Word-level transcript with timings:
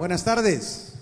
Buenas 0.00 0.24
tardes. 0.24 0.94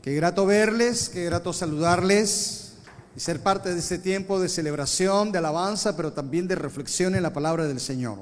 Qué 0.00 0.14
grato 0.14 0.46
verles, 0.46 1.10
qué 1.10 1.26
grato 1.26 1.52
saludarles 1.52 2.72
y 3.14 3.20
ser 3.20 3.42
parte 3.42 3.74
de 3.74 3.78
este 3.78 3.98
tiempo 3.98 4.40
de 4.40 4.48
celebración, 4.48 5.32
de 5.32 5.36
alabanza, 5.36 5.94
pero 5.94 6.14
también 6.14 6.48
de 6.48 6.54
reflexión 6.54 7.14
en 7.14 7.22
la 7.22 7.34
palabra 7.34 7.66
del 7.66 7.78
Señor. 7.78 8.20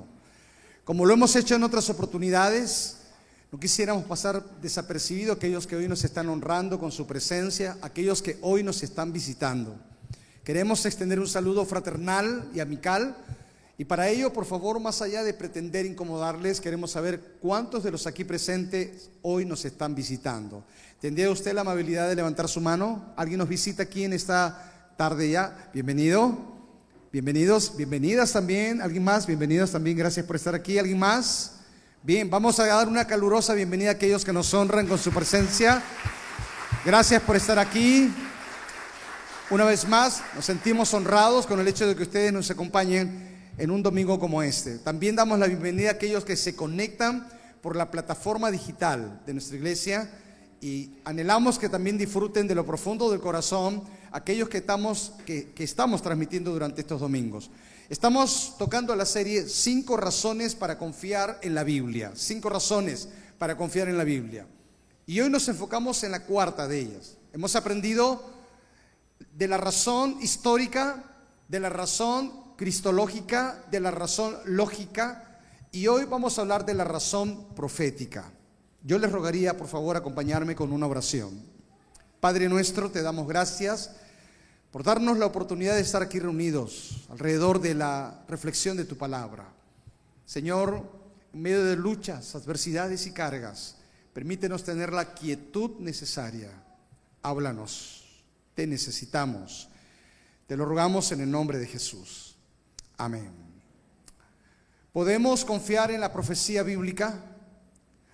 Como 0.84 1.06
lo 1.06 1.14
hemos 1.14 1.36
hecho 1.36 1.54
en 1.54 1.62
otras 1.62 1.88
oportunidades, 1.90 2.96
no 3.52 3.60
quisiéramos 3.60 4.04
pasar 4.04 4.42
desapercibido 4.60 5.34
aquellos 5.34 5.68
que 5.68 5.76
hoy 5.76 5.86
nos 5.86 6.02
están 6.02 6.28
honrando 6.28 6.80
con 6.80 6.90
su 6.90 7.06
presencia, 7.06 7.78
aquellos 7.82 8.22
que 8.22 8.36
hoy 8.42 8.64
nos 8.64 8.82
están 8.82 9.12
visitando. 9.12 9.76
Queremos 10.42 10.84
extender 10.86 11.20
un 11.20 11.28
saludo 11.28 11.64
fraternal 11.66 12.50
y 12.52 12.58
amical 12.58 13.16
y 13.80 13.86
para 13.86 14.10
ello, 14.10 14.30
por 14.30 14.44
favor, 14.44 14.78
más 14.78 15.00
allá 15.00 15.22
de 15.22 15.32
pretender 15.32 15.86
incomodarles, 15.86 16.60
queremos 16.60 16.90
saber 16.90 17.38
cuántos 17.40 17.82
de 17.82 17.90
los 17.90 18.06
aquí 18.06 18.24
presentes 18.24 19.08
hoy 19.22 19.46
nos 19.46 19.64
están 19.64 19.94
visitando. 19.94 20.62
¿Tendría 21.00 21.30
usted 21.30 21.54
la 21.54 21.62
amabilidad 21.62 22.06
de 22.06 22.14
levantar 22.14 22.46
su 22.46 22.60
mano? 22.60 23.14
¿Alguien 23.16 23.38
nos 23.38 23.48
visita 23.48 23.84
aquí 23.84 24.04
en 24.04 24.12
esta 24.12 24.92
tarde 24.98 25.30
ya? 25.30 25.70
Bienvenido. 25.72 26.36
Bienvenidos, 27.10 27.74
bienvenidas 27.74 28.32
también. 28.32 28.82
¿Alguien 28.82 29.02
más? 29.02 29.26
Bienvenidos 29.26 29.72
también. 29.72 29.96
Gracias 29.96 30.26
por 30.26 30.36
estar 30.36 30.54
aquí. 30.54 30.78
¿Alguien 30.78 30.98
más? 30.98 31.52
Bien, 32.02 32.28
vamos 32.28 32.60
a 32.60 32.66
dar 32.66 32.86
una 32.86 33.06
calurosa 33.06 33.54
bienvenida 33.54 33.88
a 33.88 33.92
aquellos 33.92 34.26
que 34.26 34.32
nos 34.34 34.52
honran 34.52 34.86
con 34.86 34.98
su 34.98 35.10
presencia. 35.10 35.82
Gracias 36.84 37.22
por 37.22 37.34
estar 37.34 37.58
aquí. 37.58 38.12
Una 39.48 39.64
vez 39.64 39.88
más, 39.88 40.22
nos 40.34 40.44
sentimos 40.44 40.92
honrados 40.92 41.46
con 41.46 41.58
el 41.58 41.66
hecho 41.66 41.86
de 41.86 41.96
que 41.96 42.02
ustedes 42.02 42.30
nos 42.30 42.50
acompañen 42.50 43.29
en 43.60 43.70
un 43.70 43.82
domingo 43.82 44.18
como 44.18 44.42
este. 44.42 44.78
También 44.78 45.14
damos 45.14 45.38
la 45.38 45.46
bienvenida 45.46 45.90
a 45.90 45.92
aquellos 45.92 46.24
que 46.24 46.34
se 46.34 46.56
conectan 46.56 47.28
por 47.60 47.76
la 47.76 47.90
plataforma 47.90 48.50
digital 48.50 49.20
de 49.26 49.34
nuestra 49.34 49.56
iglesia 49.56 50.10
y 50.62 50.92
anhelamos 51.04 51.58
que 51.58 51.68
también 51.68 51.98
disfruten 51.98 52.48
de 52.48 52.54
lo 52.54 52.64
profundo 52.64 53.10
del 53.10 53.20
corazón 53.20 53.82
aquellos 54.12 54.48
que 54.48 54.58
estamos, 54.58 55.12
que, 55.26 55.52
estamos 55.58 56.00
transmitiendo 56.00 56.52
durante 56.52 56.80
estos 56.80 57.02
domingos. 57.02 57.50
Estamos 57.90 58.54
tocando 58.58 58.96
la 58.96 59.04
serie 59.04 59.46
Cinco 59.46 59.98
razones 59.98 60.54
para 60.54 60.78
confiar 60.78 61.38
en 61.42 61.54
la 61.54 61.62
Biblia. 61.62 62.12
Cinco 62.14 62.48
razones 62.48 63.10
para 63.36 63.58
confiar 63.58 63.88
en 63.88 63.98
la 63.98 64.04
Biblia. 64.04 64.46
Y 65.06 65.20
hoy 65.20 65.28
nos 65.28 65.46
enfocamos 65.48 66.02
en 66.02 66.12
la 66.12 66.24
cuarta 66.24 66.66
de 66.66 66.78
ellas. 66.78 67.18
Hemos 67.34 67.54
aprendido 67.56 68.24
de 69.36 69.48
la 69.48 69.58
razón 69.58 70.16
histórica, 70.22 71.04
de 71.48 71.60
la 71.60 71.68
razón 71.68 72.39
cristológica, 72.60 73.64
de 73.70 73.80
la 73.80 73.90
razón 73.90 74.36
lógica 74.44 75.40
y 75.72 75.86
hoy 75.86 76.04
vamos 76.04 76.36
a 76.36 76.42
hablar 76.42 76.66
de 76.66 76.74
la 76.74 76.84
razón 76.84 77.46
profética. 77.56 78.30
Yo 78.84 78.98
les 78.98 79.10
rogaría, 79.10 79.56
por 79.56 79.66
favor, 79.66 79.96
acompañarme 79.96 80.54
con 80.54 80.70
una 80.70 80.86
oración. 80.86 81.42
Padre 82.20 82.50
nuestro, 82.50 82.90
te 82.90 83.00
damos 83.00 83.26
gracias 83.26 83.92
por 84.70 84.84
darnos 84.84 85.16
la 85.16 85.24
oportunidad 85.24 85.74
de 85.74 85.80
estar 85.80 86.02
aquí 86.02 86.18
reunidos 86.18 87.06
alrededor 87.08 87.62
de 87.62 87.72
la 87.72 88.26
reflexión 88.28 88.76
de 88.76 88.84
tu 88.84 88.98
palabra. 88.98 89.48
Señor, 90.26 90.84
en 91.32 91.40
medio 91.40 91.64
de 91.64 91.76
luchas, 91.76 92.34
adversidades 92.34 93.06
y 93.06 93.12
cargas, 93.12 93.76
permítenos 94.12 94.64
tener 94.64 94.92
la 94.92 95.14
quietud 95.14 95.78
necesaria. 95.78 96.50
Háblanos, 97.22 98.22
te 98.54 98.66
necesitamos. 98.66 99.70
Te 100.46 100.58
lo 100.58 100.66
rogamos 100.66 101.10
en 101.12 101.22
el 101.22 101.30
nombre 101.30 101.58
de 101.58 101.66
Jesús. 101.66 102.29
Amén. 103.00 103.30
¿Podemos 104.92 105.42
confiar 105.46 105.90
en 105.90 106.02
la 106.02 106.12
profecía 106.12 106.62
bíblica? 106.62 107.18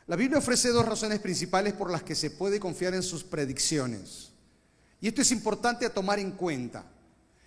La 0.06 0.14
Biblia 0.14 0.38
ofrece 0.38 0.68
dos 0.68 0.86
razones 0.86 1.18
principales 1.18 1.72
por 1.72 1.90
las 1.90 2.04
que 2.04 2.14
se 2.14 2.30
puede 2.30 2.60
confiar 2.60 2.94
en 2.94 3.02
sus 3.02 3.24
predicciones. 3.24 4.30
Y 5.00 5.08
esto 5.08 5.22
es 5.22 5.32
importante 5.32 5.86
a 5.86 5.92
tomar 5.92 6.20
en 6.20 6.30
cuenta. 6.30 6.84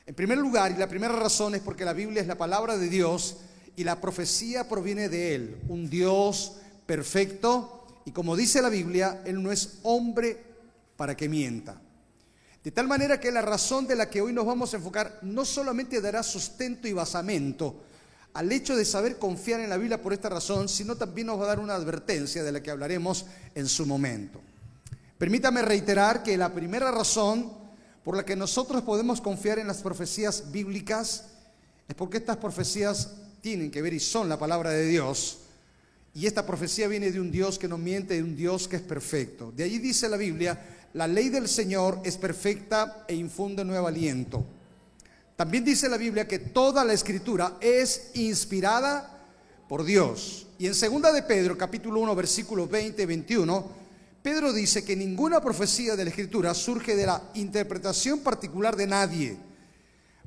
En 0.06 0.14
primer 0.16 0.38
lugar, 0.38 0.74
y 0.74 0.76
la 0.76 0.90
primera 0.90 1.16
razón 1.16 1.56
es 1.56 1.62
porque 1.62 1.86
la 1.86 1.94
Biblia 1.94 2.22
es 2.22 2.28
la 2.28 2.38
palabra 2.38 2.78
de 2.78 2.90
Dios 2.90 3.38
y 3.78 3.86
la 3.86 4.02
profecía 4.02 4.68
proviene 4.68 5.08
de 5.08 5.36
Él, 5.36 5.58
un 5.70 5.90
Dios 5.90 6.58
perfecto. 6.86 7.88
Y 8.04 8.12
como 8.12 8.36
dice 8.36 8.62
la 8.62 8.68
Biblia, 8.70 9.22
Él 9.24 9.42
no 9.42 9.54
es 9.54 9.80
hombre 9.84 10.44
para 10.98 11.16
que 11.16 11.30
mienta. 11.30 11.80
De 12.64 12.72
tal 12.72 12.88
manera 12.88 13.20
que 13.20 13.32
la 13.32 13.42
razón 13.42 13.88
de 13.88 13.96
la 13.96 14.10
que 14.10 14.22
hoy 14.22 14.34
nos 14.34 14.46
vamos 14.46 14.74
a 14.74 14.78
enfocar 14.78 15.20
no 15.22 15.46
solamente 15.46 16.02
dará 16.02 16.24
sustento 16.24 16.88
y 16.88 16.94
basamento 16.94 17.84
al 18.34 18.52
hecho 18.52 18.76
de 18.76 18.86
saber 18.86 19.18
confiar 19.18 19.60
en 19.60 19.70
la 19.70 19.78
Biblia 19.78 20.02
por 20.02 20.14
esta 20.14 20.30
razón, 20.30 20.70
sino 20.70 20.96
también 20.96 21.28
nos 21.28 21.40
va 21.40 21.46
a 21.46 21.48
dar 21.48 21.60
una 21.60 21.76
advertencia 21.76 22.44
de 22.44 22.52
la 22.52 22.62
que 22.62 22.72
hablaremos 22.72 23.26
en 23.56 23.68
su 23.68 23.86
momento. 23.86 24.40
Permítame 25.18 25.62
reiterar 25.62 26.24
que 26.24 26.38
la 26.38 26.54
primera 26.54 26.92
razón 26.92 27.52
por 28.04 28.16
la 28.16 28.24
que 28.24 28.36
nosotros 28.36 28.84
podemos 28.84 29.20
confiar 29.20 29.60
en 29.60 29.68
las 29.68 29.82
profecías 29.82 30.52
bíblicas 30.52 31.26
es 31.88 31.96
porque 31.96 32.18
estas 32.18 32.38
profecías 32.38 33.16
tienen 33.42 33.72
que 33.72 33.82
ver 33.82 33.94
y 33.94 34.00
son 34.00 34.30
la 34.30 34.38
palabra 34.38 34.70
de 34.70 34.86
Dios. 34.86 35.40
Y 36.14 36.26
esta 36.26 36.46
profecía 36.46 36.88
viene 36.88 37.12
de 37.12 37.20
un 37.20 37.32
Dios 37.32 37.60
que 37.60 37.68
no 37.68 37.78
miente, 37.78 38.16
de 38.16 38.24
un 38.24 38.36
Dios 38.36 38.68
que 38.68 38.78
es 38.78 38.82
perfecto. 38.82 39.52
De 39.56 39.64
allí 39.64 39.80
dice 39.80 40.08
la 40.08 40.18
Biblia, 40.18 40.60
la 40.94 41.08
ley 41.08 41.30
del 41.30 41.48
Señor 41.48 42.00
es 42.04 42.18
perfecta 42.18 43.06
e 43.08 43.16
infunde 43.16 43.64
nuevo 43.64 43.88
aliento. 43.88 44.46
También 45.36 45.64
dice 45.64 45.88
la 45.88 45.98
Biblia 45.98 46.28
que 46.28 46.40
toda 46.40 46.84
la 46.84 46.94
escritura 46.94 47.58
es 47.62 48.12
inspirada 48.16 49.20
por 49.68 49.84
Dios. 49.84 50.48
Y 50.58 50.68
en 50.68 50.76
segunda 50.76 51.14
de 51.14 51.24
Pedro, 51.24 51.58
capítulo 51.58 52.02
1, 52.02 52.16
versículos 52.16 52.70
20 52.70 53.02
y 53.02 53.06
21, 53.06 53.68
Pedro 54.22 54.52
dice 54.52 54.84
que 54.84 54.96
ninguna 54.96 55.40
profecía 55.40 55.96
de 55.96 56.04
la 56.04 56.10
escritura 56.10 56.54
surge 56.54 56.96
de 56.96 57.06
la 57.06 57.22
interpretación 57.36 58.20
particular 58.20 58.76
de 58.76 58.88
nadie, 58.88 59.38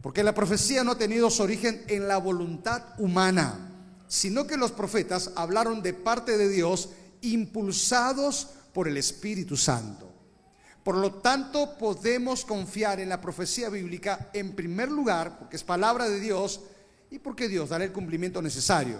porque 0.00 0.22
la 0.22 0.34
profecía 0.34 0.82
no 0.82 0.92
ha 0.92 0.98
tenido 0.98 1.28
su 1.28 1.42
origen 1.42 1.82
en 1.88 2.08
la 2.08 2.16
voluntad 2.16 2.82
humana, 2.98 3.68
sino 4.08 4.46
que 4.46 4.56
los 4.56 4.72
profetas 4.72 5.32
hablaron 5.36 5.82
de 5.82 5.92
parte 5.92 6.38
de 6.38 6.48
Dios 6.48 6.90
impulsados 7.20 8.48
por 8.72 8.88
el 8.88 8.96
Espíritu 8.96 9.56
Santo. 9.56 10.11
Por 10.84 10.96
lo 10.96 11.12
tanto, 11.12 11.78
podemos 11.78 12.44
confiar 12.44 12.98
en 12.98 13.08
la 13.08 13.20
profecía 13.20 13.68
bíblica 13.68 14.30
en 14.32 14.54
primer 14.54 14.90
lugar, 14.90 15.38
porque 15.38 15.56
es 15.56 15.62
palabra 15.62 16.08
de 16.08 16.18
Dios 16.18 16.60
y 17.10 17.18
porque 17.18 17.48
Dios 17.48 17.68
dará 17.68 17.84
el 17.84 17.92
cumplimiento 17.92 18.42
necesario. 18.42 18.98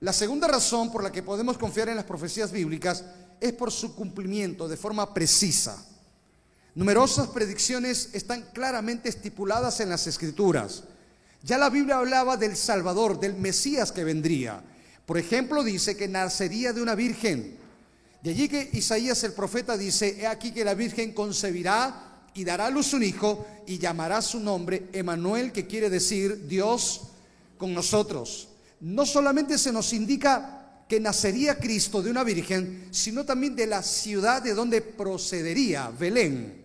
La 0.00 0.12
segunda 0.12 0.46
razón 0.46 0.92
por 0.92 1.02
la 1.02 1.10
que 1.10 1.22
podemos 1.22 1.58
confiar 1.58 1.88
en 1.88 1.96
las 1.96 2.04
profecías 2.04 2.52
bíblicas 2.52 3.04
es 3.40 3.52
por 3.52 3.72
su 3.72 3.94
cumplimiento 3.94 4.68
de 4.68 4.76
forma 4.76 5.12
precisa. 5.12 5.84
Numerosas 6.74 7.28
predicciones 7.28 8.10
están 8.12 8.42
claramente 8.52 9.08
estipuladas 9.08 9.80
en 9.80 9.88
las 9.88 10.06
escrituras. 10.06 10.84
Ya 11.42 11.58
la 11.58 11.68
Biblia 11.68 11.98
hablaba 11.98 12.36
del 12.36 12.56
Salvador, 12.56 13.18
del 13.18 13.34
Mesías 13.34 13.90
que 13.92 14.04
vendría. 14.04 14.62
Por 15.04 15.18
ejemplo, 15.18 15.64
dice 15.64 15.96
que 15.96 16.08
nacería 16.08 16.72
de 16.72 16.80
una 16.80 16.94
virgen. 16.94 17.58
De 18.22 18.30
allí 18.30 18.48
que 18.48 18.70
Isaías 18.72 19.24
el 19.24 19.32
profeta 19.32 19.76
dice, 19.76 20.16
he 20.20 20.26
aquí 20.26 20.52
que 20.52 20.64
la 20.64 20.74
Virgen 20.74 21.12
concebirá 21.12 22.28
y 22.34 22.44
dará 22.44 22.66
a 22.66 22.70
luz 22.70 22.92
un 22.92 23.02
hijo 23.02 23.44
y 23.66 23.78
llamará 23.78 24.22
su 24.22 24.38
nombre 24.38 24.88
Emanuel, 24.92 25.50
que 25.50 25.66
quiere 25.66 25.90
decir 25.90 26.46
Dios 26.46 27.02
con 27.58 27.74
nosotros. 27.74 28.48
No 28.80 29.04
solamente 29.06 29.58
se 29.58 29.72
nos 29.72 29.92
indica 29.92 30.84
que 30.88 31.00
nacería 31.00 31.58
Cristo 31.58 32.02
de 32.02 32.10
una 32.10 32.22
virgen, 32.22 32.88
sino 32.90 33.24
también 33.24 33.56
de 33.56 33.66
la 33.66 33.82
ciudad 33.82 34.42
de 34.42 34.54
donde 34.54 34.82
procedería, 34.82 35.90
Belén. 35.90 36.64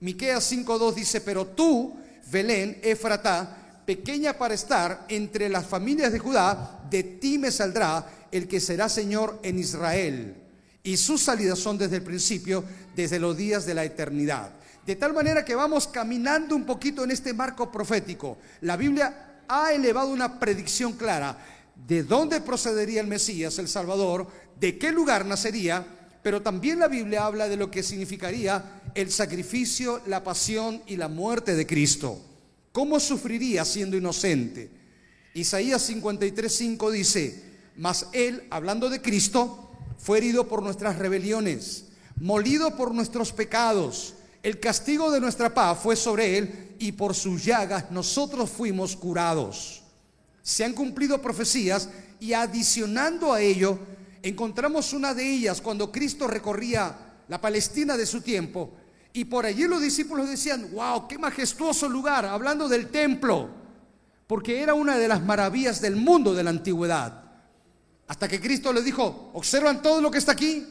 Miqueas 0.00 0.44
5:2 0.44 0.94
dice, 0.94 1.20
"Pero 1.20 1.46
tú, 1.48 1.96
Belén, 2.30 2.78
Efratá, 2.82 3.82
pequeña 3.84 4.38
para 4.38 4.54
estar 4.54 5.06
entre 5.08 5.48
las 5.48 5.66
familias 5.66 6.12
de 6.12 6.18
Judá, 6.18 6.86
de 6.88 7.02
ti 7.02 7.38
me 7.38 7.50
saldrá 7.50 8.28
el 8.30 8.46
que 8.46 8.60
será 8.60 8.88
Señor 8.88 9.40
en 9.42 9.58
Israel." 9.58 10.43
Y 10.86 10.98
sus 10.98 11.22
salidas 11.22 11.58
son 11.58 11.78
desde 11.78 11.96
el 11.96 12.02
principio, 12.02 12.62
desde 12.94 13.18
los 13.18 13.36
días 13.36 13.64
de 13.64 13.74
la 13.74 13.84
eternidad. 13.84 14.52
De 14.86 14.94
tal 14.96 15.14
manera 15.14 15.42
que 15.42 15.54
vamos 15.54 15.88
caminando 15.88 16.54
un 16.54 16.66
poquito 16.66 17.02
en 17.02 17.10
este 17.10 17.32
marco 17.32 17.72
profético. 17.72 18.36
La 18.60 18.76
Biblia 18.76 19.40
ha 19.48 19.72
elevado 19.72 20.10
una 20.10 20.38
predicción 20.38 20.92
clara 20.92 21.38
de 21.74 22.02
dónde 22.02 22.42
procedería 22.42 23.00
el 23.00 23.06
Mesías, 23.06 23.58
el 23.58 23.66
Salvador, 23.66 24.28
de 24.60 24.78
qué 24.78 24.92
lugar 24.92 25.24
nacería, 25.24 25.86
pero 26.22 26.42
también 26.42 26.78
la 26.78 26.88
Biblia 26.88 27.24
habla 27.24 27.48
de 27.48 27.56
lo 27.56 27.70
que 27.70 27.82
significaría 27.82 28.82
el 28.94 29.10
sacrificio, 29.10 30.02
la 30.06 30.22
pasión 30.22 30.82
y 30.86 30.96
la 30.96 31.08
muerte 31.08 31.54
de 31.54 31.66
Cristo. 31.66 32.20
¿Cómo 32.72 33.00
sufriría 33.00 33.64
siendo 33.64 33.96
inocente? 33.96 34.70
Isaías 35.32 35.88
53:5 35.88 36.90
dice, 36.90 37.42
mas 37.76 38.08
él, 38.12 38.46
hablando 38.50 38.90
de 38.90 39.00
Cristo, 39.00 39.63
fue 39.98 40.18
herido 40.18 40.48
por 40.48 40.62
nuestras 40.62 40.98
rebeliones, 40.98 41.86
molido 42.20 42.76
por 42.76 42.94
nuestros 42.94 43.32
pecados. 43.32 44.14
El 44.42 44.60
castigo 44.60 45.10
de 45.10 45.20
nuestra 45.20 45.54
paz 45.54 45.78
fue 45.82 45.96
sobre 45.96 46.38
él 46.38 46.74
y 46.78 46.92
por 46.92 47.14
sus 47.14 47.44
llagas 47.44 47.90
nosotros 47.90 48.50
fuimos 48.50 48.96
curados. 48.96 49.82
Se 50.42 50.64
han 50.64 50.74
cumplido 50.74 51.22
profecías 51.22 51.88
y 52.20 52.34
adicionando 52.34 53.32
a 53.32 53.40
ello, 53.40 53.78
encontramos 54.22 54.92
una 54.92 55.14
de 55.14 55.28
ellas 55.28 55.60
cuando 55.60 55.90
Cristo 55.90 56.26
recorría 56.26 56.94
la 57.28 57.40
Palestina 57.40 57.96
de 57.96 58.06
su 58.06 58.20
tiempo. 58.20 58.70
Y 59.12 59.24
por 59.26 59.46
allí 59.46 59.64
los 59.64 59.80
discípulos 59.80 60.28
decían, 60.28 60.70
wow, 60.72 61.06
qué 61.08 61.18
majestuoso 61.18 61.88
lugar, 61.88 62.24
hablando 62.26 62.68
del 62.68 62.88
templo, 62.88 63.48
porque 64.26 64.60
era 64.60 64.74
una 64.74 64.98
de 64.98 65.08
las 65.08 65.22
maravillas 65.22 65.80
del 65.80 65.96
mundo 65.96 66.34
de 66.34 66.42
la 66.42 66.50
antigüedad. 66.50 67.23
Hasta 68.06 68.28
que 68.28 68.40
Cristo 68.40 68.72
les 68.72 68.84
dijo, 68.84 69.30
observan 69.34 69.82
todo 69.82 70.00
lo 70.00 70.10
que 70.10 70.18
está 70.18 70.32
aquí, 70.32 70.66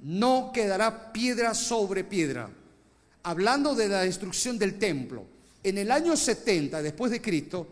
no 0.00 0.50
quedará 0.52 1.12
piedra 1.12 1.54
sobre 1.54 2.04
piedra. 2.04 2.50
Hablando 3.22 3.74
de 3.74 3.88
la 3.88 4.00
destrucción 4.02 4.58
del 4.58 4.78
templo. 4.78 5.24
En 5.62 5.78
el 5.78 5.90
año 5.90 6.14
70 6.14 6.82
después 6.82 7.10
de 7.10 7.22
Cristo, 7.22 7.68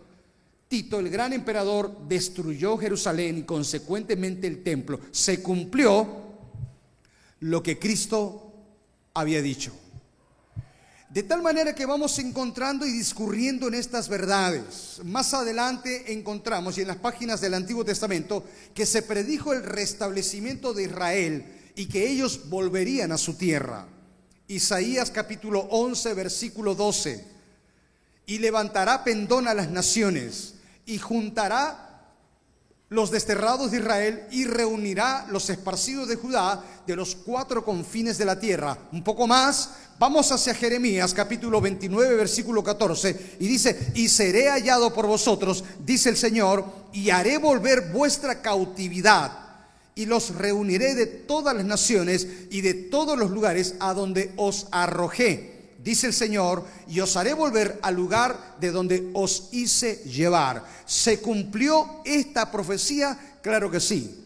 Tito, 0.67 0.99
el 0.99 1.11
gran 1.11 1.35
emperador, 1.35 2.09
destruyó 2.09 2.79
Jerusalén 2.79 3.37
y 3.37 3.43
consecuentemente 3.43 4.47
el 4.47 4.63
templo. 4.63 4.99
Se 5.11 5.43
cumplió 5.43 6.07
lo 7.41 7.63
que 7.63 7.79
Cristo 7.79 8.55
había 9.13 9.43
dicho. 9.43 9.73
De 11.13 11.23
tal 11.23 11.43
manera 11.43 11.75
que 11.75 11.85
vamos 11.85 12.19
encontrando 12.19 12.87
y 12.87 12.91
discurriendo 12.91 13.69
en 13.69 13.75
estas 13.75 14.09
verdades. 14.09 14.99
Más 15.05 15.35
adelante 15.35 16.11
encontramos, 16.11 16.79
y 16.79 16.81
en 16.81 16.89
las 16.89 16.97
páginas 16.97 17.43
del 17.43 17.53
Antiguo 17.53 17.85
Testamento, 17.85 18.47
que 18.75 18.87
se 18.87 19.03
predijo 19.03 19.53
el 19.53 19.63
restablecimiento 19.63 20.73
de 20.73 20.85
Israel 20.85 21.45
y 21.75 21.85
que 21.85 22.09
ellos 22.09 22.49
volverían 22.49 23.13
a 23.13 23.19
su 23.19 23.35
tierra. 23.35 23.87
Isaías 24.49 25.11
capítulo 25.11 25.61
11, 25.71 26.15
versículo 26.15 26.75
12. 26.75 27.23
Y 28.25 28.39
levantará 28.39 29.05
pendón 29.05 29.49
a 29.49 29.55
las 29.55 29.71
naciones 29.71 30.55
y 30.87 30.97
juntará 30.97 31.92
los 32.93 33.11
desterrados 33.11 33.71
de 33.71 33.79
Israel 33.79 34.25
y 34.31 34.45
reunirá 34.45 35.27
los 35.31 35.49
esparcidos 35.49 36.09
de 36.09 36.17
Judá 36.17 36.63
de 36.87 36.95
los 36.95 37.17
cuatro 37.17 37.65
confines 37.65 38.19
de 38.19 38.27
la 38.27 38.39
tierra. 38.39 38.77
Un 38.93 39.03
poco 39.03 39.27
más, 39.27 39.71
vamos 39.99 40.31
hacia 40.31 40.55
Jeremías 40.55 41.15
capítulo 41.15 41.59
29 41.63 42.17
versículo 42.17 42.63
14 42.63 43.37
y 43.41 43.47
dice, 43.47 43.93
y 43.95 44.11
seré 44.11 44.51
hallado 44.51 44.93
por 44.93 45.07
vosotros, 45.07 45.65
dice 45.83 46.11
el 46.11 46.19
Señor, 46.19 46.67
y 46.93 47.09
haré 47.09 47.39
volver 47.39 47.93
vuestra 47.93 48.43
cautividad 48.43 49.39
y 49.95 50.05
los 50.05 50.35
reuniré 50.35 50.95
de 50.95 51.07
todas 51.07 51.57
las 51.57 51.65
naciones 51.65 52.29
y 52.51 52.61
de 52.61 52.75
todos 52.75 53.19
los 53.19 53.31
lugares 53.31 53.75
a 53.81 53.95
donde 53.95 54.33
os 54.37 54.67
arrojé 54.71 55.52
dice 55.83 56.09
el 56.09 56.13
Señor, 56.13 56.65
y 56.89 57.01
os 57.01 57.17
haré 57.17 57.33
volver 57.35 57.79
al 57.83 57.95
lugar 57.95 58.57
de 58.61 58.71
donde 58.71 59.11
os 59.15 59.49
hice 59.53 59.97
llevar. 60.05 60.65
¿Se 60.87 61.21
cumplió 61.21 62.03
esta 62.05 62.51
profecía? 62.51 63.39
Claro 63.43 63.71
que 63.71 63.81
sí. 63.81 64.19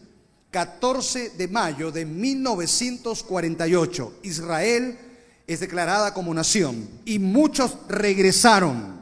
14 0.51 1.31
de 1.31 1.47
mayo 1.47 1.91
de 1.91 2.05
1948, 2.05 4.19
Israel 4.23 4.99
es 5.45 5.59
declarada 5.59 6.13
como 6.13 6.33
nación 6.33 6.87
y 7.05 7.19
muchos 7.19 7.77
regresaron. 7.87 8.97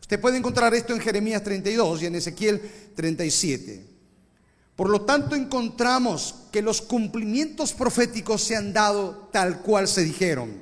Usted 0.00 0.20
puede 0.20 0.38
encontrar 0.38 0.74
esto 0.74 0.94
en 0.94 1.00
Jeremías 1.00 1.42
32 1.42 2.02
y 2.02 2.06
en 2.06 2.14
Ezequiel 2.16 2.60
37. 2.94 3.94
Por 4.76 4.90
lo 4.90 5.02
tanto, 5.02 5.36
encontramos 5.36 6.34
que 6.50 6.60
los 6.60 6.82
cumplimientos 6.82 7.72
proféticos 7.72 8.42
se 8.42 8.56
han 8.56 8.72
dado 8.72 9.28
tal 9.32 9.62
cual 9.62 9.86
se 9.86 10.02
dijeron. 10.02 10.60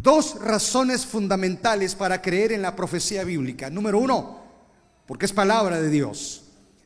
Dos 0.00 0.40
razones 0.40 1.04
fundamentales 1.04 1.94
para 1.94 2.22
creer 2.22 2.52
en 2.52 2.62
la 2.62 2.74
profecía 2.74 3.24
bíblica. 3.24 3.68
Número 3.68 3.98
uno, 3.98 4.40
porque 5.06 5.26
es 5.26 5.32
palabra 5.32 5.80
de 5.80 5.90
Dios. 5.90 6.44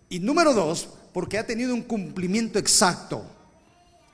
Y 0.08 0.18
número 0.18 0.52
dos, 0.52 0.88
porque 1.12 1.38
ha 1.38 1.46
tenido 1.46 1.72
un 1.72 1.82
cumplimiento 1.82 2.58
exacto. 2.58 3.24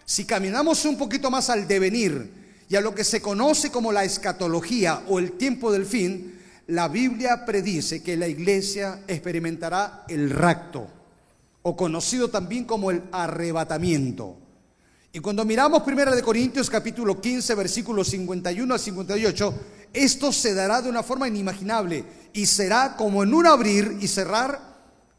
Si 0.04 0.24
caminamos 0.24 0.84
un 0.84 0.98
poquito 0.98 1.30
más 1.30 1.48
al 1.48 1.66
devenir 1.66 2.30
y 2.68 2.76
a 2.76 2.80
lo 2.80 2.94
que 2.94 3.04
se 3.04 3.20
conoce 3.20 3.70
como 3.70 3.92
la 3.92 4.04
escatología 4.04 5.02
o 5.08 5.18
el 5.18 5.32
tiempo 5.32 5.72
del 5.72 5.86
fin, 5.86 6.38
la 6.68 6.88
Biblia 6.88 7.44
predice 7.44 8.02
que 8.02 8.16
la 8.16 8.28
iglesia 8.28 9.00
experimentará 9.08 10.04
el 10.08 10.30
rapto, 10.30 10.86
o 11.62 11.76
conocido 11.76 12.28
también 12.28 12.64
como 12.64 12.90
el 12.90 13.02
arrebatamiento. 13.10 14.36
Y 15.14 15.20
cuando 15.20 15.44
miramos 15.44 15.82
1 15.86 16.16
de 16.16 16.22
Corintios 16.22 16.70
capítulo 16.70 17.20
15 17.20 17.54
versículos 17.54 18.08
51 18.08 18.72
al 18.72 18.80
58, 18.80 19.54
esto 19.92 20.32
se 20.32 20.54
dará 20.54 20.80
de 20.80 20.88
una 20.88 21.02
forma 21.02 21.28
inimaginable 21.28 22.02
y 22.32 22.46
será 22.46 22.96
como 22.96 23.22
en 23.22 23.34
un 23.34 23.46
abrir 23.46 23.98
y 24.00 24.08
cerrar 24.08 24.58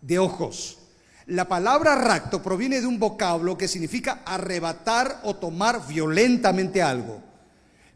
de 0.01 0.17
ojos. 0.17 0.79
La 1.27 1.47
palabra 1.47 1.93
rapto 1.93 2.41
proviene 2.41 2.81
de 2.81 2.87
un 2.87 2.97
vocablo 2.97 3.55
que 3.55 3.67
significa 3.67 4.23
arrebatar 4.25 5.21
o 5.25 5.35
tomar 5.35 5.85
violentamente 5.87 6.81
algo. 6.81 7.21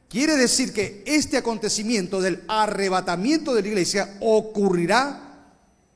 Quiere 0.07 0.35
decir 0.35 0.73
que 0.73 1.03
este 1.07 1.35
acontecimiento 1.37 2.21
del 2.21 2.43
arrebatamiento 2.47 3.55
de 3.55 3.63
la 3.63 3.67
iglesia 3.69 4.17
ocurrirá 4.21 5.49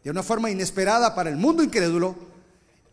de 0.04 0.10
una 0.10 0.24
forma 0.24 0.50
inesperada 0.50 1.14
para 1.14 1.30
el 1.30 1.38
mundo 1.38 1.62
incrédulo 1.62 2.31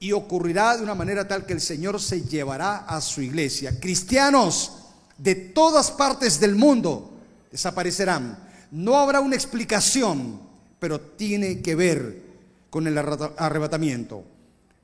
y 0.01 0.13
ocurrirá 0.13 0.77
de 0.77 0.83
una 0.83 0.95
manera 0.95 1.27
tal 1.27 1.45
que 1.45 1.53
el 1.53 1.61
Señor 1.61 2.01
se 2.01 2.23
llevará 2.23 2.79
a 2.79 3.01
su 3.01 3.21
iglesia. 3.21 3.79
Cristianos 3.81 4.73
de 5.17 5.35
todas 5.35 5.91
partes 5.91 6.39
del 6.39 6.55
mundo 6.55 7.11
desaparecerán. 7.51 8.39
No 8.71 8.97
habrá 8.97 9.21
una 9.21 9.35
explicación, 9.35 10.41
pero 10.79 11.01
tiene 11.01 11.61
que 11.61 11.75
ver 11.75 12.23
con 12.71 12.87
el 12.87 12.97
arrebatamiento. 12.97 14.25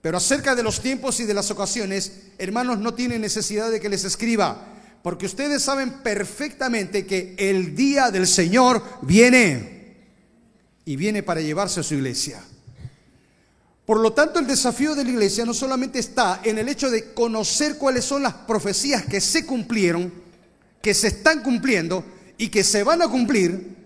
Pero 0.01 0.19
acerca 0.19 0.55
de 0.55 0.63
los 0.63 0.81
tiempos 0.81 1.21
y 1.21 1.25
de 1.25 1.35
las 1.35 1.51
ocasiones, 1.51 2.25
hermanos, 2.39 2.79
no 2.79 2.95
tienen 2.95 3.23
necesidad 3.23 3.71
de 3.71 3.81
que 3.81 3.89
les 3.89 4.05
escriba, 4.05 4.67
porque 5.03 5.27
ustedes 5.27 5.63
saben 5.63 6.03
perfectamente 6.03 7.07
que 7.07 7.35
el 7.39 7.75
día 7.75 8.11
del 8.11 8.27
Señor 8.27 8.83
viene 9.03 9.97
y 10.85 10.97
viene 10.97 11.23
para 11.23 11.41
llevarse 11.41 11.81
a 11.81 11.83
su 11.83 11.95
iglesia. 11.95 12.43
Por 13.87 14.01
lo 14.01 14.13
tanto, 14.15 14.39
el 14.39 14.47
desafío 14.47 14.95
de 14.95 15.05
la 15.05 15.11
iglesia 15.11 15.45
no 15.45 15.53
solamente 15.53 15.99
está 15.99 16.41
en 16.43 16.59
el 16.59 16.69
hecho 16.69 16.91
de 16.91 17.13
conocer 17.13 17.77
cuáles 17.77 18.05
son 18.05 18.23
las 18.23 18.33
profecías 18.33 19.05
que 19.05 19.21
se 19.21 19.45
cumplieron, 19.45 20.13
que 20.81 20.95
se 20.95 21.09
están 21.09 21.43
cumpliendo 21.43 22.03
y 22.39 22.49
que 22.49 22.65
se 22.65 22.83
van 22.83 23.03
a 23.03 23.09
cumplir, 23.09 23.77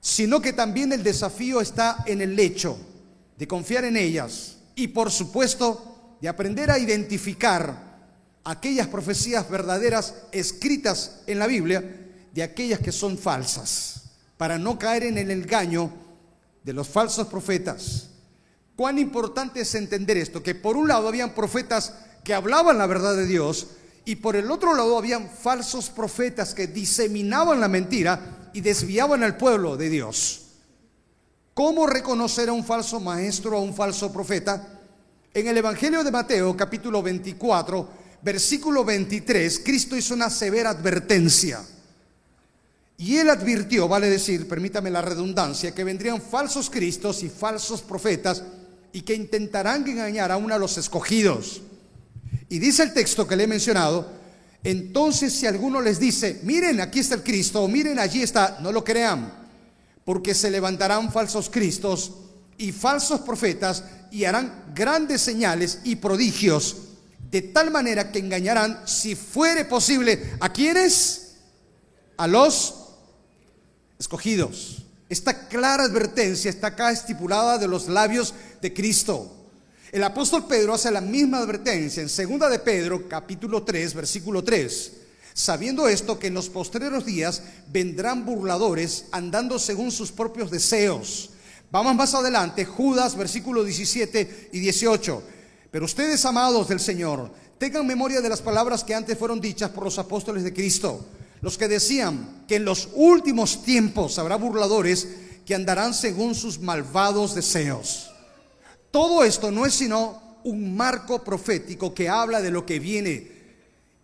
sino 0.00 0.40
que 0.40 0.52
también 0.52 0.92
el 0.92 1.04
desafío 1.04 1.60
está 1.60 2.02
en 2.06 2.22
el 2.22 2.38
hecho 2.38 2.76
de 3.38 3.46
confiar 3.46 3.84
en 3.84 3.96
ellas 3.96 4.56
y 4.74 4.88
por 4.88 5.12
supuesto 5.12 6.16
de 6.20 6.28
aprender 6.28 6.70
a 6.70 6.78
identificar 6.78 7.90
aquellas 8.42 8.88
profecías 8.88 9.48
verdaderas 9.48 10.14
escritas 10.32 11.20
en 11.26 11.38
la 11.38 11.46
Biblia 11.46 12.08
de 12.32 12.42
aquellas 12.42 12.80
que 12.80 12.92
son 12.92 13.16
falsas, 13.16 14.02
para 14.36 14.58
no 14.58 14.78
caer 14.78 15.04
en 15.04 15.18
el 15.18 15.30
engaño 15.30 15.92
de 16.64 16.72
los 16.72 16.88
falsos 16.88 17.28
profetas 17.28 18.10
Cuán 18.80 18.98
importante 18.98 19.60
es 19.60 19.74
entender 19.74 20.16
esto, 20.16 20.42
que 20.42 20.54
por 20.54 20.74
un 20.74 20.88
lado 20.88 21.06
habían 21.06 21.34
profetas 21.34 21.92
que 22.24 22.32
hablaban 22.32 22.78
la 22.78 22.86
verdad 22.86 23.14
de 23.14 23.26
Dios 23.26 23.66
y 24.06 24.16
por 24.16 24.36
el 24.36 24.50
otro 24.50 24.74
lado 24.74 24.96
habían 24.96 25.28
falsos 25.28 25.90
profetas 25.90 26.54
que 26.54 26.66
diseminaban 26.66 27.60
la 27.60 27.68
mentira 27.68 28.48
y 28.54 28.62
desviaban 28.62 29.22
al 29.22 29.36
pueblo 29.36 29.76
de 29.76 29.90
Dios. 29.90 30.46
¿Cómo 31.52 31.86
reconocer 31.86 32.48
a 32.48 32.54
un 32.54 32.64
falso 32.64 33.00
maestro 33.00 33.50
o 33.50 33.60
a 33.60 33.62
un 33.62 33.74
falso 33.74 34.10
profeta? 34.10 34.80
En 35.34 35.46
el 35.46 35.58
Evangelio 35.58 36.02
de 36.02 36.10
Mateo, 36.10 36.56
capítulo 36.56 37.02
24, 37.02 37.86
versículo 38.22 38.82
23, 38.82 39.60
Cristo 39.62 39.94
hizo 39.94 40.14
una 40.14 40.30
severa 40.30 40.70
advertencia. 40.70 41.60
Y 42.96 43.18
él 43.18 43.28
advirtió, 43.28 43.88
vale 43.88 44.08
decir, 44.08 44.48
permítame 44.48 44.88
la 44.90 45.02
redundancia, 45.02 45.74
que 45.74 45.84
vendrían 45.84 46.22
falsos 46.22 46.70
cristos 46.70 47.22
y 47.22 47.28
falsos 47.28 47.82
profetas 47.82 48.42
y 48.92 49.02
que 49.02 49.14
intentarán 49.14 49.86
engañar 49.88 50.32
aún 50.32 50.52
a 50.52 50.58
los 50.58 50.78
escogidos. 50.78 51.62
Y 52.48 52.58
dice 52.58 52.82
el 52.82 52.92
texto 52.92 53.26
que 53.26 53.36
le 53.36 53.44
he 53.44 53.46
mencionado, 53.46 54.10
entonces 54.62 55.32
si 55.32 55.46
alguno 55.46 55.80
les 55.80 55.98
dice, 55.98 56.40
miren, 56.42 56.80
aquí 56.80 56.98
está 56.98 57.14
el 57.14 57.22
Cristo, 57.22 57.62
o 57.62 57.68
miren, 57.68 57.98
allí 57.98 58.22
está, 58.22 58.58
no 58.60 58.72
lo 58.72 58.84
crean, 58.84 59.32
porque 60.04 60.34
se 60.34 60.50
levantarán 60.50 61.12
falsos 61.12 61.48
cristos 61.48 62.12
y 62.58 62.72
falsos 62.72 63.20
profetas 63.20 63.84
y 64.10 64.24
harán 64.24 64.72
grandes 64.74 65.22
señales 65.22 65.80
y 65.84 65.96
prodigios, 65.96 66.76
de 67.30 67.42
tal 67.42 67.70
manera 67.70 68.10
que 68.10 68.18
engañarán, 68.18 68.82
si 68.86 69.14
fuere 69.14 69.64
posible, 69.64 70.34
¿a 70.40 70.52
quiénes? 70.52 71.36
A 72.16 72.26
los 72.26 72.74
escogidos. 73.98 74.79
Esta 75.10 75.48
clara 75.48 75.82
advertencia 75.82 76.48
está 76.48 76.68
acá 76.68 76.92
estipulada 76.92 77.58
de 77.58 77.66
los 77.66 77.88
labios 77.88 78.32
de 78.62 78.72
Cristo. 78.72 79.28
El 79.90 80.04
apóstol 80.04 80.46
Pedro 80.46 80.72
hace 80.72 80.88
la 80.92 81.00
misma 81.00 81.38
advertencia 81.38 82.00
en 82.00 82.08
segunda 82.08 82.48
de 82.48 82.60
Pedro, 82.60 83.08
capítulo 83.08 83.64
3, 83.64 83.92
versículo 83.92 84.44
3. 84.44 84.92
Sabiendo 85.34 85.88
esto 85.88 86.16
que 86.16 86.28
en 86.28 86.34
los 86.34 86.48
postreros 86.48 87.04
días 87.04 87.42
vendrán 87.72 88.24
burladores 88.24 89.06
andando 89.10 89.58
según 89.58 89.90
sus 89.90 90.12
propios 90.12 90.48
deseos. 90.48 91.30
Vamos 91.72 91.96
más 91.96 92.14
adelante, 92.14 92.64
Judas, 92.64 93.16
versículo 93.16 93.64
17 93.64 94.50
y 94.52 94.60
18. 94.60 95.22
Pero 95.72 95.86
ustedes, 95.86 96.24
amados 96.24 96.68
del 96.68 96.78
Señor, 96.78 97.32
tengan 97.58 97.84
memoria 97.84 98.20
de 98.20 98.28
las 98.28 98.42
palabras 98.42 98.84
que 98.84 98.94
antes 98.94 99.18
fueron 99.18 99.40
dichas 99.40 99.70
por 99.70 99.82
los 99.82 99.98
apóstoles 99.98 100.44
de 100.44 100.52
Cristo, 100.52 101.04
los 101.42 101.56
que 101.56 101.68
decían 101.68 102.44
que 102.46 102.56
en 102.56 102.64
los 102.64 102.88
últimos 102.94 103.62
tiempos 103.62 104.18
habrá 104.18 104.36
burladores 104.36 105.08
que 105.46 105.54
andarán 105.54 105.94
según 105.94 106.34
sus 106.34 106.60
malvados 106.60 107.34
deseos. 107.34 108.10
Todo 108.90 109.24
esto 109.24 109.50
no 109.50 109.66
es 109.66 109.74
sino 109.74 110.38
un 110.44 110.76
marco 110.76 111.22
profético 111.22 111.94
que 111.94 112.08
habla 112.08 112.40
de 112.40 112.50
lo 112.50 112.66
que 112.66 112.78
viene 112.78 113.40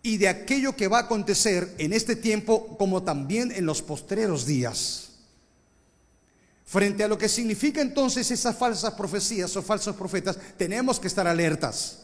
y 0.02 0.18
de 0.18 0.28
aquello 0.28 0.76
que 0.76 0.88
va 0.88 0.98
a 0.98 1.02
acontecer 1.02 1.74
en 1.78 1.92
este 1.92 2.16
tiempo 2.16 2.76
como 2.78 3.02
también 3.02 3.52
en 3.52 3.66
los 3.66 3.82
postreros 3.82 4.46
días. 4.46 5.10
Frente 6.64 7.04
a 7.04 7.08
lo 7.08 7.18
que 7.18 7.28
significa 7.28 7.80
entonces 7.80 8.30
esas 8.30 8.56
falsas 8.56 8.94
profecías 8.94 9.56
o 9.56 9.62
falsos 9.62 9.94
profetas, 9.94 10.38
tenemos 10.56 10.98
que 10.98 11.06
estar 11.06 11.26
alertas. 11.26 12.00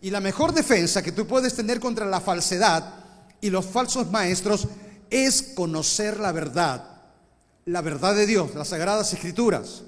Y 0.00 0.10
la 0.10 0.20
mejor 0.20 0.52
defensa 0.52 1.02
que 1.02 1.12
tú 1.12 1.26
puedes 1.26 1.54
tener 1.54 1.80
contra 1.80 2.06
la 2.06 2.20
falsedad 2.20 3.07
y 3.40 3.50
los 3.50 3.66
falsos 3.66 4.10
maestros 4.10 4.68
es 5.10 5.42
conocer 5.54 6.18
la 6.20 6.32
verdad, 6.32 6.84
la 7.64 7.80
verdad 7.80 8.14
de 8.14 8.26
Dios, 8.26 8.54
las 8.54 8.68
sagradas 8.68 9.12
escrituras. 9.12 9.82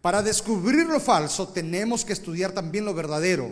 Para 0.00 0.22
descubrir 0.22 0.86
lo 0.86 1.00
falso 1.00 1.48
tenemos 1.48 2.04
que 2.04 2.12
estudiar 2.12 2.52
también 2.52 2.84
lo 2.84 2.94
verdadero. 2.94 3.50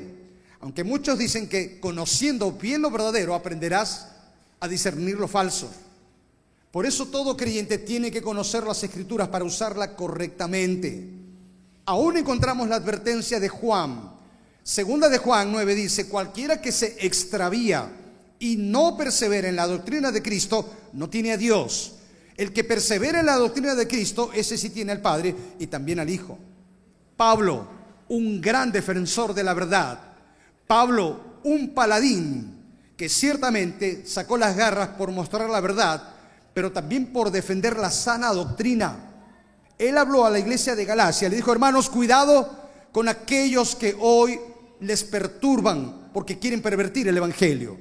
Aunque 0.61 0.83
muchos 0.83 1.19
dicen 1.19 1.49
que 1.49 1.79
conociendo 1.79 2.53
bien 2.53 2.83
lo 2.83 2.91
verdadero 2.91 3.35
aprenderás 3.35 4.09
a 4.61 4.69
discernir 4.69 5.17
lo 5.19 5.29
falso. 5.29 5.71
Por 6.71 6.85
eso 6.85 7.07
todo 7.07 7.37
creyente 7.37 7.79
tiene 7.79 8.11
que 8.11 8.23
conocer 8.23 8.65
las 8.65 8.83
escrituras 8.83 9.29
para 9.29 9.45
usarla 9.45 9.95
correctamente. 9.95 11.09
Aún 11.85 12.17
encontramos 12.17 12.69
la 12.69 12.77
advertencia 12.77 13.41
de 13.41 13.49
Juan. 13.49 14.13
Segunda 14.63 15.09
de 15.09 15.19
Juan 15.19 15.51
9 15.51 15.75
dice, 15.75 16.09
cualquiera 16.09 16.61
que 16.61 16.73
se 16.73 16.97
extravía 17.07 17.91
y 18.39 18.57
no 18.57 18.97
persevera 18.97 19.49
en 19.49 19.57
la 19.57 19.67
doctrina 19.67 20.11
de 20.11 20.23
Cristo, 20.23 20.71
no 20.93 21.09
tiene 21.09 21.33
a 21.33 21.37
Dios. 21.37 21.95
El 22.37 22.53
que 22.53 22.65
persevera 22.65 23.21
en 23.21 23.27
la 23.27 23.37
doctrina 23.37 23.75
de 23.75 23.89
Cristo, 23.89 24.31
ese 24.33 24.57
sí 24.57 24.71
tiene 24.71 24.93
al 24.93 25.01
Padre 25.01 25.35
y 25.59 25.67
también 25.67 25.99
al 25.99 26.09
Hijo. 26.09 26.39
Pablo, 27.17 27.67
un 28.09 28.41
gran 28.41 28.71
defensor 28.71 29.35
de 29.35 29.43
la 29.43 29.55
verdad. 29.55 29.99
Pablo, 30.67 31.41
un 31.45 31.75
paladín 31.75 32.57
que 32.97 33.09
ciertamente 33.09 34.07
sacó 34.07 34.37
las 34.37 34.57
garras 34.57 34.91
por 34.91 35.11
mostrar 35.11 35.51
la 35.51 35.61
verdad 35.61 36.15
pero 36.59 36.73
también 36.73 37.13
por 37.13 37.31
defender 37.31 37.77
la 37.77 37.89
sana 37.89 38.33
doctrina. 38.33 38.97
Él 39.79 39.97
habló 39.97 40.27
a 40.27 40.31
la 40.31 40.41
iglesia 40.41 40.75
de 40.75 40.85
Galacia, 40.85 41.29
le 41.29 41.37
dijo, 41.37 41.53
hermanos, 41.53 41.89
cuidado 41.89 42.51
con 42.91 43.09
aquellos 43.09 43.77
que 43.77 43.97
hoy 44.01 44.41
les 44.81 45.05
perturban 45.05 46.11
porque 46.13 46.41
quieren 46.41 46.61
pervertir 46.61 47.07
el 47.07 47.17
Evangelio. 47.17 47.79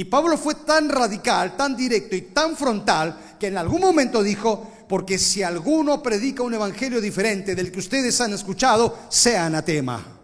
Y 0.00 0.04
Pablo 0.04 0.38
fue 0.38 0.54
tan 0.54 0.88
radical, 0.88 1.58
tan 1.58 1.76
directo 1.76 2.16
y 2.16 2.22
tan 2.22 2.56
frontal 2.56 3.34
que 3.38 3.48
en 3.48 3.58
algún 3.58 3.82
momento 3.82 4.22
dijo, 4.22 4.72
porque 4.88 5.18
si 5.18 5.42
alguno 5.42 6.02
predica 6.02 6.42
un 6.42 6.54
evangelio 6.54 7.02
diferente 7.02 7.54
del 7.54 7.70
que 7.70 7.80
ustedes 7.80 8.18
han 8.22 8.32
escuchado, 8.32 8.98
sea 9.10 9.44
anatema. 9.44 10.18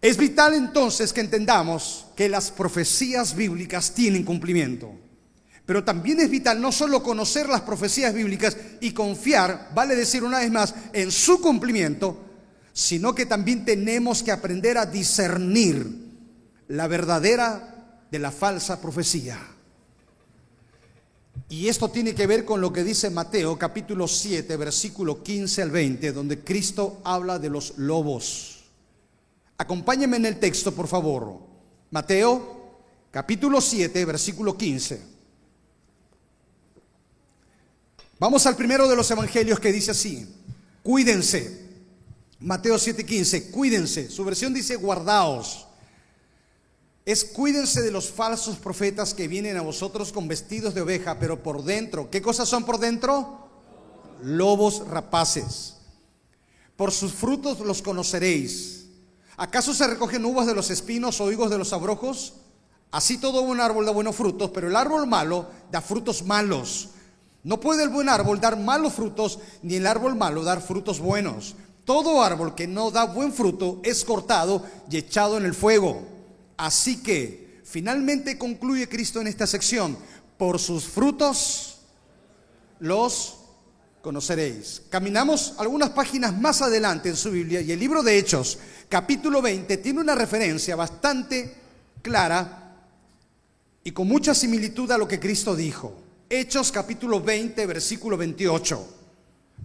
Es 0.00 0.16
vital 0.16 0.54
entonces 0.54 1.12
que 1.12 1.20
entendamos 1.20 2.06
que 2.16 2.28
las 2.28 2.50
profecías 2.50 3.36
bíblicas 3.36 3.94
tienen 3.94 4.24
cumplimiento. 4.24 4.90
Pero 5.64 5.84
también 5.84 6.18
es 6.18 6.30
vital 6.30 6.60
no 6.60 6.72
solo 6.72 7.00
conocer 7.00 7.48
las 7.48 7.60
profecías 7.60 8.12
bíblicas 8.12 8.56
y 8.80 8.90
confiar, 8.90 9.70
vale 9.72 9.94
decir 9.94 10.24
una 10.24 10.40
vez 10.40 10.50
más, 10.50 10.74
en 10.92 11.12
su 11.12 11.40
cumplimiento, 11.40 12.24
sino 12.72 13.14
que 13.14 13.24
también 13.24 13.64
tenemos 13.64 14.20
que 14.24 14.32
aprender 14.32 14.78
a 14.78 14.86
discernir 14.86 16.01
la 16.72 16.88
verdadera 16.88 18.06
de 18.10 18.18
la 18.18 18.30
falsa 18.30 18.80
profecía. 18.80 19.38
Y 21.50 21.68
esto 21.68 21.90
tiene 21.90 22.14
que 22.14 22.26
ver 22.26 22.46
con 22.46 22.62
lo 22.62 22.72
que 22.72 22.82
dice 22.82 23.10
Mateo 23.10 23.58
capítulo 23.58 24.08
7, 24.08 24.56
versículo 24.56 25.22
15 25.22 25.60
al 25.60 25.70
20, 25.70 26.12
donde 26.12 26.42
Cristo 26.42 27.02
habla 27.04 27.38
de 27.38 27.50
los 27.50 27.76
lobos. 27.76 28.64
Acompáñenme 29.58 30.16
en 30.16 30.24
el 30.24 30.40
texto, 30.40 30.72
por 30.72 30.88
favor. 30.88 31.40
Mateo 31.90 32.78
capítulo 33.10 33.60
7, 33.60 34.06
versículo 34.06 34.56
15. 34.56 35.02
Vamos 38.18 38.46
al 38.46 38.56
primero 38.56 38.88
de 38.88 38.96
los 38.96 39.10
evangelios 39.10 39.60
que 39.60 39.72
dice 39.72 39.90
así, 39.90 40.26
cuídense. 40.82 41.68
Mateo 42.40 42.76
7:15, 42.76 43.50
cuídense. 43.50 44.08
Su 44.08 44.24
versión 44.24 44.54
dice 44.54 44.76
guardaos. 44.76 45.66
Es 47.04 47.24
cuídense 47.24 47.82
de 47.82 47.90
los 47.90 48.10
falsos 48.10 48.56
profetas 48.58 49.12
que 49.12 49.26
vienen 49.26 49.56
a 49.56 49.62
vosotros 49.62 50.12
con 50.12 50.28
vestidos 50.28 50.72
de 50.72 50.82
oveja, 50.82 51.18
pero 51.18 51.42
por 51.42 51.64
dentro, 51.64 52.08
¿qué 52.10 52.22
cosas 52.22 52.48
son 52.48 52.64
por 52.64 52.78
dentro? 52.78 53.48
Lobos 54.22 54.86
rapaces. 54.86 55.78
Por 56.76 56.92
sus 56.92 57.12
frutos 57.12 57.58
los 57.58 57.82
conoceréis. 57.82 58.86
¿Acaso 59.36 59.74
se 59.74 59.88
recogen 59.88 60.24
uvas 60.24 60.46
de 60.46 60.54
los 60.54 60.70
espinos 60.70 61.20
o 61.20 61.32
higos 61.32 61.50
de 61.50 61.58
los 61.58 61.72
abrojos? 61.72 62.34
Así 62.92 63.18
todo 63.18 63.44
buen 63.44 63.60
árbol 63.60 63.84
da 63.84 63.90
buenos 63.90 64.14
frutos, 64.14 64.50
pero 64.54 64.68
el 64.68 64.76
árbol 64.76 65.08
malo 65.08 65.46
da 65.72 65.80
frutos 65.80 66.22
malos. 66.24 66.90
No 67.42 67.58
puede 67.58 67.82
el 67.82 67.88
buen 67.88 68.08
árbol 68.08 68.38
dar 68.38 68.56
malos 68.56 68.92
frutos, 68.92 69.40
ni 69.62 69.74
el 69.74 69.88
árbol 69.88 70.14
malo 70.14 70.44
dar 70.44 70.60
frutos 70.60 71.00
buenos. 71.00 71.56
Todo 71.84 72.22
árbol 72.22 72.54
que 72.54 72.68
no 72.68 72.92
da 72.92 73.06
buen 73.06 73.32
fruto 73.32 73.80
es 73.82 74.04
cortado 74.04 74.64
y 74.88 74.98
echado 74.98 75.36
en 75.36 75.46
el 75.46 75.54
fuego. 75.54 76.11
Así 76.56 77.02
que, 77.02 77.60
finalmente 77.64 78.38
concluye 78.38 78.88
Cristo 78.88 79.20
en 79.20 79.26
esta 79.26 79.46
sección, 79.46 79.96
por 80.36 80.58
sus 80.58 80.84
frutos 80.84 81.78
los 82.80 83.38
conoceréis. 84.02 84.82
Caminamos 84.90 85.54
algunas 85.58 85.90
páginas 85.90 86.38
más 86.38 86.60
adelante 86.60 87.08
en 87.08 87.16
su 87.16 87.30
Biblia 87.30 87.60
y 87.60 87.72
el 87.72 87.78
libro 87.78 88.02
de 88.02 88.18
Hechos, 88.18 88.58
capítulo 88.88 89.40
20, 89.40 89.76
tiene 89.78 90.00
una 90.00 90.14
referencia 90.14 90.76
bastante 90.76 91.56
clara 92.02 92.76
y 93.84 93.92
con 93.92 94.08
mucha 94.08 94.34
similitud 94.34 94.90
a 94.90 94.98
lo 94.98 95.08
que 95.08 95.20
Cristo 95.20 95.54
dijo. 95.56 95.96
Hechos 96.28 96.72
capítulo 96.72 97.20
20, 97.20 97.64
versículo 97.66 98.16
28. 98.16 98.88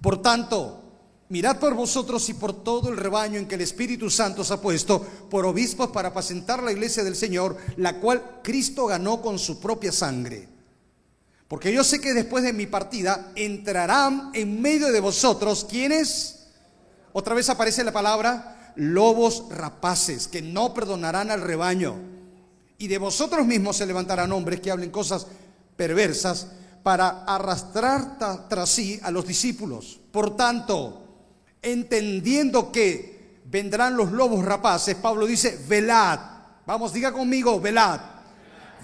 Por 0.01 0.21
tanto, 0.21 0.86
mirad 1.29 1.59
por 1.59 1.73
vosotros 1.73 2.29
y 2.29 2.33
por 2.33 2.63
todo 2.63 2.89
el 2.89 2.97
rebaño 2.97 3.39
en 3.39 3.47
que 3.47 3.55
el 3.55 3.61
Espíritu 3.61 4.09
Santo 4.09 4.41
os 4.41 4.51
ha 4.51 4.61
puesto 4.61 5.01
por 5.29 5.45
obispos 5.45 5.89
para 5.89 6.09
apacentar 6.09 6.63
la 6.63 6.71
iglesia 6.71 7.03
del 7.03 7.15
Señor, 7.15 7.57
la 7.77 7.99
cual 7.99 8.39
Cristo 8.43 8.85
ganó 8.87 9.21
con 9.21 9.37
su 9.39 9.59
propia 9.59 9.91
sangre. 9.91 10.47
Porque 11.47 11.71
yo 11.71 11.83
sé 11.83 12.01
que 12.01 12.13
después 12.13 12.43
de 12.43 12.53
mi 12.53 12.65
partida 12.65 13.31
entrarán 13.35 14.31
en 14.33 14.61
medio 14.61 14.91
de 14.91 14.99
vosotros 14.99 15.65
quienes, 15.69 16.47
otra 17.13 17.35
vez 17.35 17.49
aparece 17.49 17.83
la 17.83 17.93
palabra, 17.93 18.73
lobos 18.75 19.45
rapaces, 19.49 20.27
que 20.27 20.41
no 20.41 20.73
perdonarán 20.73 21.31
al 21.31 21.41
rebaño. 21.41 21.95
Y 22.77 22.87
de 22.87 22.97
vosotros 22.97 23.45
mismos 23.45 23.77
se 23.77 23.85
levantarán 23.85 24.31
hombres 24.33 24.59
que 24.59 24.71
hablen 24.71 24.91
cosas 24.91 25.25
perversas 25.75 26.47
para 26.83 27.23
arrastrar 27.23 28.17
tras 28.49 28.69
sí 28.69 28.99
a 29.01 29.09
los 29.09 29.25
discípulos. 29.25 29.99
Por 30.11 30.35
tanto, 30.35 31.06
entendiendo 31.61 32.71
que 32.71 33.41
vendrán 33.45 33.95
los 33.95 34.11
lobos 34.11 34.43
rapaces, 34.43 34.95
Pablo 34.95 35.25
dice, 35.25 35.59
velad. 35.67 36.19
Vamos, 36.65 36.93
diga 36.93 37.11
conmigo, 37.11 37.59
velad. 37.59 37.99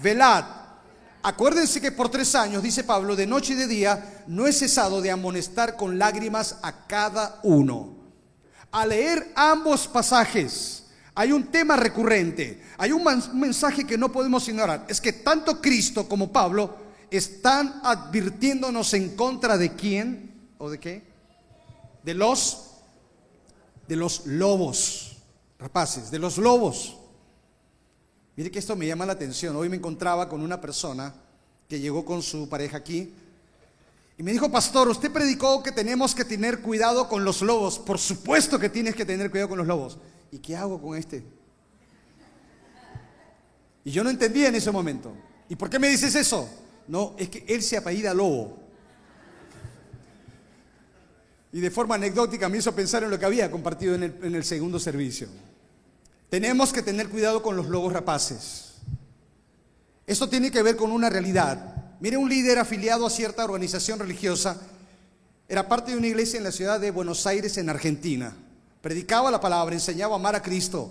Velad. 0.02 0.44
Acuérdense 1.22 1.80
que 1.80 1.92
por 1.92 2.10
tres 2.10 2.34
años, 2.34 2.62
dice 2.62 2.84
Pablo, 2.84 3.16
de 3.16 3.26
noche 3.26 3.54
y 3.54 3.56
de 3.56 3.66
día, 3.66 4.24
no 4.26 4.46
he 4.46 4.52
cesado 4.52 5.00
de 5.00 5.10
amonestar 5.10 5.76
con 5.76 5.98
lágrimas 5.98 6.58
a 6.62 6.86
cada 6.86 7.40
uno. 7.42 7.96
Al 8.70 8.90
leer 8.90 9.32
ambos 9.34 9.86
pasajes, 9.88 10.84
hay 11.14 11.32
un 11.32 11.46
tema 11.46 11.76
recurrente, 11.76 12.60
hay 12.76 12.92
un 12.92 13.04
mensaje 13.34 13.86
que 13.86 13.96
no 13.96 14.10
podemos 14.10 14.48
ignorar. 14.48 14.84
Es 14.88 15.00
que 15.00 15.12
tanto 15.12 15.60
Cristo 15.60 16.08
como 16.08 16.32
Pablo 16.32 16.76
están 17.10 17.80
advirtiéndonos 17.84 18.92
en 18.94 19.14
contra 19.14 19.56
de 19.56 19.74
quién 19.74 20.48
o 20.58 20.68
de 20.68 20.80
qué? 20.80 21.04
De 22.02 22.14
los 22.14 22.63
de 23.86 23.96
los 23.96 24.26
lobos, 24.26 25.16
rapaces, 25.58 26.10
de 26.10 26.18
los 26.18 26.38
lobos. 26.38 26.96
Mire 28.36 28.50
que 28.50 28.58
esto 28.58 28.76
me 28.76 28.86
llama 28.86 29.06
la 29.06 29.12
atención. 29.12 29.54
Hoy 29.56 29.68
me 29.68 29.76
encontraba 29.76 30.28
con 30.28 30.40
una 30.40 30.60
persona 30.60 31.14
que 31.68 31.80
llegó 31.80 32.04
con 32.04 32.22
su 32.22 32.48
pareja 32.48 32.76
aquí 32.78 33.12
y 34.16 34.22
me 34.22 34.32
dijo, 34.32 34.50
pastor, 34.50 34.88
usted 34.88 35.10
predicó 35.10 35.62
que 35.62 35.72
tenemos 35.72 36.14
que 36.14 36.24
tener 36.24 36.60
cuidado 36.60 37.08
con 37.08 37.24
los 37.24 37.42
lobos. 37.42 37.78
Por 37.78 37.98
supuesto 37.98 38.58
que 38.58 38.68
tienes 38.68 38.94
que 38.94 39.04
tener 39.04 39.30
cuidado 39.30 39.48
con 39.48 39.58
los 39.58 39.66
lobos. 39.66 39.98
¿Y 40.30 40.38
qué 40.38 40.56
hago 40.56 40.80
con 40.80 40.96
este? 40.96 41.24
Y 43.84 43.90
yo 43.90 44.04
no 44.04 44.10
entendía 44.10 44.48
en 44.48 44.54
ese 44.54 44.70
momento. 44.70 45.12
¿Y 45.48 45.56
por 45.56 45.68
qué 45.68 45.78
me 45.78 45.88
dices 45.88 46.14
eso? 46.14 46.48
No, 46.86 47.14
es 47.18 47.28
que 47.28 47.44
él 47.48 47.62
se 47.62 47.76
apellida 47.76 48.14
Lobo. 48.14 48.63
Y 51.54 51.60
de 51.60 51.70
forma 51.70 51.94
anecdótica 51.94 52.48
me 52.48 52.58
hizo 52.58 52.74
pensar 52.74 53.04
en 53.04 53.10
lo 53.10 53.18
que 53.18 53.26
había 53.26 53.48
compartido 53.48 53.94
en 53.94 54.02
el, 54.02 54.18
en 54.24 54.34
el 54.34 54.42
segundo 54.42 54.80
servicio. 54.80 55.28
Tenemos 56.28 56.72
que 56.72 56.82
tener 56.82 57.08
cuidado 57.08 57.44
con 57.44 57.56
los 57.56 57.68
lobos 57.68 57.92
rapaces. 57.92 58.72
Esto 60.04 60.28
tiene 60.28 60.50
que 60.50 60.64
ver 60.64 60.74
con 60.74 60.90
una 60.90 61.08
realidad. 61.08 61.94
Mire, 62.00 62.16
un 62.16 62.28
líder 62.28 62.58
afiliado 62.58 63.06
a 63.06 63.10
cierta 63.10 63.44
organización 63.44 64.00
religiosa 64.00 64.60
era 65.46 65.68
parte 65.68 65.92
de 65.92 65.98
una 65.98 66.08
iglesia 66.08 66.38
en 66.38 66.42
la 66.42 66.50
ciudad 66.50 66.80
de 66.80 66.90
Buenos 66.90 67.24
Aires, 67.24 67.56
en 67.56 67.70
Argentina. 67.70 68.34
Predicaba 68.80 69.30
la 69.30 69.40
palabra, 69.40 69.76
enseñaba 69.76 70.14
a 70.14 70.18
amar 70.18 70.34
a 70.34 70.42
Cristo. 70.42 70.90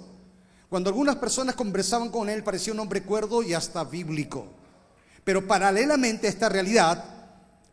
Cuando 0.70 0.90
algunas 0.90 1.18
personas 1.18 1.56
conversaban 1.56 2.08
con 2.08 2.30
él, 2.30 2.42
parecía 2.42 2.72
un 2.72 2.80
hombre 2.80 3.04
cuerdo 3.04 3.44
y 3.44 3.54
hasta 3.54 3.84
bíblico. 3.84 4.48
Pero 5.26 5.46
paralelamente 5.46 6.28
a 6.28 6.30
esta 6.30 6.48
realidad, 6.48 7.13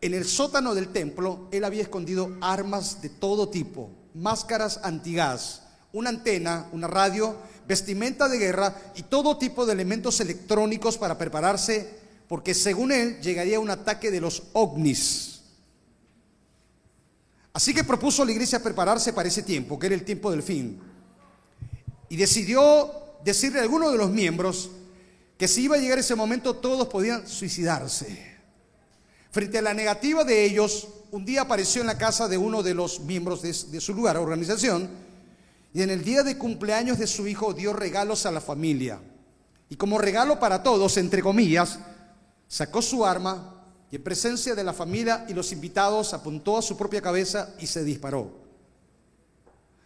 en 0.01 0.15
el 0.15 0.25
sótano 0.25 0.75
del 0.75 0.89
templo, 0.89 1.49
él 1.53 1.65
había 1.65 1.83
escondido 1.83 2.37
armas 2.41 3.03
de 3.03 3.11
todo 3.11 3.49
tipo, 3.49 3.91
máscaras 4.15 4.81
antigás, 4.83 5.63
una 5.93 6.11
antena, 6.11 6.69
una 6.73 6.87
radio, 6.87 7.37
vestimenta 7.67 8.29
de 8.29 8.39
guerra 8.39 8.75
y 8.95 9.03
todo 9.03 9.37
tipo 9.37 9.67
de 9.67 9.73
elementos 9.73 10.21
electrónicos 10.21 10.97
para 10.97 11.19
prepararse, 11.19 11.99
porque 12.29 12.55
según 12.55 12.93
él 12.93 13.21
llegaría 13.21 13.61
un 13.61 13.71
ataque 13.71 14.11
de 14.11 14.21
los 14.21 14.45
ovnis. 14.55 15.41
Así 17.53 17.75
que 17.75 17.85
propuso 17.85 18.23
a 18.23 18.27
la 18.27 18.33
iglesia 18.33 18.63
prepararse 18.63 19.13
para 19.13 19.29
ese 19.29 19.43
tiempo, 19.43 19.79
que 19.79 19.87
era 19.87 19.95
el 19.95 20.05
tiempo 20.05 20.31
del 20.31 20.43
fin. 20.43 20.81
Y 22.09 22.17
decidió 22.17 22.91
decirle 23.25 23.59
a 23.59 23.63
alguno 23.63 23.91
de 23.91 23.99
los 23.99 24.11
miembros 24.11 24.71
que 25.37 25.49
si 25.49 25.65
iba 25.65 25.77
a 25.77 25.79
llegar 25.79 25.99
ese 25.99 26.15
momento 26.15 26.57
todos 26.57 26.89
podían 26.89 27.27
suicidarse. 27.27 28.30
Frente 29.31 29.59
a 29.59 29.63
la 29.63 29.75
negativa 29.75 30.25
de 30.25 30.45
ellos, 30.45 30.89
un 31.13 31.25
día 31.25 31.43
apareció 31.43 31.81
en 31.83 31.87
la 31.87 31.99
casa 31.99 32.27
de 32.27 32.37
uno 32.37 32.65
de 32.65 32.75
los 32.75 33.01
miembros 33.01 33.43
de, 33.43 33.81
su 33.81 33.95
lugar, 33.95 34.17
organización, 34.17 34.91
y 35.73 35.83
en 35.83 35.91
el 35.91 36.03
día 36.03 36.25
de 36.25 36.37
cumpleaños 36.37 36.99
de 36.99 37.07
su 37.07 37.29
hijo 37.29 37.55
dio 37.55 37.73
regalos 37.73 38.27
a 38.27 38.33
la 38.33 38.41
familia. 38.41 39.01
Y 39.69 39.77
como 39.77 39.99
regalo 39.99 40.41
para 40.41 40.65
todos, 40.65 40.97
entre 40.97 41.23
comillas, 41.23 41.79
sacó 42.49 42.83
su 42.83 43.07
arma 43.07 43.55
y 43.93 43.97
en 43.97 44.03
presencia 44.03 44.57
de 44.57 44.65
la 44.65 44.73
familia 44.73 45.25
y 45.29 45.33
los 45.33 45.53
invitados 45.53 46.13
apuntó 46.13 46.59
a 46.59 46.63
su 46.63 46.77
propia 46.77 47.01
cabeza 47.01 47.55
y 47.61 47.69
se 47.69 47.85
disparó. 47.85 48.33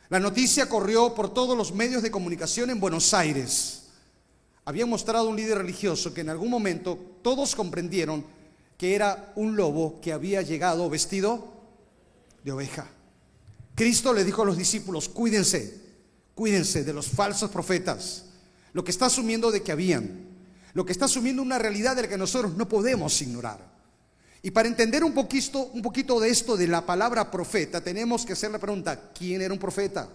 La 0.08 0.20
noticia 0.20 0.70
corrió 0.70 1.14
por 1.14 1.34
todos 1.34 1.56
los 1.56 1.72
medios 1.74 2.02
de 2.02 2.10
comunicación 2.10 2.70
en 2.70 2.80
Buenos 2.80 3.12
Aires. 3.12 3.82
Había 4.64 4.86
mostrado 4.86 5.28
un 5.28 5.36
líder 5.36 5.58
religioso 5.58 6.14
que 6.14 6.22
en 6.22 6.30
algún 6.30 6.48
momento 6.48 6.98
todos 7.20 7.54
comprendieron 7.54 8.24
que 8.76 8.94
era 8.94 9.32
un 9.36 9.56
lobo 9.56 10.00
que 10.00 10.12
había 10.12 10.42
llegado 10.42 10.88
vestido 10.90 11.52
de 12.42 12.52
oveja. 12.52 12.86
Cristo 13.74 14.12
le 14.12 14.24
dijo 14.24 14.42
a 14.42 14.46
los 14.46 14.56
discípulos, 14.56 15.08
cuídense, 15.08 15.80
cuídense 16.34 16.84
de 16.84 16.92
los 16.92 17.08
falsos 17.08 17.50
profetas. 17.50 18.26
Lo 18.72 18.84
que 18.84 18.90
está 18.90 19.06
asumiendo 19.06 19.50
de 19.50 19.62
que 19.62 19.72
habían, 19.72 20.28
lo 20.74 20.84
que 20.84 20.92
está 20.92 21.06
asumiendo 21.06 21.42
una 21.42 21.58
realidad 21.58 21.96
de 21.96 22.02
la 22.02 22.08
que 22.08 22.18
nosotros 22.18 22.56
no 22.56 22.68
podemos 22.68 23.20
ignorar. 23.22 23.74
Y 24.42 24.50
para 24.50 24.68
entender 24.68 25.02
un 25.02 25.14
poquito, 25.14 25.70
un 25.72 25.80
poquito 25.80 26.20
de 26.20 26.28
esto 26.28 26.56
de 26.56 26.68
la 26.68 26.84
palabra 26.84 27.30
profeta, 27.30 27.80
tenemos 27.80 28.26
que 28.26 28.34
hacer 28.34 28.50
la 28.50 28.58
pregunta, 28.58 29.10
¿quién 29.12 29.40
era 29.40 29.54
un 29.54 29.58
profeta? 29.58 30.08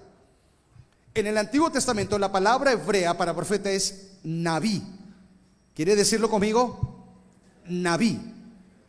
En 1.13 1.25
el 1.25 1.37
Antiguo 1.37 1.71
Testamento 1.71 2.19
la 2.19 2.31
palabra 2.31 2.71
hebrea 2.71 3.17
para 3.17 3.35
profeta 3.35 3.71
es 3.71 4.11
Naví. 4.23 4.83
¿Quiere 5.73 5.95
decirlo 5.95 6.29
conmigo? 6.29 7.07
Naví. 7.65 8.19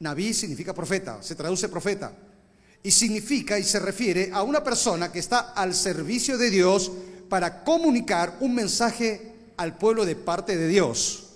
Naví 0.00 0.32
significa 0.32 0.72
profeta, 0.72 1.22
se 1.22 1.34
traduce 1.34 1.68
profeta 1.68 2.12
y 2.82 2.90
significa 2.90 3.58
y 3.58 3.64
se 3.64 3.78
refiere 3.78 4.30
a 4.32 4.42
una 4.42 4.64
persona 4.64 5.12
que 5.12 5.18
está 5.18 5.52
al 5.52 5.74
servicio 5.74 6.38
de 6.38 6.48
Dios 6.48 6.90
para 7.28 7.62
comunicar 7.62 8.38
un 8.40 8.54
mensaje 8.54 9.34
al 9.58 9.76
pueblo 9.76 10.06
de 10.06 10.16
parte 10.16 10.56
de 10.56 10.68
Dios. 10.68 11.28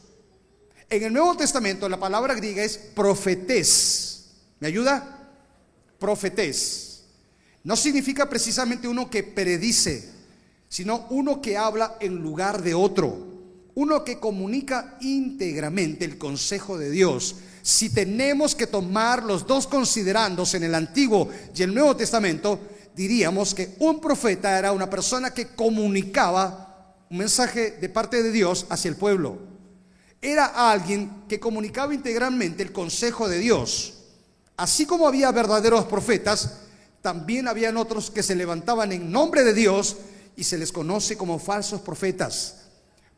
En 0.88 1.02
el 1.02 1.12
Nuevo 1.12 1.36
Testamento 1.36 1.88
la 1.90 2.00
palabra 2.00 2.34
griega 2.34 2.64
es 2.64 2.78
profetés. 2.78 4.30
¿Me 4.60 4.68
ayuda? 4.68 5.28
Profetés. 5.98 7.04
No 7.64 7.76
significa 7.76 8.30
precisamente 8.30 8.88
uno 8.88 9.10
que 9.10 9.22
predice, 9.22 10.08
sino 10.70 11.06
uno 11.10 11.42
que 11.42 11.58
habla 11.58 11.98
en 12.00 12.16
lugar 12.16 12.62
de 12.62 12.72
otro, 12.72 13.28
uno 13.74 14.04
que 14.04 14.18
comunica 14.18 14.96
íntegramente 15.02 16.06
el 16.06 16.16
consejo 16.16 16.78
de 16.78 16.90
Dios 16.90 17.36
si 17.64 17.88
tenemos 17.88 18.54
que 18.54 18.66
tomar 18.66 19.22
los 19.22 19.46
dos 19.46 19.66
considerandos 19.66 20.52
en 20.52 20.64
el 20.64 20.74
Antiguo 20.74 21.30
y 21.56 21.62
el 21.62 21.72
Nuevo 21.72 21.96
Testamento, 21.96 22.60
diríamos 22.94 23.54
que 23.54 23.74
un 23.78 24.02
profeta 24.02 24.58
era 24.58 24.72
una 24.72 24.90
persona 24.90 25.32
que 25.32 25.46
comunicaba 25.46 26.94
un 27.08 27.16
mensaje 27.16 27.70
de 27.70 27.88
parte 27.88 28.22
de 28.22 28.32
Dios 28.32 28.66
hacia 28.68 28.90
el 28.90 28.96
pueblo. 28.96 29.38
Era 30.20 30.70
alguien 30.70 31.24
que 31.26 31.40
comunicaba 31.40 31.94
integralmente 31.94 32.62
el 32.62 32.70
consejo 32.70 33.30
de 33.30 33.38
Dios. 33.38 33.94
Así 34.58 34.84
como 34.84 35.08
había 35.08 35.32
verdaderos 35.32 35.86
profetas, 35.86 36.58
también 37.00 37.48
habían 37.48 37.78
otros 37.78 38.10
que 38.10 38.22
se 38.22 38.36
levantaban 38.36 38.92
en 38.92 39.10
nombre 39.10 39.42
de 39.42 39.54
Dios 39.54 39.96
y 40.36 40.44
se 40.44 40.58
les 40.58 40.70
conoce 40.70 41.16
como 41.16 41.38
falsos 41.38 41.80
profetas 41.80 42.63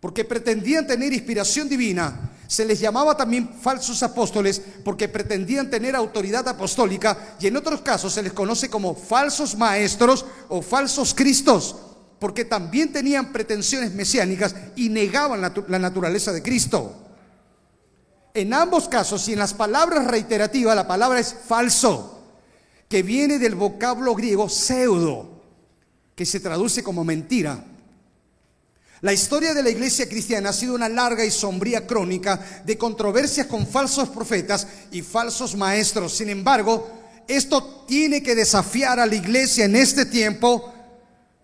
porque 0.01 0.25
pretendían 0.25 0.87
tener 0.87 1.13
inspiración 1.13 1.69
divina. 1.69 2.33
Se 2.47 2.65
les 2.65 2.79
llamaba 2.79 3.17
también 3.17 3.49
falsos 3.61 4.03
apóstoles 4.03 4.63
porque 4.85 5.09
pretendían 5.09 5.69
tener 5.69 5.97
autoridad 5.97 6.47
apostólica 6.49 7.37
y 7.41 7.49
en 7.49 7.57
otros 7.57 7.81
casos 7.81 8.13
se 8.13 8.23
les 8.23 8.33
conoce 8.33 8.71
como 8.71 8.95
falsos 8.95 9.57
maestros 9.57 10.25
o 10.49 10.63
falsos 10.63 11.13
cristos 11.13 11.75
porque 12.19 12.45
también 12.45 12.93
tenían 12.93 13.33
pretensiones 13.33 13.93
mesiánicas 13.93 14.55
y 14.75 14.89
negaban 14.89 15.41
la, 15.41 15.79
naturaleza 15.79 16.33
de 16.33 16.43
Cristo. 16.43 16.95
En 18.33 18.55
ambos 18.55 18.89
casos 18.89 19.29
y 19.29 19.33
en 19.33 19.39
las 19.39 19.55
palabras 19.55 20.07
reiterativas 20.07 20.77
la 20.77 20.87
palabra 20.87 21.21
es 21.21 21.35
falso, 21.47 22.23
que 22.89 23.03
viene 23.03 23.39
del 23.39 23.55
vocablo 23.55 24.15
griego 24.15 24.49
pseudo, 24.49 25.43
que 26.15 26.27
se 26.27 26.41
traduce 26.41 26.83
como 26.83 27.05
mentira. 27.05 27.63
La 29.03 29.13
historia 29.13 29.53
de 29.53 29.63
la 29.63 29.71
iglesia 29.71 30.09
cristiana 30.09 30.51
ha 30.51 30.55
sido 30.55 30.75
una 30.75 30.89
larga 30.89 31.25
y 31.25 31.31
sombría 31.31 31.87
crónica 31.87 32.63
de 32.65 32.79
controversias 32.79 33.47
con 33.47 33.67
falsos 33.67 34.09
profetas 34.09 34.67
y 34.91 35.03
falsos 35.03 35.55
maestros. 35.55 36.15
Sin 36.15 36.31
embargo, 36.31 36.89
esto 37.29 37.85
tiene 37.87 38.23
que 38.23 38.35
desafiar 38.35 38.99
a 38.99 39.07
la 39.07 39.15
iglesia 39.15 39.67
en 39.67 39.77
este 39.77 40.07
tiempo 40.07 40.73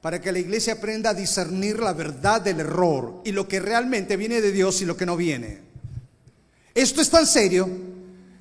para 0.00 0.20
que 0.20 0.32
la 0.32 0.38
iglesia 0.38 0.74
aprenda 0.74 1.10
a 1.10 1.14
discernir 1.14 1.78
la 1.78 1.92
verdad 1.92 2.40
del 2.40 2.60
error 2.60 3.20
y 3.24 3.32
lo 3.32 3.46
que 3.46 3.60
realmente 3.60 4.16
viene 4.16 4.40
de 4.40 4.50
Dios 4.50 4.80
y 4.80 4.86
lo 4.86 4.96
que 4.96 5.06
no 5.06 5.16
viene. 5.16 5.60
Esto 6.74 7.02
es 7.02 7.10
tan 7.10 7.26
serio 7.26 7.68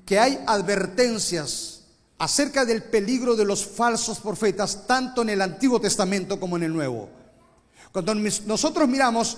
que 0.05 0.19
hay 0.19 0.39
advertencias 0.47 1.81
acerca 2.17 2.63
del 2.63 2.83
peligro 2.83 3.35
de 3.35 3.43
los 3.43 3.65
falsos 3.65 4.19
profetas 4.19 4.87
tanto 4.87 5.21
en 5.21 5.29
el 5.29 5.41
Antiguo 5.41 5.81
Testamento 5.81 6.39
como 6.39 6.55
en 6.55 6.63
el 6.63 6.73
Nuevo. 6.73 7.20
Cuando 7.91 8.15
nosotros 8.15 8.87
miramos 8.87 9.37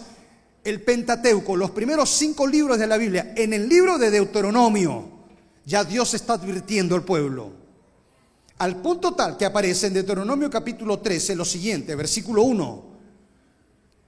el 0.63 0.81
Pentateuco, 0.81 1.55
los 1.55 1.71
primeros 1.71 2.09
cinco 2.09 2.47
libros 2.47 2.77
de 2.77 2.87
la 2.87 2.97
Biblia, 2.97 3.33
en 3.35 3.53
el 3.53 3.67
libro 3.67 3.97
de 3.97 4.11
Deuteronomio, 4.11 5.09
ya 5.65 5.83
Dios 5.83 6.13
está 6.13 6.33
advirtiendo 6.33 6.95
al 6.95 7.03
pueblo. 7.03 7.51
Al 8.59 8.77
punto 8.81 9.13
tal 9.13 9.35
que 9.35 9.45
aparece 9.45 9.87
en 9.87 9.93
Deuteronomio 9.93 10.49
capítulo 10.49 10.99
13 10.99 11.35
lo 11.35 11.43
siguiente, 11.43 11.95
versículo 11.95 12.43
1. 12.43 12.93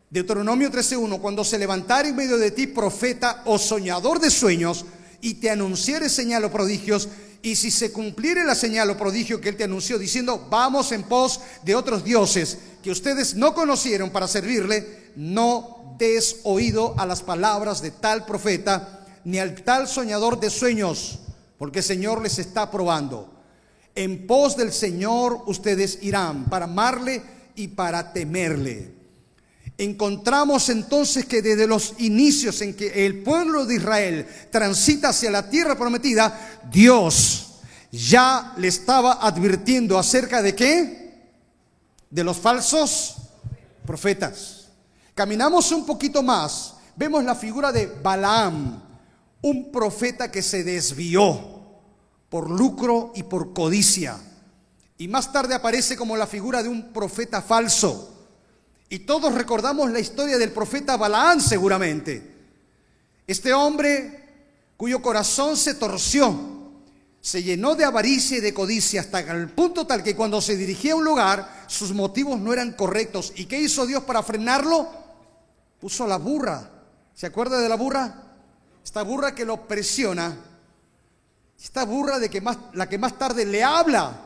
Deuteronomio 0.10 0.72
13.1, 0.72 1.20
cuando 1.20 1.44
se 1.44 1.58
levantare 1.58 2.10
en 2.10 2.16
medio 2.16 2.38
de 2.38 2.52
ti 2.52 2.68
profeta 2.68 3.42
o 3.46 3.58
soñador 3.58 4.20
de 4.20 4.30
sueños 4.30 4.86
y 5.20 5.36
te 5.36 5.50
anunciare 5.50 6.08
señal 6.08 6.46
o 6.46 6.52
prodigios, 6.52 7.10
y 7.42 7.56
si 7.56 7.70
se 7.72 7.92
cumpliere 7.92 8.44
la 8.44 8.56
señal 8.56 8.90
o 8.90 8.98
prodigio 8.98 9.40
que 9.40 9.50
él 9.50 9.58
te 9.58 9.64
anunció 9.64 10.00
diciendo, 10.00 10.48
vamos 10.50 10.92
en 10.92 11.04
pos 11.04 11.40
de 11.64 11.76
otros 11.76 12.04
dioses 12.04 12.58
que 12.82 12.92
ustedes 12.92 13.36
no 13.36 13.54
conocieron 13.54 14.10
para 14.10 14.28
servirle, 14.28 15.12
no 15.16 15.96
des 15.98 16.42
oído 16.44 16.96
a 16.98 17.06
las 17.06 17.22
palabras 17.22 17.82
de 17.82 17.92
tal 17.92 18.26
profeta, 18.26 19.06
ni 19.24 19.40
al 19.40 19.56
tal 19.64 19.88
soñador 19.88 20.40
de 20.40 20.50
sueños, 20.50 21.20
porque 21.58 21.80
el 21.80 21.86
Señor 21.86 22.22
les 22.22 22.40
está 22.40 22.70
probando. 22.72 23.32
En 23.96 24.28
pos 24.28 24.58
del 24.58 24.74
Señor 24.74 25.44
ustedes 25.46 26.00
irán 26.02 26.46
para 26.46 26.66
amarle 26.66 27.22
y 27.56 27.70
para 27.70 28.12
temerle. 28.12 28.95
Encontramos 29.78 30.70
entonces 30.70 31.26
que 31.26 31.42
desde 31.42 31.68
los 31.68 31.96
inicios 31.98 32.62
en 32.62 32.76
que 32.76 33.06
el 33.06 33.24
pueblo 33.24 33.66
de 33.66 33.76
Israel 33.76 34.28
transita 34.50 35.10
hacia 35.10 35.30
la 35.30 35.50
tierra 35.50 35.78
prometida, 35.78 36.62
Dios 36.72 37.56
ya 37.92 38.54
le 38.58 38.70
estaba 38.70 39.20
advirtiendo 39.26 39.98
acerca 39.98 40.42
de 40.42 40.56
qué? 40.56 41.30
De 42.10 42.24
los 42.24 42.38
falsos 42.38 43.16
profetas. 43.86 44.68
Caminamos 45.14 45.72
un 45.74 45.86
poquito 45.86 46.24
más, 46.24 46.76
vemos 46.96 47.24
la 47.26 47.36
figura 47.36 47.74
de 47.74 47.88
Balaam, 47.88 48.82
un 49.42 49.72
profeta 49.72 50.32
que 50.32 50.42
se 50.42 50.64
desvió 50.64 51.56
por 52.30 52.50
lucro 52.50 53.12
y 53.16 53.24
por 53.24 53.54
codicia. 53.54 54.18
y 54.98 55.10
más 55.10 55.34
tarde 55.34 55.54
aparece 55.54 55.98
como 55.98 56.16
la 56.16 56.26
figura 56.26 56.64
de 56.64 56.70
un 56.70 56.94
profeta 56.94 57.42
falso. 57.42 58.15
Y 58.90 59.00
todos 59.00 59.34
recordamos 59.34 59.92
la 59.92 60.00
historia 60.00 60.38
del 60.38 60.52
profeta 60.52 60.98
Balaán 60.98 61.42
seguramente. 61.42 62.36
Este 63.28 63.54
hombre 63.54 64.24
cuyo 64.78 65.02
corazón 65.02 65.58
se 65.58 65.74
torció, 65.76 66.56
se 67.22 67.42
llenó 67.42 67.74
de 67.76 67.86
avaricia 67.86 68.38
y 68.38 68.42
de 68.42 68.54
codicia 68.54 69.02
hasta 69.02 69.20
el 69.20 69.50
punto 69.50 69.88
tal 69.88 70.04
que 70.04 70.16
cuando 70.16 70.42
se 70.42 70.56
dirigía 70.56 70.94
a 70.94 70.98
un 70.98 71.06
lugar 71.06 71.66
sus 71.68 71.92
motivos 71.92 72.40
no 72.40 72.54
eran 72.54 72.74
correctos. 72.74 73.34
¿Y 73.36 73.46
qué 73.46 73.60
hizo 73.60 73.86
Dios 73.88 74.04
para 74.04 74.22
frenarlo? 74.22 74.88
Puso 75.80 76.06
la 76.06 76.18
burra. 76.18 76.70
¿Se 77.16 77.26
acuerda 77.26 77.60
de 77.60 77.70
la 77.70 77.76
burra? 77.76 78.24
Esta 78.84 79.02
burra 79.02 79.34
que 79.34 79.46
lo 79.46 79.68
presiona. 79.68 80.38
Esta 81.60 81.86
burra 81.86 82.20
de 82.20 82.30
que 82.30 82.42
más, 82.42 82.58
la 82.74 82.88
que 82.88 83.00
más 83.00 83.18
tarde 83.18 83.46
le 83.46 83.64
habla. 83.64 84.25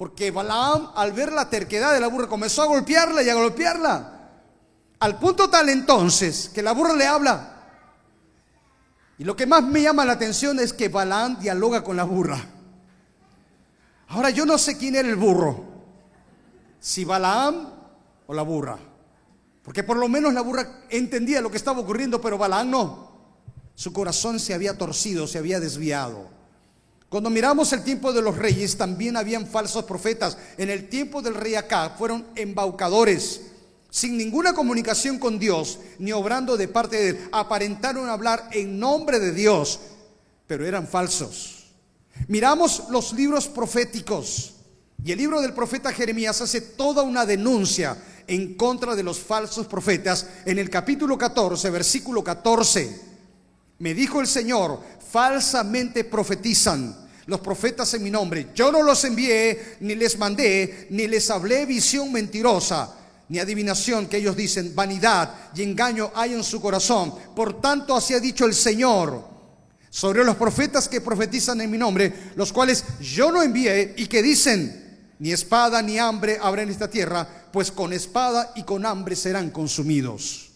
Porque 0.00 0.30
Balaam 0.30 0.92
al 0.94 1.12
ver 1.12 1.30
la 1.30 1.50
terquedad 1.50 1.92
de 1.92 2.00
la 2.00 2.06
burra 2.06 2.26
comenzó 2.26 2.62
a 2.62 2.64
golpearla 2.64 3.22
y 3.22 3.28
a 3.28 3.34
golpearla. 3.34 4.30
Al 4.98 5.18
punto 5.18 5.50
tal 5.50 5.68
entonces 5.68 6.48
que 6.54 6.62
la 6.62 6.72
burra 6.72 6.94
le 6.94 7.06
habla. 7.06 7.66
Y 9.18 9.24
lo 9.24 9.36
que 9.36 9.44
más 9.44 9.62
me 9.62 9.82
llama 9.82 10.06
la 10.06 10.12
atención 10.12 10.58
es 10.58 10.72
que 10.72 10.88
Balaam 10.88 11.38
dialoga 11.38 11.84
con 11.84 11.98
la 11.98 12.04
burra. 12.04 12.42
Ahora 14.08 14.30
yo 14.30 14.46
no 14.46 14.56
sé 14.56 14.78
quién 14.78 14.96
era 14.96 15.06
el 15.06 15.16
burro, 15.16 15.66
si 16.78 17.04
Balaam 17.04 17.70
o 18.26 18.32
la 18.32 18.40
burra. 18.40 18.78
Porque 19.62 19.82
por 19.84 19.98
lo 19.98 20.08
menos 20.08 20.32
la 20.32 20.40
burra 20.40 20.80
entendía 20.88 21.42
lo 21.42 21.50
que 21.50 21.58
estaba 21.58 21.78
ocurriendo, 21.78 22.22
pero 22.22 22.38
Balaam 22.38 22.70
no. 22.70 23.10
Su 23.74 23.92
corazón 23.92 24.40
se 24.40 24.54
había 24.54 24.78
torcido, 24.78 25.26
se 25.26 25.36
había 25.36 25.60
desviado. 25.60 26.39
Cuando 27.10 27.28
miramos 27.28 27.72
el 27.74 27.84
tiempo 27.84 28.12
de 28.12 28.22
los 28.22 28.38
reyes, 28.38 28.78
también 28.78 29.18
habían 29.18 29.46
falsos 29.46 29.84
profetas. 29.84 30.38
En 30.56 30.70
el 30.70 30.88
tiempo 30.88 31.20
del 31.20 31.34
rey 31.34 31.56
Acá 31.56 31.90
fueron 31.98 32.24
embaucadores 32.36 33.42
sin 33.90 34.16
ninguna 34.16 34.52
comunicación 34.52 35.18
con 35.18 35.38
Dios, 35.38 35.80
ni 35.98 36.12
obrando 36.12 36.56
de 36.56 36.68
parte 36.68 36.96
de 36.96 37.08
Él, 37.08 37.28
aparentaron 37.32 38.08
hablar 38.08 38.48
en 38.52 38.78
nombre 38.78 39.18
de 39.18 39.32
Dios, 39.32 39.80
pero 40.46 40.64
eran 40.64 40.86
falsos. 40.86 41.64
Miramos 42.28 42.84
los 42.90 43.12
libros 43.12 43.48
proféticos 43.48 44.54
y 45.04 45.12
el 45.12 45.18
libro 45.18 45.40
del 45.40 45.54
profeta 45.54 45.92
Jeremías 45.92 46.40
hace 46.40 46.60
toda 46.60 47.02
una 47.02 47.26
denuncia 47.26 47.96
en 48.26 48.54
contra 48.54 48.94
de 48.94 49.02
los 49.02 49.18
falsos 49.18 49.66
profetas 49.66 50.26
en 50.44 50.58
el 50.58 50.70
capítulo 50.70 51.18
14, 51.18 51.70
versículo 51.70 52.22
14. 52.22 53.10
Me 53.78 53.94
dijo 53.94 54.20
el 54.20 54.26
Señor, 54.26 54.80
falsamente 55.10 56.04
profetizan 56.04 56.99
los 57.26 57.40
profetas 57.40 57.92
en 57.94 58.02
mi 58.02 58.10
nombre. 58.10 58.48
Yo 58.54 58.70
no 58.72 58.82
los 58.82 59.04
envié, 59.04 59.76
ni 59.80 59.94
les 59.94 60.18
mandé, 60.18 60.86
ni 60.90 61.06
les 61.06 61.30
hablé 61.30 61.66
visión 61.66 62.12
mentirosa 62.12 62.96
ni 63.30 63.38
adivinación 63.38 64.08
que 64.08 64.16
ellos 64.16 64.36
dicen, 64.36 64.74
vanidad 64.74 65.32
y 65.54 65.62
engaño 65.62 66.10
hay 66.16 66.34
en 66.34 66.42
su 66.42 66.60
corazón. 66.60 67.14
Por 67.34 67.60
tanto, 67.60 67.94
así 67.94 68.12
ha 68.12 68.20
dicho 68.20 68.44
el 68.44 68.54
Señor 68.54 69.24
sobre 69.88 70.24
los 70.24 70.36
profetas 70.36 70.88
que 70.88 71.00
profetizan 71.00 71.60
en 71.60 71.70
mi 71.70 71.78
nombre, 71.78 72.12
los 72.34 72.52
cuales 72.52 72.84
yo 73.00 73.30
no 73.30 73.40
envié 73.40 73.94
y 73.96 74.08
que 74.08 74.20
dicen, 74.20 75.14
ni 75.20 75.30
espada 75.30 75.80
ni 75.80 75.96
hambre 75.96 76.38
habrá 76.42 76.62
en 76.62 76.70
esta 76.70 76.90
tierra, 76.90 77.26
pues 77.52 77.70
con 77.70 77.92
espada 77.92 78.52
y 78.56 78.64
con 78.64 78.84
hambre 78.84 79.14
serán 79.14 79.50
consumidos. 79.50 80.50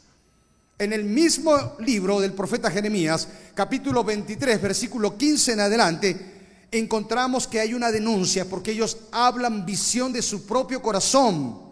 En 0.76 0.92
el 0.92 1.04
mismo 1.04 1.76
libro 1.78 2.20
del 2.20 2.32
profeta 2.32 2.72
Jeremías, 2.72 3.28
capítulo 3.54 4.02
23, 4.02 4.60
versículo 4.60 5.16
15 5.16 5.52
en 5.52 5.60
adelante, 5.60 6.33
encontramos 6.78 7.46
que 7.46 7.60
hay 7.60 7.74
una 7.74 7.90
denuncia 7.90 8.48
porque 8.48 8.72
ellos 8.72 8.98
hablan 9.12 9.64
visión 9.64 10.12
de 10.12 10.22
su 10.22 10.44
propio 10.46 10.82
corazón 10.82 11.64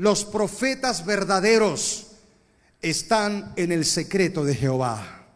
los 0.00 0.24
profetas 0.24 1.04
verdaderos 1.04 2.06
están 2.80 3.52
en 3.56 3.70
el 3.70 3.84
secreto 3.84 4.46
de 4.46 4.54
Jehová, 4.54 5.26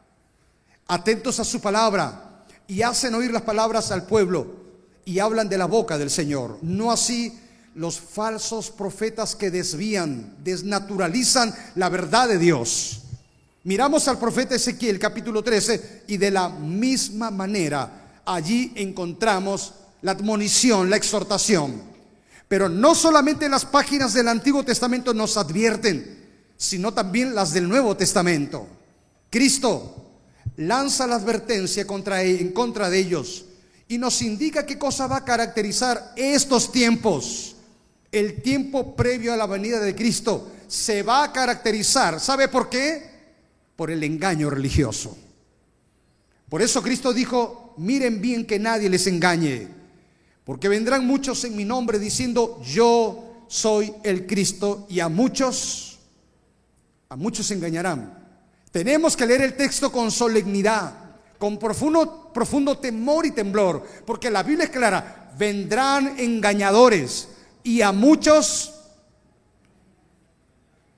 atentos 0.87 1.38
a 1.38 1.44
su 1.44 1.61
palabra 1.61 2.47
y 2.66 2.81
hacen 2.81 3.14
oír 3.14 3.31
las 3.31 3.42
palabras 3.42 3.90
al 3.90 4.07
pueblo 4.07 4.64
y 5.05 5.18
hablan 5.18 5.51
de 5.51 5.59
la 5.59 5.66
boca 5.66 5.99
del 5.99 6.09
Señor. 6.09 6.59
No 6.62 6.90
así 6.90 7.38
los 7.75 8.01
falsos 8.01 8.70
profetas 8.70 9.37
que 9.37 9.51
desvían, 9.51 10.35
desnaturalizan 10.42 11.55
la 11.75 11.90
verdad 11.90 12.29
de 12.29 12.38
Dios. 12.38 13.03
Miramos 13.64 14.09
al 14.09 14.18
profeta 14.18 14.55
Ezequiel 14.55 14.99
capítulo 14.99 15.42
13 15.42 16.05
y 16.07 16.16
de 16.16 16.31
la 16.31 16.49
misma 16.49 17.31
manera 17.31 18.03
allí 18.26 18.72
encontramos 18.74 19.74
la 20.02 20.12
admonición, 20.12 20.90
la 20.90 20.96
exhortación. 20.96 21.82
Pero 22.48 22.68
no 22.68 22.94
solamente 22.94 23.48
las 23.48 23.64
páginas 23.64 24.12
del 24.12 24.28
Antiguo 24.28 24.62
Testamento 24.64 25.14
nos 25.14 25.37
advierten, 25.37 26.24
sino 26.56 26.92
también 26.92 27.34
las 27.34 27.52
del 27.52 27.68
Nuevo 27.68 27.96
Testamento. 27.96 28.66
Cristo 29.30 30.04
lanza 30.56 31.06
la 31.06 31.16
advertencia 31.16 31.82
e, 31.82 32.40
en 32.40 32.52
contra 32.52 32.90
de 32.90 32.98
ellos 32.98 33.46
y 33.88 33.98
nos 33.98 34.22
indica 34.22 34.66
qué 34.66 34.78
cosa 34.78 35.06
va 35.06 35.18
a 35.18 35.24
caracterizar 35.24 36.12
estos 36.16 36.70
tiempos. 36.70 37.56
El 38.12 38.42
tiempo 38.42 38.94
previo 38.94 39.32
a 39.32 39.37
la 39.37 39.46
venida 39.46 39.80
de 39.80 39.94
Cristo 39.94 40.52
se 40.68 41.02
va 41.02 41.24
a 41.24 41.32
caracterizar. 41.32 42.20
¿Sabe 42.20 42.48
por 42.48 42.68
qué? 42.68 43.10
Por 43.74 43.90
el 43.90 44.04
engaño 44.04 44.50
religioso. 44.50 45.16
Por 46.48 46.62
eso 46.62 46.82
Cristo 46.82 47.12
dijo, 47.12 47.63
miren 47.76 48.20
bien 48.20 48.46
que 48.46 48.58
nadie 48.58 48.88
les 48.88 49.06
engañe. 49.06 49.68
Porque 50.44 50.68
vendrán 50.68 51.06
muchos 51.06 51.44
en 51.44 51.56
mi 51.56 51.64
nombre 51.64 51.98
diciendo, 51.98 52.60
yo 52.64 53.44
soy 53.48 53.94
el 54.02 54.26
Cristo, 54.26 54.87
y 54.88 55.00
a 55.00 55.08
muchos, 55.08 55.98
a 57.08 57.16
muchos 57.16 57.50
engañarán. 57.50 58.22
Tenemos 58.70 59.16
que 59.16 59.26
leer 59.26 59.42
el 59.42 59.56
texto 59.56 59.92
con 59.92 60.10
solemnidad, 60.10 60.92
con 61.38 61.58
profundo, 61.58 62.32
profundo 62.32 62.78
temor 62.78 63.24
y 63.24 63.30
temblor, 63.30 63.87
porque 64.04 64.30
la 64.30 64.42
Biblia 64.42 64.64
es 64.64 64.70
clara, 64.70 65.32
vendrán 65.38 66.18
engañadores, 66.18 67.28
y 67.62 67.80
a 67.80 67.92
muchos, 67.92 68.74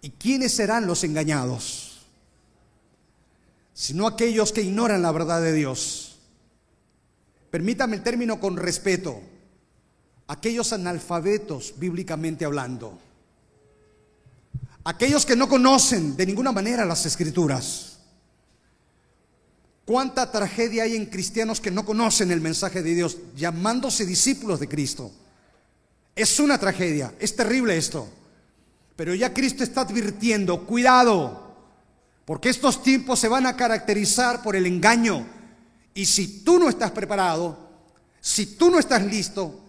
¿y 0.02 0.10
quiénes 0.10 0.52
serán 0.52 0.86
los 0.86 1.04
engañados? 1.04 2.06
Sino 3.72 4.06
aquellos 4.06 4.52
que 4.52 4.62
ignoran 4.62 5.02
la 5.02 5.12
verdad 5.12 5.40
de 5.42 5.52
Dios. 5.52 6.05
Permítame 7.56 7.96
el 7.96 8.02
término 8.02 8.38
con 8.38 8.58
respeto 8.58 9.18
aquellos 10.28 10.74
analfabetos 10.74 11.72
bíblicamente 11.78 12.44
hablando, 12.44 12.98
aquellos 14.84 15.24
que 15.24 15.36
no 15.36 15.48
conocen 15.48 16.18
de 16.18 16.26
ninguna 16.26 16.52
manera 16.52 16.84
las 16.84 17.06
escrituras. 17.06 17.96
¿Cuánta 19.86 20.30
tragedia 20.30 20.82
hay 20.82 20.96
en 20.96 21.06
cristianos 21.06 21.62
que 21.62 21.70
no 21.70 21.86
conocen 21.86 22.30
el 22.30 22.42
mensaje 22.42 22.82
de 22.82 22.94
Dios 22.94 23.16
llamándose 23.34 24.04
discípulos 24.04 24.60
de 24.60 24.68
Cristo? 24.68 25.10
Es 26.14 26.38
una 26.38 26.58
tragedia, 26.58 27.14
es 27.18 27.34
terrible 27.36 27.78
esto. 27.78 28.06
Pero 28.96 29.14
ya 29.14 29.32
Cristo 29.32 29.64
está 29.64 29.80
advirtiendo, 29.80 30.66
cuidado, 30.66 31.56
porque 32.26 32.50
estos 32.50 32.82
tiempos 32.82 33.18
se 33.18 33.28
van 33.28 33.46
a 33.46 33.56
caracterizar 33.56 34.42
por 34.42 34.56
el 34.56 34.66
engaño. 34.66 35.35
Y 35.96 36.04
si 36.04 36.44
tú 36.44 36.58
no 36.58 36.68
estás 36.68 36.90
preparado, 36.90 37.58
si 38.20 38.44
tú 38.54 38.70
no 38.70 38.78
estás 38.78 39.02
listo, 39.02 39.62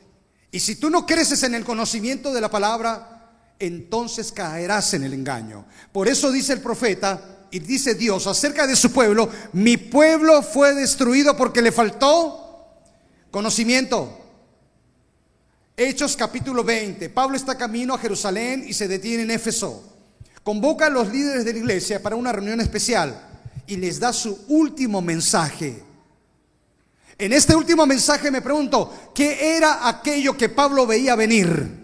y 0.51 0.59
si 0.59 0.75
tú 0.75 0.89
no 0.89 1.05
creces 1.05 1.41
en 1.43 1.55
el 1.55 1.63
conocimiento 1.63 2.33
de 2.33 2.41
la 2.41 2.51
palabra, 2.51 3.53
entonces 3.59 4.33
caerás 4.33 4.93
en 4.93 5.05
el 5.05 5.13
engaño. 5.13 5.65
Por 5.93 6.09
eso 6.09 6.29
dice 6.29 6.51
el 6.51 6.59
profeta 6.59 7.47
y 7.49 7.59
dice 7.59 7.95
Dios 7.95 8.27
acerca 8.27 8.67
de 8.67 8.75
su 8.75 8.91
pueblo, 8.91 9.29
mi 9.53 9.77
pueblo 9.77 10.43
fue 10.43 10.75
destruido 10.75 11.37
porque 11.37 11.61
le 11.61 11.71
faltó 11.71 12.75
conocimiento. 13.31 14.19
Hechos 15.77 16.17
capítulo 16.17 16.61
20. 16.61 17.09
Pablo 17.09 17.37
está 17.37 17.57
camino 17.57 17.93
a 17.93 17.99
Jerusalén 17.99 18.65
y 18.67 18.73
se 18.73 18.89
detiene 18.89 19.23
en 19.23 19.31
Éfeso. 19.31 19.81
Convoca 20.43 20.87
a 20.87 20.89
los 20.89 21.09
líderes 21.09 21.45
de 21.45 21.53
la 21.53 21.59
iglesia 21.59 22.03
para 22.03 22.17
una 22.17 22.33
reunión 22.33 22.59
especial 22.59 23.17
y 23.65 23.77
les 23.77 23.97
da 23.97 24.11
su 24.11 24.43
último 24.49 25.01
mensaje. 25.01 25.86
En 27.17 27.33
este 27.33 27.55
último 27.55 27.85
mensaje 27.85 28.29
me 28.29 28.41
pregunto, 28.41 29.11
¿qué 29.13 29.57
era 29.57 29.87
aquello 29.87 30.37
que 30.37 30.49
Pablo 30.49 30.85
veía 30.85 31.15
venir? 31.15 31.77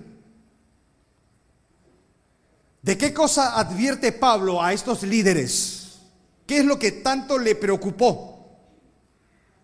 ¿De 2.84 2.98
qué 2.98 3.14
cosa 3.14 3.58
advierte 3.58 4.12
Pablo 4.12 4.62
a 4.62 4.74
estos 4.74 5.04
líderes? 5.04 6.00
¿Qué 6.46 6.60
es 6.60 6.66
lo 6.66 6.78
que 6.78 6.92
tanto 6.92 7.40
le 7.40 7.56
preocupó? 7.56 8.34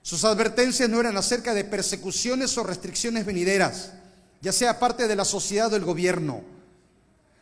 Sus 0.02 0.24
advertencias 0.24 0.90
no 0.90 1.00
eran 1.00 1.18
acerca 1.18 1.54
de 1.54 1.66
persecuciones 1.66 2.58
o 2.58 2.64
restricciones 2.64 3.26
venideras, 3.26 3.92
ya 4.42 4.52
sea 4.52 4.80
parte 4.80 5.08
de 5.08 5.16
la 5.16 5.26
sociedad 5.26 5.68
o 5.68 5.72
del 5.72 5.84
gobierno. 5.84 6.42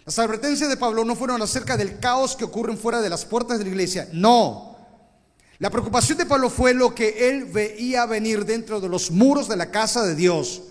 Las 0.03 0.19
advertencias 0.19 0.69
de 0.69 0.77
Pablo 0.77 1.05
no 1.05 1.15
fueron 1.15 1.41
acerca 1.41 1.77
del 1.77 1.99
caos 1.99 2.35
que 2.35 2.43
ocurre 2.43 2.75
fuera 2.75 2.99
de 2.99 3.09
las 3.09 3.23
puertas 3.23 3.57
de 3.59 3.65
la 3.65 3.69
iglesia, 3.69 4.09
no. 4.11 4.76
La 5.59 5.71
preocupación 5.71 6.17
de 6.19 6.25
Pablo 6.25 6.49
fue 6.49 6.73
lo 6.73 6.93
que 6.93 7.29
él 7.29 7.45
veía 7.45 8.05
venir 8.05 8.45
dentro 8.45 8.79
de 8.79 8.89
los 8.89 9.09
muros 9.09 9.47
de 9.47 9.55
la 9.55 9.71
casa 9.71 10.05
de 10.05 10.13
Dios. 10.13 10.61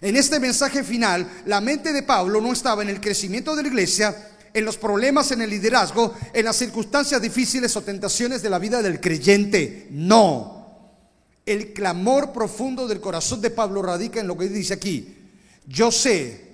En 0.00 0.16
este 0.16 0.38
mensaje 0.38 0.84
final, 0.84 1.28
la 1.46 1.60
mente 1.60 1.92
de 1.92 2.02
Pablo 2.02 2.40
no 2.40 2.52
estaba 2.52 2.82
en 2.82 2.88
el 2.88 3.00
crecimiento 3.00 3.56
de 3.56 3.62
la 3.62 3.68
iglesia, 3.68 4.30
en 4.54 4.64
los 4.64 4.76
problemas 4.76 5.32
en 5.32 5.42
el 5.42 5.50
liderazgo, 5.50 6.14
en 6.32 6.44
las 6.44 6.56
circunstancias 6.56 7.20
difíciles 7.20 7.74
o 7.76 7.82
tentaciones 7.82 8.42
de 8.42 8.50
la 8.50 8.58
vida 8.58 8.80
del 8.80 9.00
creyente. 9.00 9.88
No. 9.90 10.60
El 11.44 11.72
clamor 11.72 12.32
profundo 12.32 12.86
del 12.86 13.00
corazón 13.00 13.40
de 13.40 13.50
Pablo 13.50 13.82
radica 13.82 14.20
en 14.20 14.28
lo 14.28 14.38
que 14.38 14.48
dice 14.48 14.74
aquí. 14.74 15.16
Yo 15.66 15.90
sé 15.90 16.52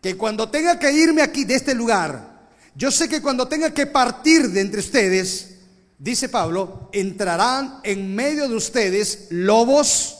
que 0.00 0.16
cuando 0.16 0.50
tenga 0.50 0.78
que 0.78 0.92
irme 0.92 1.22
aquí 1.22 1.44
de 1.44 1.54
este 1.54 1.74
lugar, 1.74 2.48
yo 2.76 2.92
sé 2.92 3.08
que 3.08 3.20
cuando 3.20 3.48
tenga 3.48 3.74
que 3.74 3.86
partir 3.86 4.50
de 4.50 4.60
entre 4.60 4.80
ustedes, 4.80 5.57
dice 5.98 6.28
Pablo, 6.28 6.88
entrarán 6.92 7.80
en 7.82 8.14
medio 8.14 8.48
de 8.48 8.54
ustedes 8.54 9.26
lobos 9.30 10.16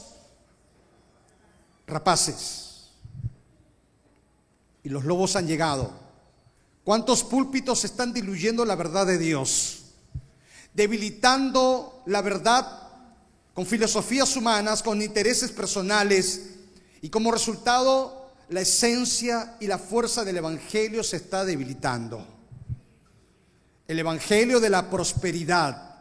rapaces. 1.87 2.89
Y 4.83 4.89
los 4.89 5.05
lobos 5.05 5.35
han 5.35 5.47
llegado. 5.47 5.91
¿Cuántos 6.83 7.23
púlpitos 7.23 7.83
están 7.85 8.13
diluyendo 8.13 8.65
la 8.65 8.75
verdad 8.75 9.05
de 9.05 9.17
Dios? 9.17 9.83
Debilitando 10.73 12.03
la 12.05 12.21
verdad 12.21 12.87
con 13.53 13.65
filosofías 13.65 14.35
humanas, 14.35 14.81
con 14.81 15.01
intereses 15.01 15.51
personales 15.51 16.41
y 17.01 17.09
como 17.09 17.31
resultado 17.31 18.31
la 18.49 18.61
esencia 18.61 19.57
y 19.59 19.67
la 19.67 19.77
fuerza 19.77 20.23
del 20.23 20.37
Evangelio 20.37 21.03
se 21.03 21.17
está 21.17 21.45
debilitando. 21.45 22.38
El 23.89 23.97
Evangelio 23.97 24.59
de 24.59 24.69
la 24.69 24.87
prosperidad, 24.87 25.95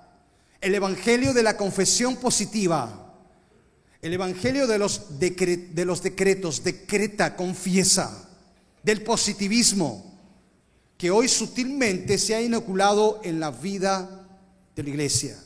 el 0.60 0.74
Evangelio 0.74 1.32
de 1.32 1.42
la 1.42 1.56
confesión 1.56 2.16
positiva, 2.16 3.14
el 4.02 4.12
Evangelio 4.12 4.66
de 4.66 4.78
los, 4.78 5.18
de 5.18 5.84
los 5.86 6.02
decretos, 6.02 6.62
decreta, 6.62 7.34
confiesa, 7.34 8.28
del 8.82 9.00
positivismo, 9.00 10.04
que 10.98 11.10
hoy 11.10 11.28
sutilmente 11.28 12.18
se 12.18 12.34
ha 12.34 12.42
inoculado 12.42 13.22
en 13.24 13.40
la 13.40 13.52
vida 13.52 14.28
de 14.76 14.82
la 14.82 14.90
iglesia. 14.90 15.38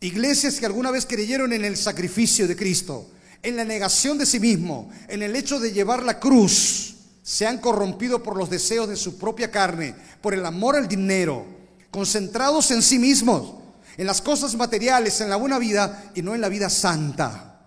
Iglesias 0.00 0.60
que 0.60 0.66
alguna 0.66 0.90
vez 0.90 1.06
creyeron 1.06 1.54
en 1.54 1.64
el 1.64 1.78
sacrificio 1.78 2.46
de 2.46 2.54
Cristo, 2.54 3.10
en 3.42 3.56
la 3.56 3.64
negación 3.64 4.18
de 4.18 4.26
sí 4.26 4.38
mismo, 4.38 4.92
en 5.08 5.22
el 5.22 5.34
hecho 5.34 5.58
de 5.58 5.72
llevar 5.72 6.02
la 6.02 6.20
cruz, 6.20 6.96
se 7.22 7.46
han 7.46 7.56
corrompido 7.56 8.22
por 8.22 8.36
los 8.36 8.50
deseos 8.50 8.90
de 8.90 8.96
su 8.96 9.16
propia 9.16 9.50
carne, 9.50 9.94
por 10.20 10.34
el 10.34 10.44
amor 10.44 10.76
al 10.76 10.86
dinero, 10.86 11.61
concentrados 11.92 12.72
en 12.72 12.82
sí 12.82 12.98
mismos, 12.98 13.52
en 13.96 14.06
las 14.06 14.20
cosas 14.20 14.56
materiales, 14.56 15.20
en 15.20 15.30
la 15.30 15.36
buena 15.36 15.58
vida 15.58 16.10
y 16.16 16.22
no 16.22 16.34
en 16.34 16.40
la 16.40 16.48
vida 16.48 16.68
santa. 16.68 17.60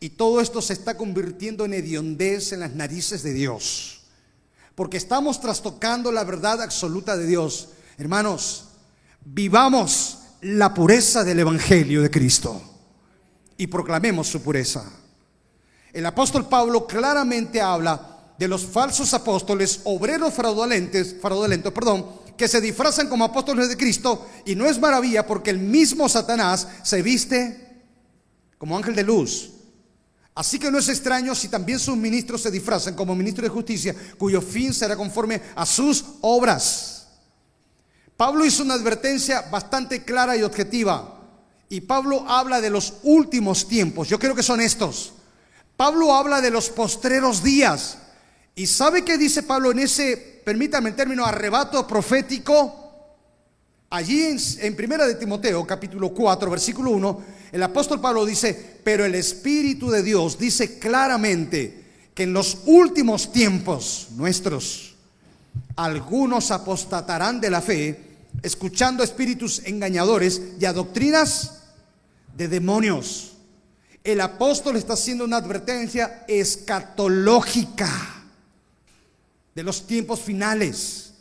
Y 0.00 0.10
todo 0.10 0.40
esto 0.40 0.60
se 0.60 0.72
está 0.72 0.96
convirtiendo 0.96 1.64
en 1.64 1.72
hediondez 1.72 2.52
en 2.52 2.60
las 2.60 2.74
narices 2.74 3.22
de 3.22 3.32
Dios, 3.32 4.02
porque 4.74 4.96
estamos 4.96 5.40
trastocando 5.40 6.10
la 6.10 6.24
verdad 6.24 6.60
absoluta 6.60 7.16
de 7.16 7.26
Dios. 7.26 7.68
Hermanos, 7.96 8.64
vivamos 9.24 10.18
la 10.40 10.74
pureza 10.74 11.22
del 11.22 11.38
Evangelio 11.38 12.02
de 12.02 12.10
Cristo 12.10 12.60
y 13.56 13.68
proclamemos 13.68 14.26
su 14.26 14.42
pureza. 14.42 14.84
El 15.92 16.04
apóstol 16.06 16.48
Pablo 16.48 16.86
claramente 16.86 17.60
habla 17.60 18.10
de 18.38 18.48
los 18.48 18.64
falsos 18.64 19.12
apóstoles, 19.12 19.82
obreros 19.84 20.32
fraudulentos, 20.32 21.14
fraudulentos, 21.20 21.72
perdón, 21.72 22.19
que 22.40 22.48
se 22.48 22.62
disfrazan 22.62 23.06
como 23.06 23.26
apóstoles 23.26 23.68
de 23.68 23.76
Cristo 23.76 24.26
y 24.46 24.54
no 24.54 24.64
es 24.64 24.78
maravilla 24.78 25.26
porque 25.26 25.50
el 25.50 25.58
mismo 25.58 26.08
Satanás 26.08 26.66
se 26.82 27.02
viste 27.02 27.84
como 28.56 28.78
ángel 28.78 28.96
de 28.96 29.02
luz. 29.02 29.50
Así 30.34 30.58
que 30.58 30.70
no 30.70 30.78
es 30.78 30.88
extraño 30.88 31.34
si 31.34 31.48
también 31.48 31.78
sus 31.78 31.98
ministros 31.98 32.40
se 32.40 32.50
disfrazan 32.50 32.94
como 32.94 33.14
ministros 33.14 33.42
de 33.42 33.50
justicia, 33.50 33.94
cuyo 34.16 34.40
fin 34.40 34.72
será 34.72 34.96
conforme 34.96 35.42
a 35.54 35.66
sus 35.66 36.02
obras. 36.22 37.08
Pablo 38.16 38.46
hizo 38.46 38.62
una 38.62 38.72
advertencia 38.72 39.42
bastante 39.42 40.02
clara 40.02 40.34
y 40.34 40.42
objetiva. 40.42 41.20
Y 41.68 41.82
Pablo 41.82 42.24
habla 42.26 42.62
de 42.62 42.70
los 42.70 42.94
últimos 43.02 43.68
tiempos. 43.68 44.08
Yo 44.08 44.18
creo 44.18 44.34
que 44.34 44.42
son 44.42 44.62
estos. 44.62 45.12
Pablo 45.76 46.14
habla 46.14 46.40
de 46.40 46.50
los 46.50 46.70
postreros 46.70 47.42
días. 47.42 47.98
¿Y 48.54 48.66
sabe 48.66 49.04
qué 49.04 49.16
dice 49.16 49.42
Pablo 49.42 49.70
en 49.70 49.80
ese, 49.80 50.42
permítame 50.44 50.90
el 50.90 50.96
término, 50.96 51.24
arrebato 51.24 51.86
profético? 51.86 52.76
Allí 53.90 54.22
en, 54.22 54.38
en 54.60 54.76
Primera 54.76 55.06
de 55.06 55.14
Timoteo, 55.14 55.66
capítulo 55.66 56.10
4, 56.10 56.50
versículo 56.50 56.90
1, 56.90 57.22
el 57.52 57.62
apóstol 57.62 58.00
Pablo 58.00 58.24
dice, 58.24 58.80
pero 58.84 59.04
el 59.04 59.14
Espíritu 59.14 59.90
de 59.90 60.02
Dios 60.02 60.38
dice 60.38 60.78
claramente 60.78 61.84
que 62.14 62.24
en 62.24 62.32
los 62.32 62.58
últimos 62.66 63.32
tiempos 63.32 64.08
nuestros, 64.16 64.94
algunos 65.76 66.50
apostatarán 66.50 67.40
de 67.40 67.50
la 67.50 67.60
fe 67.60 68.10
escuchando 68.42 69.02
espíritus 69.02 69.62
engañadores 69.64 70.40
y 70.58 70.64
a 70.64 70.72
doctrinas 70.72 71.62
de 72.36 72.48
demonios. 72.48 73.32
El 74.04 74.20
apóstol 74.20 74.76
está 74.76 74.94
haciendo 74.94 75.24
una 75.24 75.38
advertencia 75.38 76.24
escatológica 76.28 78.19
de 79.60 79.64
los 79.64 79.86
tiempos 79.86 80.20
finales 80.20 81.12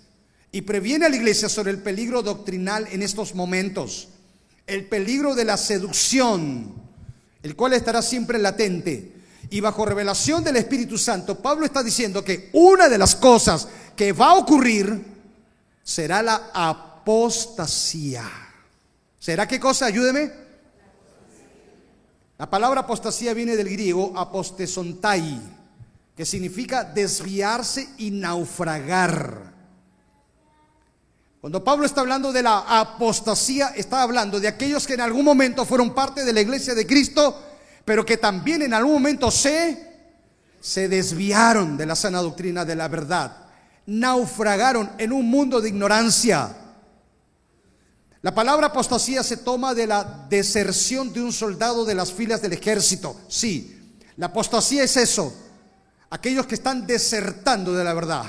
y 0.49 0.61
previene 0.61 1.05
a 1.05 1.09
la 1.09 1.17
iglesia 1.17 1.49
sobre 1.49 1.71
el 1.71 1.79
peligro 1.79 2.21
doctrinal 2.21 2.87
en 2.89 3.03
estos 3.03 3.35
momentos, 3.35 4.07
el 4.65 4.85
peligro 4.85 5.35
de 5.35 5.43
la 5.43 5.57
seducción, 5.57 6.73
el 7.43 7.57
cual 7.57 7.73
estará 7.73 8.01
siempre 8.01 8.39
latente. 8.39 9.11
Y 9.49 9.59
bajo 9.59 9.83
revelación 9.85 10.41
del 10.41 10.55
Espíritu 10.55 10.97
Santo, 10.97 11.37
Pablo 11.41 11.65
está 11.65 11.83
diciendo 11.83 12.23
que 12.23 12.49
una 12.53 12.87
de 12.87 12.97
las 12.97 13.13
cosas 13.13 13.67
que 13.93 14.13
va 14.13 14.27
a 14.27 14.35
ocurrir 14.35 15.03
será 15.83 16.23
la 16.23 16.49
apostasía. 16.53 18.23
¿Será 19.19 19.49
qué 19.49 19.59
cosa? 19.59 19.87
Ayúdeme. 19.87 20.31
La 22.37 22.49
palabra 22.49 22.79
apostasía 22.79 23.33
viene 23.33 23.57
del 23.57 23.67
griego 23.67 24.13
apostesontai, 24.15 25.58
que 26.19 26.25
significa 26.25 26.83
desviarse 26.83 27.91
y 27.97 28.11
naufragar. 28.11 29.53
Cuando 31.39 31.63
Pablo 31.63 31.85
está 31.85 32.01
hablando 32.01 32.33
de 32.33 32.43
la 32.43 32.57
apostasía, 32.81 33.69
está 33.69 34.01
hablando 34.01 34.37
de 34.37 34.49
aquellos 34.49 34.85
que 34.85 34.95
en 34.95 34.99
algún 34.99 35.23
momento 35.23 35.63
fueron 35.63 35.93
parte 35.95 36.25
de 36.25 36.33
la 36.33 36.41
iglesia 36.41 36.75
de 36.75 36.85
Cristo, 36.85 37.41
pero 37.85 38.05
que 38.05 38.17
también 38.17 38.61
en 38.63 38.73
algún 38.73 38.95
momento 38.95 39.31
se, 39.31 40.09
se 40.59 40.89
desviaron 40.89 41.77
de 41.77 41.85
la 41.85 41.95
sana 41.95 42.19
doctrina 42.19 42.65
de 42.65 42.75
la 42.75 42.89
verdad, 42.89 43.37
naufragaron 43.85 44.91
en 44.97 45.13
un 45.13 45.25
mundo 45.25 45.61
de 45.61 45.69
ignorancia. 45.69 46.53
La 48.21 48.35
palabra 48.35 48.67
apostasía 48.67 49.23
se 49.23 49.37
toma 49.37 49.73
de 49.73 49.87
la 49.87 50.25
deserción 50.29 51.13
de 51.13 51.21
un 51.21 51.31
soldado 51.31 51.85
de 51.85 51.95
las 51.95 52.11
filas 52.11 52.41
del 52.41 52.51
ejército. 52.51 53.15
Sí, 53.29 53.95
la 54.17 54.25
apostasía 54.25 54.83
es 54.83 54.97
eso, 54.97 55.33
aquellos 56.09 56.45
que 56.45 56.55
están 56.55 56.85
desertando 56.85 57.73
de 57.73 57.83
la 57.83 57.93
verdad. 57.93 58.25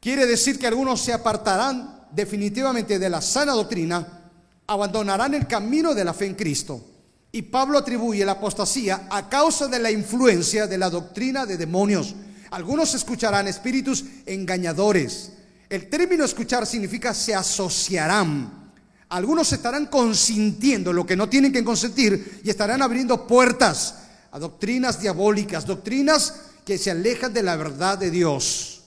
Quiere 0.00 0.26
decir 0.26 0.58
que 0.58 0.66
algunos 0.66 1.00
se 1.00 1.12
apartarán 1.12 2.06
definitivamente 2.10 2.98
de 2.98 3.10
la 3.10 3.20
sana 3.20 3.52
doctrina, 3.52 4.30
abandonarán 4.66 5.34
el 5.34 5.46
camino 5.46 5.94
de 5.94 6.04
la 6.04 6.14
fe 6.14 6.26
en 6.26 6.34
Cristo. 6.34 6.84
Y 7.32 7.42
Pablo 7.42 7.78
atribuye 7.78 8.24
la 8.24 8.32
apostasía 8.32 9.06
a 9.10 9.28
causa 9.28 9.66
de 9.68 9.78
la 9.78 9.90
influencia 9.90 10.66
de 10.66 10.78
la 10.78 10.88
doctrina 10.88 11.44
de 11.44 11.56
demonios. 11.56 12.14
Algunos 12.50 12.94
escucharán 12.94 13.48
espíritus 13.48 14.04
engañadores 14.24 15.32
el 15.68 15.90
término 15.90 16.24
escuchar 16.24 16.66
significa 16.66 17.12
se 17.12 17.34
asociarán. 17.34 18.72
Algunos 19.10 19.52
estarán 19.52 19.86
consintiendo 19.86 20.92
lo 20.92 21.04
que 21.04 21.16
no 21.16 21.28
tienen 21.28 21.52
que 21.52 21.64
consentir 21.64 22.40
y 22.42 22.50
estarán 22.50 22.82
abriendo 22.82 23.26
puertas 23.26 24.07
a 24.30 24.38
doctrinas 24.38 25.00
diabólicas, 25.00 25.66
doctrinas 25.66 26.34
que 26.64 26.78
se 26.78 26.90
alejan 26.90 27.32
de 27.32 27.42
la 27.42 27.56
verdad 27.56 27.98
de 27.98 28.10
Dios. 28.10 28.82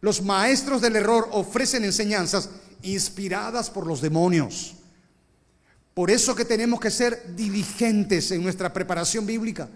Los 0.00 0.22
maestros 0.22 0.80
del 0.80 0.96
error 0.96 1.28
ofrecen 1.32 1.84
enseñanzas 1.84 2.48
inspiradas 2.82 3.70
por 3.70 3.86
los 3.86 4.00
demonios. 4.00 4.74
Por 5.94 6.10
eso 6.10 6.34
que 6.34 6.44
tenemos 6.44 6.80
que 6.80 6.90
ser 6.90 7.34
diligentes 7.36 8.30
en 8.30 8.42
nuestra 8.42 8.72
preparación 8.72 9.26
bíblica. 9.26 9.68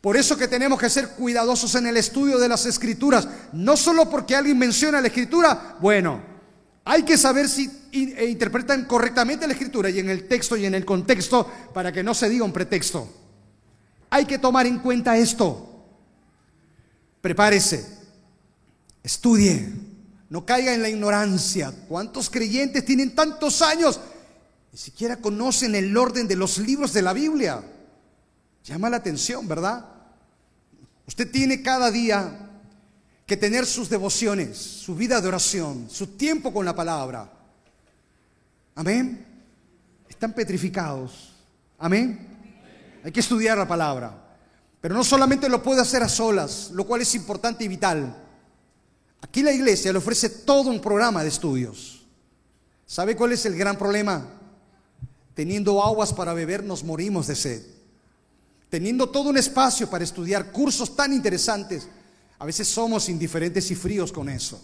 Por 0.00 0.16
eso 0.16 0.36
que 0.36 0.46
tenemos 0.46 0.78
que 0.78 0.88
ser 0.88 1.10
cuidadosos 1.10 1.74
en 1.74 1.88
el 1.88 1.96
estudio 1.96 2.38
de 2.38 2.48
las 2.48 2.64
escrituras. 2.66 3.28
No 3.52 3.76
solo 3.76 4.08
porque 4.08 4.36
alguien 4.36 4.56
menciona 4.56 5.00
la 5.00 5.08
escritura, 5.08 5.76
bueno, 5.80 6.22
hay 6.84 7.02
que 7.02 7.18
saber 7.18 7.48
si 7.48 7.70
e 7.92 8.26
interpretan 8.26 8.84
correctamente 8.84 9.46
la 9.46 9.52
escritura 9.52 9.90
y 9.90 9.98
en 9.98 10.08
el 10.08 10.28
texto 10.28 10.56
y 10.56 10.64
en 10.64 10.74
el 10.74 10.84
contexto 10.84 11.50
para 11.74 11.92
que 11.92 12.02
no 12.02 12.14
se 12.14 12.28
diga 12.28 12.44
un 12.44 12.52
pretexto. 12.52 13.27
Hay 14.10 14.24
que 14.24 14.38
tomar 14.38 14.66
en 14.66 14.78
cuenta 14.78 15.16
esto. 15.16 15.64
Prepárese, 17.20 17.86
estudie, 19.02 19.72
no 20.30 20.44
caiga 20.44 20.74
en 20.74 20.82
la 20.82 20.88
ignorancia. 20.88 21.72
¿Cuántos 21.88 22.30
creyentes 22.30 22.84
tienen 22.84 23.14
tantos 23.14 23.60
años? 23.62 24.00
Ni 24.72 24.78
siquiera 24.78 25.16
conocen 25.16 25.74
el 25.74 25.96
orden 25.96 26.28
de 26.28 26.36
los 26.36 26.58
libros 26.58 26.92
de 26.92 27.02
la 27.02 27.12
Biblia. 27.12 27.62
Llama 28.64 28.90
la 28.90 28.98
atención, 28.98 29.48
¿verdad? 29.48 29.84
Usted 31.06 31.30
tiene 31.30 31.62
cada 31.62 31.90
día 31.90 32.50
que 33.26 33.36
tener 33.36 33.66
sus 33.66 33.88
devociones, 33.88 34.56
su 34.56 34.94
vida 34.94 35.20
de 35.20 35.28
oración, 35.28 35.88
su 35.90 36.06
tiempo 36.06 36.52
con 36.52 36.64
la 36.64 36.74
palabra. 36.74 37.32
Amén. 38.74 39.26
Están 40.08 40.32
petrificados. 40.34 41.34
Amén. 41.78 42.27
Hay 43.08 43.12
que 43.12 43.20
estudiar 43.20 43.56
la 43.56 43.66
palabra. 43.66 44.12
Pero 44.82 44.94
no 44.94 45.02
solamente 45.02 45.48
lo 45.48 45.62
puede 45.62 45.80
hacer 45.80 46.02
a 46.02 46.10
solas, 46.10 46.70
lo 46.74 46.86
cual 46.86 47.00
es 47.00 47.14
importante 47.14 47.64
y 47.64 47.68
vital. 47.68 48.14
Aquí 49.22 49.42
la 49.42 49.50
iglesia 49.50 49.90
le 49.92 49.98
ofrece 49.98 50.28
todo 50.28 50.68
un 50.68 50.78
programa 50.78 51.22
de 51.22 51.30
estudios. 51.30 52.04
¿Sabe 52.84 53.16
cuál 53.16 53.32
es 53.32 53.46
el 53.46 53.56
gran 53.56 53.78
problema? 53.78 54.28
Teniendo 55.32 55.82
aguas 55.82 56.12
para 56.12 56.34
beber 56.34 56.62
nos 56.62 56.84
morimos 56.84 57.26
de 57.28 57.34
sed. 57.34 57.62
Teniendo 58.68 59.08
todo 59.08 59.30
un 59.30 59.38
espacio 59.38 59.88
para 59.88 60.04
estudiar 60.04 60.52
cursos 60.52 60.94
tan 60.94 61.14
interesantes, 61.14 61.88
a 62.38 62.44
veces 62.44 62.68
somos 62.68 63.08
indiferentes 63.08 63.70
y 63.70 63.74
fríos 63.74 64.12
con 64.12 64.28
eso. 64.28 64.62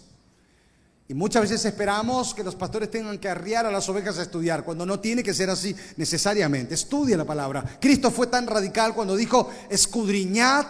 Y 1.07 1.13
muchas 1.13 1.43
veces 1.43 1.63
esperamos 1.65 2.33
que 2.33 2.43
los 2.43 2.55
pastores 2.55 2.89
tengan 2.89 3.19
que 3.19 3.29
arriar 3.29 3.65
a 3.65 3.71
las 3.71 3.87
ovejas 3.89 4.17
a 4.17 4.23
estudiar, 4.23 4.63
cuando 4.63 4.85
no 4.87 4.99
tiene 4.99 5.21
que 5.21 5.35
ser 5.35 5.51
así 5.51 5.75
necesariamente. 5.97 6.73
Estudia 6.73 7.15
la 7.15 7.25
palabra. 7.25 7.77
Cristo 7.79 8.09
fue 8.09 8.27
tan 8.27 8.47
radical 8.47 8.95
cuando 8.95 9.15
dijo, 9.15 9.51
escudriñad. 9.69 10.65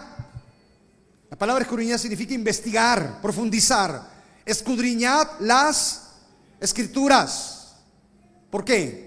La 1.30 1.38
palabra 1.38 1.62
escudriñad 1.62 1.96
significa 1.96 2.34
investigar, 2.34 3.20
profundizar. 3.22 4.14
Escudriñad 4.44 5.26
las 5.40 6.10
escrituras. 6.60 7.76
¿Por 8.50 8.62
qué? 8.62 9.06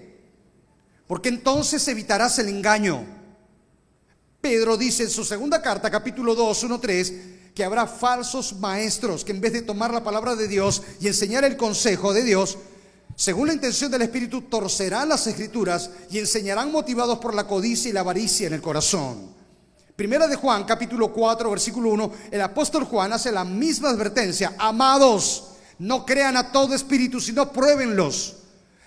Porque 1.06 1.28
entonces 1.28 1.86
evitarás 1.86 2.40
el 2.40 2.48
engaño. 2.48 3.04
Pedro 4.40 4.76
dice 4.76 5.04
en 5.04 5.10
su 5.10 5.24
segunda 5.24 5.62
carta, 5.62 5.90
capítulo 5.90 6.34
2, 6.34 6.64
1, 6.64 6.80
3, 6.80 7.14
que 7.60 7.64
habrá 7.66 7.86
falsos 7.86 8.54
maestros 8.54 9.22
que 9.22 9.32
en 9.32 9.40
vez 9.42 9.52
de 9.52 9.60
tomar 9.60 9.92
la 9.92 10.02
palabra 10.02 10.34
de 10.34 10.48
Dios 10.48 10.80
y 10.98 11.08
enseñar 11.08 11.44
el 11.44 11.58
consejo 11.58 12.14
de 12.14 12.24
Dios, 12.24 12.56
según 13.14 13.48
la 13.48 13.52
intención 13.52 13.90
del 13.90 14.00
Espíritu, 14.00 14.40
torcerán 14.40 15.10
las 15.10 15.26
escrituras 15.26 15.90
y 16.10 16.18
enseñarán 16.18 16.72
motivados 16.72 17.18
por 17.18 17.34
la 17.34 17.46
codicia 17.46 17.90
y 17.90 17.92
la 17.92 18.00
avaricia 18.00 18.46
en 18.46 18.54
el 18.54 18.62
corazón. 18.62 19.34
Primera 19.94 20.26
de 20.26 20.36
Juan, 20.36 20.64
capítulo 20.64 21.12
4, 21.12 21.50
versículo 21.50 21.90
1, 21.90 22.12
el 22.30 22.40
apóstol 22.40 22.84
Juan 22.84 23.12
hace 23.12 23.30
la 23.30 23.44
misma 23.44 23.90
advertencia. 23.90 24.54
Amados, 24.56 25.48
no 25.80 26.06
crean 26.06 26.38
a 26.38 26.52
todo 26.52 26.74
espíritu, 26.74 27.20
sino 27.20 27.52
pruébenlos. 27.52 28.36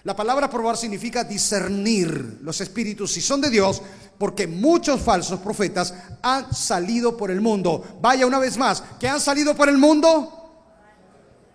La 0.03 0.15
palabra 0.15 0.49
probar 0.49 0.77
significa 0.77 1.23
discernir 1.23 2.39
los 2.41 2.59
espíritus 2.59 3.11
si 3.11 3.21
son 3.21 3.39
de 3.39 3.51
Dios, 3.51 3.83
porque 4.23 4.47
muchos 4.47 5.01
falsos 5.01 5.37
profetas 5.41 5.93
han 6.21 6.55
salido 6.55 7.17
por 7.17 7.29
el 7.29 7.41
mundo. 7.41 7.99
Vaya 7.99 8.25
una 8.25 8.39
vez 8.39 8.55
más, 8.55 8.81
¿qué 8.97 9.09
han 9.09 9.19
salido 9.19 9.53
por 9.53 9.67
el 9.67 9.77
mundo? 9.77 10.63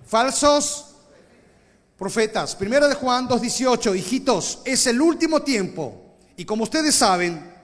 Falsos 0.07 0.85
profetas. 1.97 2.55
Primera 2.55 2.87
de 2.87 2.95
Juan 2.95 3.27
2.18, 3.27 3.97
hijitos, 3.97 4.59
es 4.67 4.87
el 4.87 5.01
último 5.01 5.41
tiempo. 5.41 6.19
Y 6.37 6.45
como 6.45 6.65
ustedes 6.65 6.95
saben, 6.95 7.55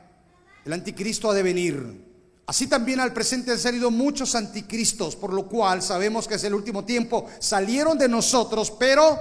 el 0.64 0.72
anticristo 0.72 1.30
ha 1.30 1.34
de 1.34 1.42
venir. 1.42 2.02
Así 2.46 2.66
también 2.66 2.98
al 2.98 3.12
presente 3.12 3.50
han 3.52 3.58
salido 3.58 3.90
muchos 3.90 4.34
anticristos, 4.34 5.16
por 5.16 5.34
lo 5.34 5.46
cual 5.46 5.82
sabemos 5.82 6.26
que 6.26 6.36
es 6.36 6.44
el 6.44 6.54
último 6.54 6.82
tiempo. 6.86 7.26
Salieron 7.40 7.98
de 7.98 8.08
nosotros, 8.08 8.70
pero 8.70 9.18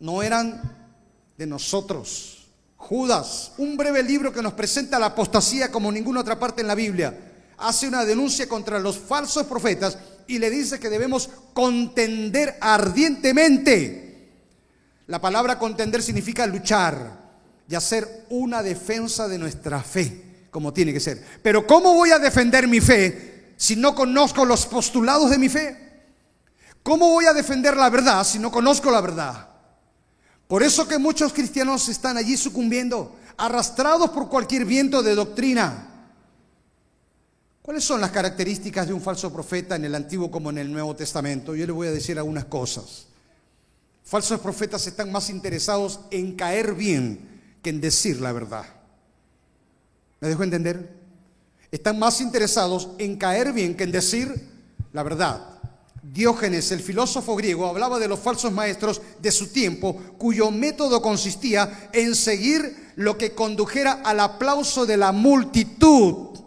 no 0.00 0.20
eran 0.20 0.98
de 1.38 1.46
nosotros. 1.46 2.33
Judas, 2.88 3.52
un 3.56 3.78
breve 3.78 4.02
libro 4.02 4.30
que 4.30 4.42
nos 4.42 4.52
presenta 4.52 4.98
la 4.98 5.06
apostasía 5.06 5.70
como 5.70 5.90
ninguna 5.90 6.20
otra 6.20 6.38
parte 6.38 6.60
en 6.60 6.66
la 6.66 6.74
Biblia, 6.74 7.18
hace 7.56 7.88
una 7.88 8.04
denuncia 8.04 8.46
contra 8.46 8.78
los 8.78 8.98
falsos 8.98 9.46
profetas 9.46 9.96
y 10.26 10.38
le 10.38 10.50
dice 10.50 10.78
que 10.78 10.90
debemos 10.90 11.30
contender 11.54 12.58
ardientemente. 12.60 14.28
La 15.06 15.18
palabra 15.18 15.58
contender 15.58 16.02
significa 16.02 16.46
luchar 16.46 17.24
y 17.66 17.74
hacer 17.74 18.26
una 18.28 18.62
defensa 18.62 19.28
de 19.28 19.38
nuestra 19.38 19.82
fe, 19.82 20.46
como 20.50 20.74
tiene 20.74 20.92
que 20.92 21.00
ser. 21.00 21.24
Pero 21.42 21.66
¿cómo 21.66 21.94
voy 21.94 22.10
a 22.10 22.18
defender 22.18 22.68
mi 22.68 22.82
fe 22.82 23.54
si 23.56 23.76
no 23.76 23.94
conozco 23.94 24.44
los 24.44 24.66
postulados 24.66 25.30
de 25.30 25.38
mi 25.38 25.48
fe? 25.48 26.02
¿Cómo 26.82 27.08
voy 27.08 27.24
a 27.24 27.32
defender 27.32 27.78
la 27.78 27.88
verdad 27.88 28.24
si 28.24 28.38
no 28.38 28.50
conozco 28.50 28.90
la 28.90 29.00
verdad? 29.00 29.53
Por 30.48 30.62
eso 30.62 30.86
que 30.86 30.98
muchos 30.98 31.32
cristianos 31.32 31.88
están 31.88 32.16
allí 32.16 32.36
sucumbiendo, 32.36 33.16
arrastrados 33.36 34.10
por 34.10 34.28
cualquier 34.28 34.64
viento 34.64 35.02
de 35.02 35.14
doctrina. 35.14 35.90
¿Cuáles 37.62 37.84
son 37.84 38.00
las 38.00 38.10
características 38.10 38.86
de 38.86 38.92
un 38.92 39.00
falso 39.00 39.32
profeta 39.32 39.76
en 39.76 39.86
el 39.86 39.94
Antiguo 39.94 40.30
como 40.30 40.50
en 40.50 40.58
el 40.58 40.70
Nuevo 40.70 40.94
Testamento? 40.94 41.54
Yo 41.54 41.64
le 41.64 41.72
voy 41.72 41.88
a 41.88 41.92
decir 41.92 42.18
algunas 42.18 42.44
cosas. 42.44 43.06
Falsos 44.04 44.38
profetas 44.40 44.86
están 44.86 45.10
más 45.10 45.30
interesados 45.30 46.00
en 46.10 46.36
caer 46.36 46.74
bien 46.74 47.26
que 47.62 47.70
en 47.70 47.80
decir 47.80 48.20
la 48.20 48.32
verdad. 48.32 48.66
¿Me 50.20 50.28
dejo 50.28 50.42
entender? 50.42 50.92
Están 51.70 51.98
más 51.98 52.20
interesados 52.20 52.90
en 52.98 53.16
caer 53.16 53.54
bien 53.54 53.74
que 53.74 53.84
en 53.84 53.92
decir 53.92 54.46
la 54.92 55.02
verdad. 55.02 55.53
Diógenes, 56.12 56.70
el 56.70 56.80
filósofo 56.80 57.34
griego, 57.34 57.66
hablaba 57.66 57.98
de 57.98 58.08
los 58.08 58.20
falsos 58.20 58.52
maestros 58.52 59.00
de 59.20 59.32
su 59.32 59.48
tiempo, 59.48 59.96
cuyo 60.18 60.50
método 60.50 61.00
consistía 61.00 61.88
en 61.94 62.14
seguir 62.14 62.92
lo 62.96 63.16
que 63.16 63.32
condujera 63.32 64.02
al 64.04 64.20
aplauso 64.20 64.84
de 64.84 64.98
la 64.98 65.12
multitud. 65.12 66.38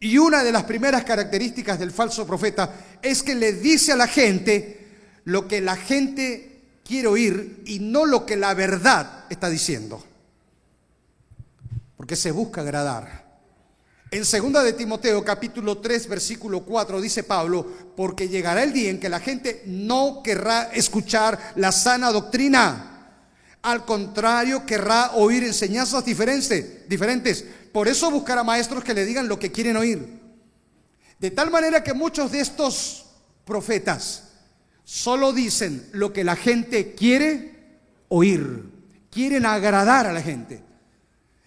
Y 0.00 0.18
una 0.18 0.42
de 0.42 0.50
las 0.50 0.64
primeras 0.64 1.04
características 1.04 1.78
del 1.78 1.92
falso 1.92 2.26
profeta 2.26 2.98
es 3.00 3.22
que 3.22 3.36
le 3.36 3.52
dice 3.52 3.92
a 3.92 3.96
la 3.96 4.08
gente 4.08 5.20
lo 5.22 5.46
que 5.46 5.60
la 5.60 5.76
gente 5.76 6.80
quiere 6.84 7.06
oír 7.06 7.62
y 7.64 7.78
no 7.78 8.06
lo 8.06 8.26
que 8.26 8.36
la 8.36 8.54
verdad 8.54 9.24
está 9.30 9.48
diciendo. 9.48 10.04
Porque 11.96 12.16
se 12.16 12.32
busca 12.32 12.60
agradar. 12.60 13.23
En 14.14 14.24
segunda 14.24 14.62
de 14.62 14.74
Timoteo 14.74 15.24
capítulo 15.24 15.78
3 15.78 16.06
versículo 16.06 16.60
4 16.60 17.00
dice 17.00 17.24
Pablo, 17.24 17.66
porque 17.96 18.28
llegará 18.28 18.62
el 18.62 18.72
día 18.72 18.88
en 18.90 19.00
que 19.00 19.08
la 19.08 19.18
gente 19.18 19.64
no 19.66 20.20
querrá 20.22 20.70
escuchar 20.72 21.36
la 21.56 21.72
sana 21.72 22.12
doctrina. 22.12 23.08
Al 23.62 23.84
contrario, 23.84 24.64
querrá 24.64 25.14
oír 25.14 25.42
enseñanzas 25.42 26.04
diferentes, 26.04 26.88
diferentes. 26.88 27.44
Por 27.72 27.88
eso 27.88 28.08
buscará 28.08 28.44
maestros 28.44 28.84
que 28.84 28.94
le 28.94 29.04
digan 29.04 29.26
lo 29.26 29.40
que 29.40 29.50
quieren 29.50 29.76
oír. 29.76 30.20
De 31.18 31.32
tal 31.32 31.50
manera 31.50 31.82
que 31.82 31.92
muchos 31.92 32.30
de 32.30 32.38
estos 32.38 33.06
profetas 33.44 34.28
solo 34.84 35.32
dicen 35.32 35.88
lo 35.90 36.12
que 36.12 36.22
la 36.22 36.36
gente 36.36 36.94
quiere 36.94 37.80
oír. 38.10 38.62
Quieren 39.10 39.44
agradar 39.44 40.06
a 40.06 40.12
la 40.12 40.22
gente. 40.22 40.62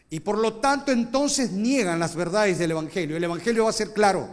Y 0.10 0.22
por 0.22 0.38
lo 0.38 0.56
tanto 0.56 0.91
entonces 0.91 1.52
niegan 1.52 2.00
las 2.00 2.15
verdades 2.15 2.58
del 2.60 2.72
Evangelio. 2.72 3.17
El 3.17 3.24
Evangelio 3.24 3.65
va 3.65 3.72
a 3.72 3.74
ser 3.74 3.93
claro. 3.93 4.30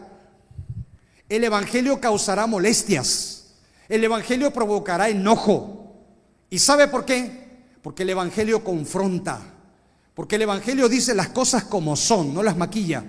El 1.28 1.42
Evangelio 1.42 2.00
causará 2.00 2.46
molestias. 2.46 3.54
El 3.88 4.04
Evangelio 4.04 4.52
provocará 4.52 5.08
enojo. 5.08 5.96
¿Y 6.48 6.58
sabe 6.58 6.86
por 6.88 7.04
qué? 7.04 7.64
Porque 7.82 8.04
el 8.04 8.10
Evangelio 8.10 8.62
confronta. 8.62 9.40
Porque 10.14 10.36
el 10.36 10.42
Evangelio 10.42 10.88
dice 10.88 11.14
las 11.14 11.30
cosas 11.30 11.64
como 11.64 11.96
son, 11.96 12.32
no 12.32 12.42
las 12.42 12.56
maquilla. 12.56 13.04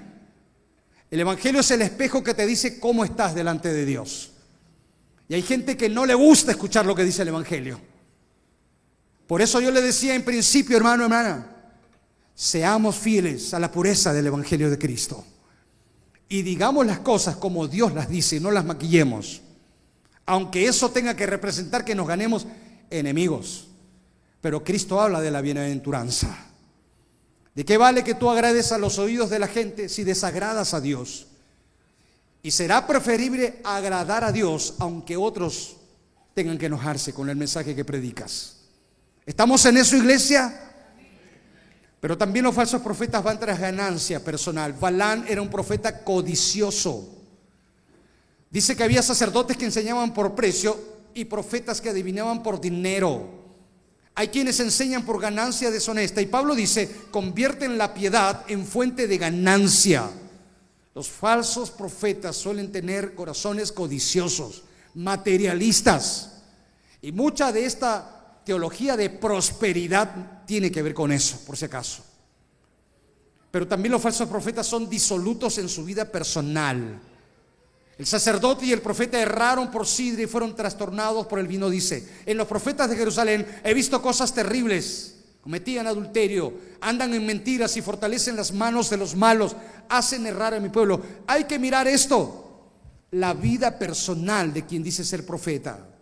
El 1.11 1.19
Evangelio 1.19 1.61
es 1.61 1.69
el 1.69 1.83
espejo 1.83 2.23
que 2.23 2.33
te 2.33 2.47
dice 2.47 2.79
cómo 2.79 3.05
estás 3.05 3.35
delante 3.35 3.71
de 3.71 3.85
Dios. 3.85 4.31
Y 5.27 5.35
hay 5.35 5.43
gente 5.43 5.77
que 5.77 5.87
no 5.87 6.05
le 6.05 6.15
gusta 6.15 6.51
escuchar 6.51 6.85
lo 6.85 6.95
que 6.95 7.03
dice 7.03 7.21
el 7.21 7.27
Evangelio. 7.27 7.79
Por 9.27 9.41
eso 9.41 9.61
yo 9.61 9.71
le 9.71 9.81
decía 9.81 10.15
en 10.15 10.25
principio, 10.25 10.77
hermano, 10.77 11.03
hermana, 11.03 11.54
seamos 12.35 12.97
fieles 12.97 13.53
a 13.53 13.59
la 13.59 13.71
pureza 13.71 14.13
del 14.13 14.27
Evangelio 14.27 14.69
de 14.69 14.77
Cristo. 14.77 15.23
Y 16.27 16.41
digamos 16.41 16.85
las 16.85 16.99
cosas 16.99 17.37
como 17.37 17.67
Dios 17.67 17.93
las 17.93 18.09
dice, 18.09 18.39
no 18.39 18.51
las 18.51 18.65
maquillemos. 18.65 19.41
Aunque 20.25 20.67
eso 20.67 20.89
tenga 20.91 21.15
que 21.15 21.25
representar 21.25 21.85
que 21.85 21.95
nos 21.95 22.07
ganemos 22.07 22.45
enemigos. 22.89 23.69
Pero 24.41 24.63
Cristo 24.63 24.99
habla 24.99 25.21
de 25.21 25.31
la 25.31 25.41
bienaventuranza. 25.41 26.35
¿De 27.55 27.63
qué 27.63 27.77
vale 27.77 28.03
que 28.03 28.15
tú 28.15 28.29
agrades 28.29 28.71
a 28.71 28.77
los 28.77 28.99
oídos 28.99 29.29
de 29.29 29.39
la 29.39 29.47
gente 29.47 29.87
si 29.87 30.03
desagradas 30.03 30.73
a 30.73 30.81
Dios? 30.81 31.27
Y 32.43 32.51
será 32.51 32.85
preferible 32.85 33.61
agradar 33.63 34.23
a 34.23 34.31
Dios 34.31 34.75
aunque 34.79 35.15
otros 35.15 35.77
tengan 36.33 36.57
que 36.57 36.65
enojarse 36.65 37.13
con 37.13 37.29
el 37.29 37.37
mensaje 37.37 37.75
que 37.75 37.85
predicas. 37.85 38.57
¿Estamos 39.25 39.65
en 39.65 39.77
eso, 39.77 39.95
iglesia? 39.95 40.74
Pero 42.05 42.19
también 42.19 42.45
los 42.45 42.53
falsos 42.53 42.83
profetas 42.83 43.23
van 43.23 43.39
tras 43.39 43.59
ganancia 43.59 44.23
personal. 44.23 44.73
Balán 44.73 45.25
era 45.27 45.41
un 45.41 45.49
profeta 45.49 46.03
codicioso. 46.03 47.09
Dice 48.51 48.75
que 48.75 48.83
había 48.83 49.01
sacerdotes 49.01 49.57
que 49.57 49.65
enseñaban 49.65 50.13
por 50.13 50.35
precio 50.35 50.77
y 51.15 51.25
profetas 51.25 51.81
que 51.81 51.89
adivinaban 51.89 52.43
por 52.43 52.61
dinero. 52.61 53.27
Hay 54.13 54.27
quienes 54.27 54.59
enseñan 54.59 55.03
por 55.03 55.19
ganancia 55.19 55.71
deshonesta. 55.71 56.21
Y 56.21 56.27
Pablo 56.27 56.53
dice, 56.53 56.87
convierten 57.09 57.75
la 57.75 57.95
piedad 57.95 58.43
en 58.49 58.67
fuente 58.67 59.07
de 59.07 59.17
ganancia. 59.17 60.07
Los 60.93 61.09
falsos 61.09 61.71
profetas 61.71 62.35
suelen 62.35 62.71
tener 62.71 63.15
corazones 63.15 63.71
codiciosos, 63.71 64.61
materialistas. 64.93 66.33
Y 67.01 67.11
mucha 67.11 67.51
de 67.51 67.65
esta 67.65 68.14
teología 68.45 68.95
de 68.95 69.09
prosperidad 69.09 70.45
tiene 70.45 70.71
que 70.71 70.81
ver 70.81 70.93
con 70.93 71.11
eso, 71.11 71.41
por 71.45 71.57
si 71.57 71.65
acaso. 71.65 72.03
Pero 73.51 73.67
también 73.67 73.91
los 73.91 74.01
falsos 74.01 74.29
profetas 74.29 74.67
son 74.67 74.89
disolutos 74.89 75.57
en 75.57 75.67
su 75.67 75.83
vida 75.83 76.05
personal. 76.05 77.01
El 77.97 78.05
sacerdote 78.05 78.65
y 78.65 78.73
el 78.73 78.81
profeta 78.81 79.19
erraron 79.19 79.71
por 79.71 79.87
sidra 79.87 80.23
y 80.23 80.27
fueron 80.27 80.55
trastornados 80.55 81.25
por 81.27 81.39
el 81.39 81.47
vino, 81.47 81.69
dice. 81.69 82.07
En 82.25 82.37
los 82.37 82.47
profetas 82.47 82.89
de 82.89 82.97
Jerusalén 82.97 83.47
he 83.63 83.73
visto 83.73 84.01
cosas 84.01 84.33
terribles. 84.33 85.15
Cometían 85.41 85.87
adulterio, 85.87 86.53
andan 86.81 87.13
en 87.13 87.25
mentiras 87.25 87.77
y 87.77 87.81
fortalecen 87.81 88.35
las 88.35 88.51
manos 88.51 88.89
de 88.89 88.97
los 88.97 89.15
malos, 89.15 89.55
hacen 89.87 90.25
errar 90.25 90.53
a 90.53 90.59
mi 90.59 90.69
pueblo. 90.69 91.01
Hay 91.27 91.45
que 91.45 91.59
mirar 91.59 91.87
esto, 91.87 92.71
la 93.11 93.33
vida 93.33 93.77
personal 93.77 94.51
de 94.51 94.65
quien 94.65 94.83
dice 94.83 95.05
ser 95.05 95.25
profeta. 95.25 95.94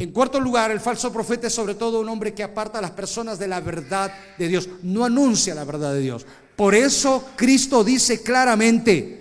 En 0.00 0.12
cuarto 0.12 0.40
lugar, 0.40 0.70
el 0.70 0.80
falso 0.80 1.12
profeta 1.12 1.48
es 1.48 1.52
sobre 1.52 1.74
todo 1.74 2.00
un 2.00 2.08
hombre 2.08 2.32
que 2.32 2.42
aparta 2.42 2.78
a 2.78 2.82
las 2.82 2.92
personas 2.92 3.38
de 3.38 3.46
la 3.46 3.60
verdad 3.60 4.10
de 4.38 4.48
Dios, 4.48 4.66
no 4.82 5.04
anuncia 5.04 5.54
la 5.54 5.64
verdad 5.64 5.92
de 5.92 6.00
Dios. 6.00 6.24
Por 6.56 6.74
eso 6.74 7.28
Cristo 7.36 7.84
dice 7.84 8.22
claramente, 8.22 9.20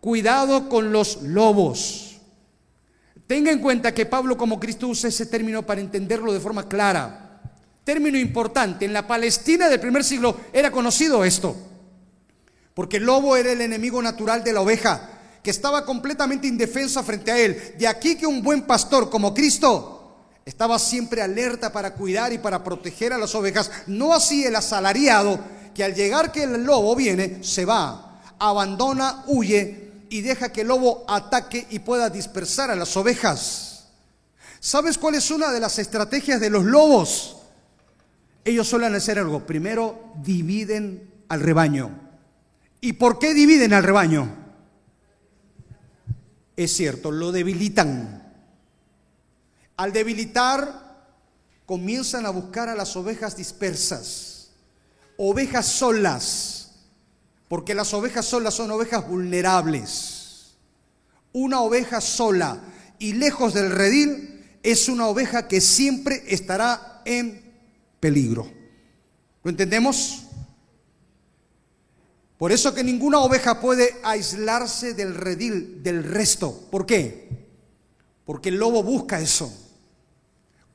Cuidado 0.00 0.68
con 0.68 0.92
los 0.92 1.22
lobos. 1.22 2.16
Tenga 3.26 3.52
en 3.52 3.60
cuenta 3.60 3.94
que 3.94 4.04
Pablo 4.04 4.36
como 4.36 4.58
Cristo 4.60 4.88
usa 4.88 5.08
ese 5.08 5.26
término 5.26 5.64
para 5.64 5.80
entenderlo 5.80 6.32
de 6.32 6.40
forma 6.40 6.68
clara. 6.68 7.40
Término 7.84 8.18
importante. 8.18 8.84
En 8.84 8.92
la 8.92 9.06
Palestina 9.06 9.68
del 9.68 9.80
primer 9.80 10.02
siglo 10.02 10.36
era 10.52 10.72
conocido 10.72 11.24
esto. 11.24 11.56
Porque 12.74 12.96
el 12.96 13.04
lobo 13.04 13.36
era 13.36 13.52
el 13.52 13.60
enemigo 13.60 14.02
natural 14.02 14.42
de 14.42 14.52
la 14.52 14.60
oveja, 14.60 15.13
que 15.44 15.50
estaba 15.50 15.84
completamente 15.84 16.46
indefensa 16.46 17.02
frente 17.02 17.30
a 17.30 17.38
él. 17.38 17.74
De 17.78 17.86
aquí 17.86 18.16
que 18.16 18.26
un 18.26 18.42
buen 18.42 18.62
pastor 18.62 19.10
como 19.10 19.34
Cristo 19.34 20.16
estaba 20.42 20.78
siempre 20.78 21.20
alerta 21.20 21.70
para 21.70 21.92
cuidar 21.92 22.32
y 22.32 22.38
para 22.38 22.64
proteger 22.64 23.12
a 23.12 23.18
las 23.18 23.34
ovejas. 23.34 23.70
No 23.86 24.14
así 24.14 24.46
el 24.46 24.56
asalariado, 24.56 25.38
que 25.74 25.84
al 25.84 25.94
llegar 25.94 26.32
que 26.32 26.44
el 26.44 26.64
lobo 26.64 26.96
viene, 26.96 27.44
se 27.44 27.66
va, 27.66 28.22
abandona, 28.38 29.22
huye 29.26 29.92
y 30.08 30.22
deja 30.22 30.50
que 30.50 30.62
el 30.62 30.68
lobo 30.68 31.04
ataque 31.06 31.66
y 31.68 31.80
pueda 31.80 32.08
dispersar 32.08 32.70
a 32.70 32.76
las 32.76 32.96
ovejas. 32.96 33.84
¿Sabes 34.60 34.96
cuál 34.96 35.14
es 35.14 35.30
una 35.30 35.52
de 35.52 35.60
las 35.60 35.78
estrategias 35.78 36.40
de 36.40 36.48
los 36.48 36.64
lobos? 36.64 37.36
Ellos 38.46 38.66
suelen 38.66 38.94
hacer 38.94 39.18
algo. 39.18 39.44
Primero 39.44 40.14
dividen 40.22 41.10
al 41.28 41.40
rebaño. 41.40 41.90
¿Y 42.80 42.94
por 42.94 43.18
qué 43.18 43.34
dividen 43.34 43.74
al 43.74 43.82
rebaño? 43.82 44.43
Es 46.56 46.76
cierto, 46.76 47.10
lo 47.10 47.32
debilitan. 47.32 48.22
Al 49.76 49.92
debilitar, 49.92 51.06
comienzan 51.66 52.26
a 52.26 52.30
buscar 52.30 52.68
a 52.68 52.74
las 52.74 52.94
ovejas 52.96 53.36
dispersas, 53.36 54.50
ovejas 55.16 55.66
solas 55.66 56.54
porque 57.54 57.74
las 57.74 57.94
ovejas 57.94 58.26
solas 58.26 58.54
son 58.54 58.70
ovejas 58.72 59.06
vulnerables. 59.08 60.56
Una 61.32 61.60
oveja 61.60 62.00
sola 62.00 62.60
y 62.98 63.12
lejos 63.12 63.54
del 63.54 63.70
redil 63.70 64.44
es 64.62 64.88
una 64.88 65.06
oveja 65.06 65.46
que 65.46 65.60
siempre 65.60 66.24
estará 66.26 67.02
en 67.04 67.52
peligro. 68.00 68.50
¿Lo 69.42 69.50
entendemos? 69.50 70.23
Por 72.38 72.52
eso 72.52 72.74
que 72.74 72.82
ninguna 72.82 73.20
oveja 73.20 73.60
puede 73.60 73.96
aislarse 74.02 74.94
del 74.94 75.14
redil 75.14 75.82
del 75.82 76.02
resto. 76.02 76.68
¿Por 76.70 76.84
qué? 76.84 77.28
Porque 78.24 78.48
el 78.48 78.56
lobo 78.56 78.82
busca 78.82 79.20
eso. 79.20 79.52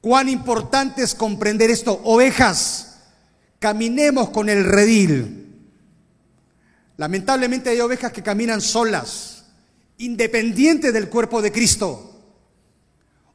Cuán 0.01 0.29
importante 0.29 1.03
es 1.03 1.13
comprender 1.13 1.69
esto. 1.69 1.99
Ovejas, 2.05 2.99
caminemos 3.59 4.29
con 4.29 4.47
el 4.47 4.63
redil. 4.63 5.39
Lamentablemente 6.95 7.69
hay 7.69 7.79
ovejas 7.79 8.11
que 8.11 8.23
caminan 8.23 8.61
solas, 8.61 9.45
independientes 9.97 10.93
del 10.93 11.09
cuerpo 11.09 11.41
de 11.41 11.51
Cristo. 11.51 12.05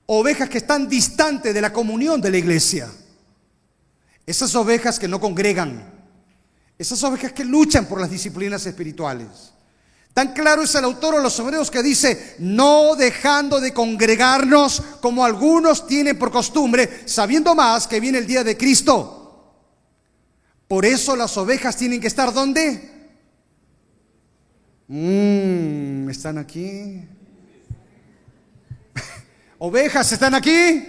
Ovejas 0.07 0.49
que 0.49 0.59
están 0.59 0.89
distantes 0.89 1.55
de 1.55 1.61
la 1.61 1.73
comunión 1.73 2.21
de 2.21 2.31
la 2.31 2.39
iglesia. 2.39 2.91
Esas 4.27 4.55
ovejas 4.55 4.99
que 4.99 5.09
no 5.09 5.21
congregan. 5.21 5.94
Esas 6.79 7.03
ovejas 7.05 7.33
que 7.33 7.45
luchan 7.45 7.87
por 7.87 8.01
las 8.01 8.11
disciplinas 8.11 8.67
espirituales. 8.67 9.53
Tan 10.13 10.33
claro 10.33 10.63
es 10.63 10.75
el 10.77 10.85
autor 10.85 11.17
de 11.17 11.23
los 11.23 11.37
hebreos 11.41 11.71
que 11.73 11.83
dice, 11.83 12.37
no 12.39 12.95
dejando 12.95 13.61
de 13.61 13.73
congregarnos 13.73 14.81
como 15.01 15.25
algunos 15.25 15.89
tienen 15.89 16.17
por 16.17 16.31
costumbre, 16.31 17.03
sabiendo 17.07 17.55
más 17.57 17.89
que 17.89 17.99
viene 17.99 18.19
el 18.19 18.27
día 18.27 18.45
de 18.45 18.57
Cristo. 18.57 19.21
Por 20.69 20.85
eso 20.85 21.17
las 21.17 21.37
ovejas 21.37 21.77
tienen 21.77 22.01
que 22.01 22.07
estar 22.07 22.33
¿dónde? 22.33 22.93
Mmm, 24.87 26.09
¿están 26.09 26.39
aquí? 26.39 27.03
¿Ovejas 29.59 30.13
están 30.13 30.35
aquí? 30.35 30.87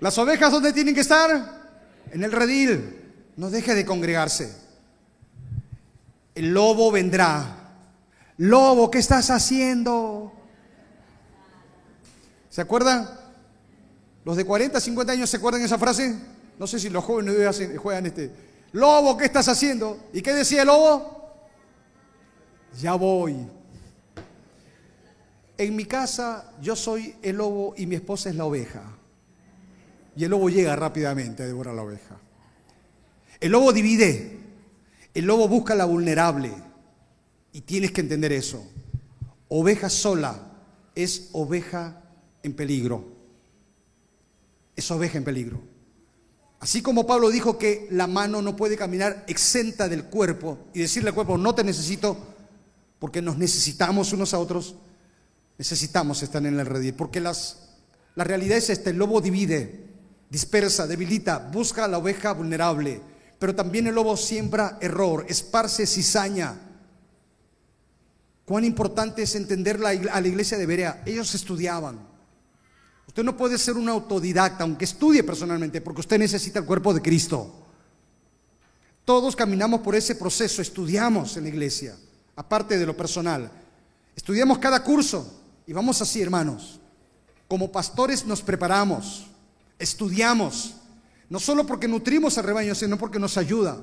¿Las 0.00 0.16
ovejas 0.18 0.52
dónde 0.52 0.74
tienen 0.74 0.94
que 0.94 1.00
estar? 1.00 1.58
En 2.12 2.22
el 2.22 2.32
redil. 2.32 2.97
No 3.38 3.50
deje 3.50 3.76
de 3.76 3.86
congregarse. 3.86 4.52
El 6.34 6.52
lobo 6.52 6.90
vendrá. 6.90 7.70
Lobo, 8.36 8.90
¿qué 8.90 8.98
estás 8.98 9.30
haciendo? 9.30 10.32
¿Se 12.50 12.60
acuerdan? 12.60 13.08
Los 14.24 14.36
de 14.36 14.44
40, 14.44 14.80
50 14.80 15.12
años 15.12 15.30
se 15.30 15.36
acuerdan 15.36 15.62
esa 15.62 15.78
frase? 15.78 16.18
No 16.58 16.66
sé 16.66 16.80
si 16.80 16.90
los 16.90 17.04
jóvenes 17.04 17.36
juegan 17.78 18.06
este. 18.06 18.32
Lobo, 18.72 19.16
¿qué 19.16 19.26
estás 19.26 19.46
haciendo? 19.46 20.08
¿Y 20.12 20.20
qué 20.20 20.34
decía 20.34 20.62
el 20.62 20.66
lobo? 20.66 21.16
ya 22.80 22.94
voy. 22.94 23.36
En 25.56 25.76
mi 25.76 25.84
casa 25.84 26.54
yo 26.60 26.74
soy 26.74 27.14
el 27.22 27.36
lobo 27.36 27.74
y 27.76 27.86
mi 27.86 27.94
esposa 27.94 28.30
es 28.30 28.34
la 28.34 28.46
oveja. 28.46 28.82
Y 30.16 30.24
el 30.24 30.30
lobo 30.32 30.50
llega 30.50 30.74
rápidamente 30.74 31.44
a 31.44 31.46
devorar 31.46 31.76
la 31.76 31.82
oveja. 31.82 32.16
El 33.40 33.52
lobo 33.52 33.72
divide. 33.72 34.38
El 35.14 35.24
lobo 35.26 35.48
busca 35.48 35.74
la 35.74 35.84
vulnerable. 35.84 36.52
Y 37.52 37.62
tienes 37.62 37.92
que 37.92 38.00
entender 38.00 38.32
eso. 38.32 38.64
Oveja 39.48 39.88
sola 39.88 40.52
es 40.94 41.30
oveja 41.32 42.02
en 42.42 42.54
peligro. 42.54 43.04
Es 44.76 44.90
oveja 44.90 45.18
en 45.18 45.24
peligro. 45.24 45.60
Así 46.60 46.82
como 46.82 47.06
Pablo 47.06 47.30
dijo 47.30 47.56
que 47.56 47.86
la 47.90 48.06
mano 48.06 48.42
no 48.42 48.56
puede 48.56 48.76
caminar 48.76 49.24
exenta 49.28 49.88
del 49.88 50.04
cuerpo 50.04 50.58
y 50.74 50.80
decirle 50.80 51.10
al 51.10 51.14
cuerpo, 51.14 51.38
no 51.38 51.54
te 51.54 51.62
necesito, 51.62 52.16
porque 52.98 53.22
nos 53.22 53.38
necesitamos 53.38 54.12
unos 54.12 54.34
a 54.34 54.40
otros, 54.40 54.74
necesitamos 55.56 56.22
estar 56.22 56.44
en 56.44 56.58
el 56.58 56.66
redil, 56.66 56.94
porque 56.94 57.20
las, 57.20 57.68
la 58.16 58.24
realidad 58.24 58.58
es 58.58 58.70
esta, 58.70 58.90
el 58.90 58.96
lobo 58.96 59.20
divide, 59.20 59.86
dispersa, 60.30 60.88
debilita, 60.88 61.38
busca 61.38 61.84
a 61.84 61.88
la 61.88 61.98
oveja 61.98 62.32
vulnerable, 62.32 63.00
pero 63.38 63.54
también 63.54 63.86
el 63.86 63.94
lobo 63.94 64.16
siembra 64.16 64.78
error, 64.80 65.24
esparce 65.28 65.86
cizaña. 65.86 66.56
Cuán 68.44 68.64
importante 68.64 69.22
es 69.22 69.34
entender 69.34 69.76
a 69.76 70.20
la 70.20 70.28
iglesia 70.28 70.56
de 70.56 70.66
Berea. 70.66 71.02
Ellos 71.04 71.34
estudiaban. 71.34 71.98
Usted 73.06 73.22
no 73.22 73.36
puede 73.36 73.58
ser 73.58 73.76
un 73.76 73.88
autodidacta, 73.88 74.64
aunque 74.64 74.84
estudie 74.84 75.22
personalmente, 75.22 75.80
porque 75.80 76.00
usted 76.00 76.18
necesita 76.18 76.58
el 76.58 76.64
cuerpo 76.64 76.94
de 76.94 77.02
Cristo. 77.02 77.66
Todos 79.04 79.36
caminamos 79.36 79.80
por 79.80 79.94
ese 79.94 80.14
proceso, 80.14 80.62
estudiamos 80.62 81.36
en 81.36 81.44
la 81.44 81.48
iglesia 81.48 81.96
aparte 82.38 82.78
de 82.78 82.86
lo 82.86 82.96
personal. 82.96 83.50
Estudiamos 84.14 84.58
cada 84.58 84.82
curso 84.84 85.42
y 85.66 85.72
vamos 85.72 86.00
así, 86.00 86.22
hermanos. 86.22 86.78
Como 87.48 87.72
pastores 87.72 88.24
nos 88.24 88.42
preparamos, 88.42 89.26
estudiamos, 89.78 90.74
no 91.28 91.38
solo 91.38 91.66
porque 91.66 91.88
nutrimos 91.88 92.38
al 92.38 92.44
rebaño, 92.44 92.74
sino 92.74 92.96
porque 92.96 93.18
nos 93.18 93.36
ayuda. 93.36 93.78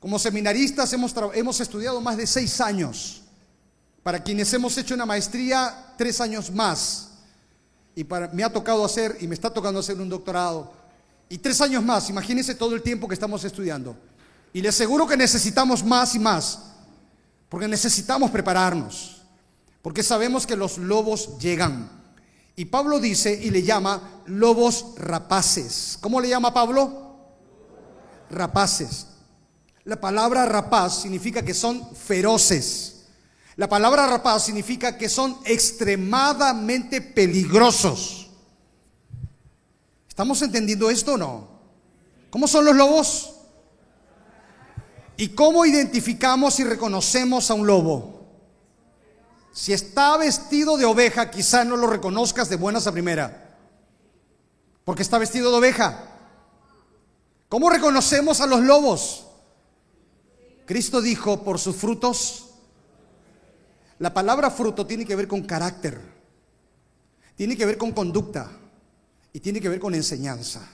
Como 0.00 0.18
seminaristas 0.18 0.92
hemos, 0.92 1.14
hemos 1.34 1.60
estudiado 1.60 2.00
más 2.00 2.16
de 2.16 2.26
seis 2.26 2.60
años. 2.60 3.22
Para 4.02 4.22
quienes 4.22 4.52
hemos 4.52 4.76
hecho 4.76 4.94
una 4.94 5.06
maestría, 5.06 5.94
tres 5.96 6.20
años 6.20 6.50
más. 6.50 7.10
Y 7.94 8.02
para, 8.02 8.28
me 8.28 8.42
ha 8.42 8.52
tocado 8.52 8.84
hacer, 8.84 9.16
y 9.20 9.28
me 9.28 9.34
está 9.34 9.50
tocando 9.50 9.78
hacer 9.78 10.00
un 10.00 10.08
doctorado. 10.08 10.72
Y 11.28 11.38
tres 11.38 11.60
años 11.60 11.84
más, 11.84 12.10
imagínense 12.10 12.56
todo 12.56 12.74
el 12.74 12.82
tiempo 12.82 13.06
que 13.06 13.14
estamos 13.14 13.44
estudiando. 13.44 13.96
Y 14.52 14.60
les 14.60 14.74
aseguro 14.74 15.06
que 15.06 15.16
necesitamos 15.16 15.84
más 15.84 16.16
y 16.16 16.18
más. 16.18 16.58
Porque 17.48 17.68
necesitamos 17.68 18.30
prepararnos. 18.32 19.22
Porque 19.82 20.02
sabemos 20.02 20.46
que 20.48 20.56
los 20.56 20.78
lobos 20.78 21.38
llegan. 21.38 22.01
Y 22.56 22.66
Pablo 22.66 23.00
dice 23.00 23.32
y 23.32 23.50
le 23.50 23.62
llama 23.62 24.22
lobos 24.26 24.94
rapaces. 24.96 25.98
¿Cómo 26.00 26.20
le 26.20 26.28
llama 26.28 26.52
Pablo? 26.52 27.16
Rapaces. 28.30 29.06
La 29.84 30.00
palabra 30.00 30.44
rapaz 30.46 31.02
significa 31.02 31.42
que 31.42 31.54
son 31.54 31.94
feroces. 31.96 33.06
La 33.56 33.68
palabra 33.68 34.06
rapaz 34.06 34.44
significa 34.44 34.96
que 34.96 35.08
son 35.08 35.38
extremadamente 35.44 37.00
peligrosos. 37.00 38.30
¿Estamos 40.08 40.40
entendiendo 40.42 40.90
esto 40.90 41.14
o 41.14 41.18
no? 41.18 41.48
¿Cómo 42.30 42.46
son 42.46 42.64
los 42.64 42.76
lobos? 42.76 43.34
¿Y 45.16 45.28
cómo 45.28 45.64
identificamos 45.66 46.58
y 46.60 46.64
reconocemos 46.64 47.50
a 47.50 47.54
un 47.54 47.66
lobo? 47.66 48.11
Si 49.52 49.72
está 49.72 50.16
vestido 50.16 50.78
de 50.78 50.86
oveja, 50.86 51.30
quizá 51.30 51.64
no 51.64 51.76
lo 51.76 51.86
reconozcas 51.86 52.48
de 52.48 52.56
buenas 52.56 52.86
a 52.86 52.92
primera, 52.92 53.56
porque 54.84 55.02
está 55.02 55.18
vestido 55.18 55.50
de 55.50 55.58
oveja. 55.58 56.08
¿Cómo 57.50 57.68
reconocemos 57.68 58.40
a 58.40 58.46
los 58.46 58.62
lobos? 58.62 59.26
Cristo 60.64 61.02
dijo, 61.02 61.44
por 61.44 61.58
sus 61.58 61.76
frutos. 61.76 62.48
La 63.98 64.14
palabra 64.14 64.50
fruto 64.50 64.86
tiene 64.86 65.04
que 65.04 65.14
ver 65.14 65.28
con 65.28 65.42
carácter, 65.42 66.00
tiene 67.36 67.56
que 67.56 67.66
ver 67.66 67.76
con 67.76 67.92
conducta 67.92 68.50
y 69.34 69.40
tiene 69.40 69.60
que 69.60 69.68
ver 69.68 69.78
con 69.78 69.94
enseñanza. 69.94 70.66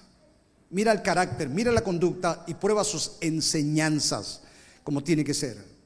Mira 0.70 0.92
el 0.92 1.02
carácter, 1.02 1.48
mira 1.48 1.72
la 1.72 1.82
conducta 1.82 2.44
y 2.46 2.54
prueba 2.54 2.84
sus 2.84 3.16
enseñanzas 3.20 4.42
como 4.84 5.02
tiene 5.02 5.24
que 5.24 5.34
ser. 5.34 5.77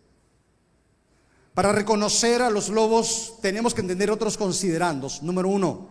Para 1.54 1.72
reconocer 1.72 2.40
a 2.40 2.50
los 2.50 2.68
lobos 2.70 3.34
tenemos 3.42 3.74
que 3.74 3.82
entender 3.82 4.10
otros 4.10 4.38
considerandos. 4.38 5.22
Número 5.22 5.48
uno, 5.48 5.88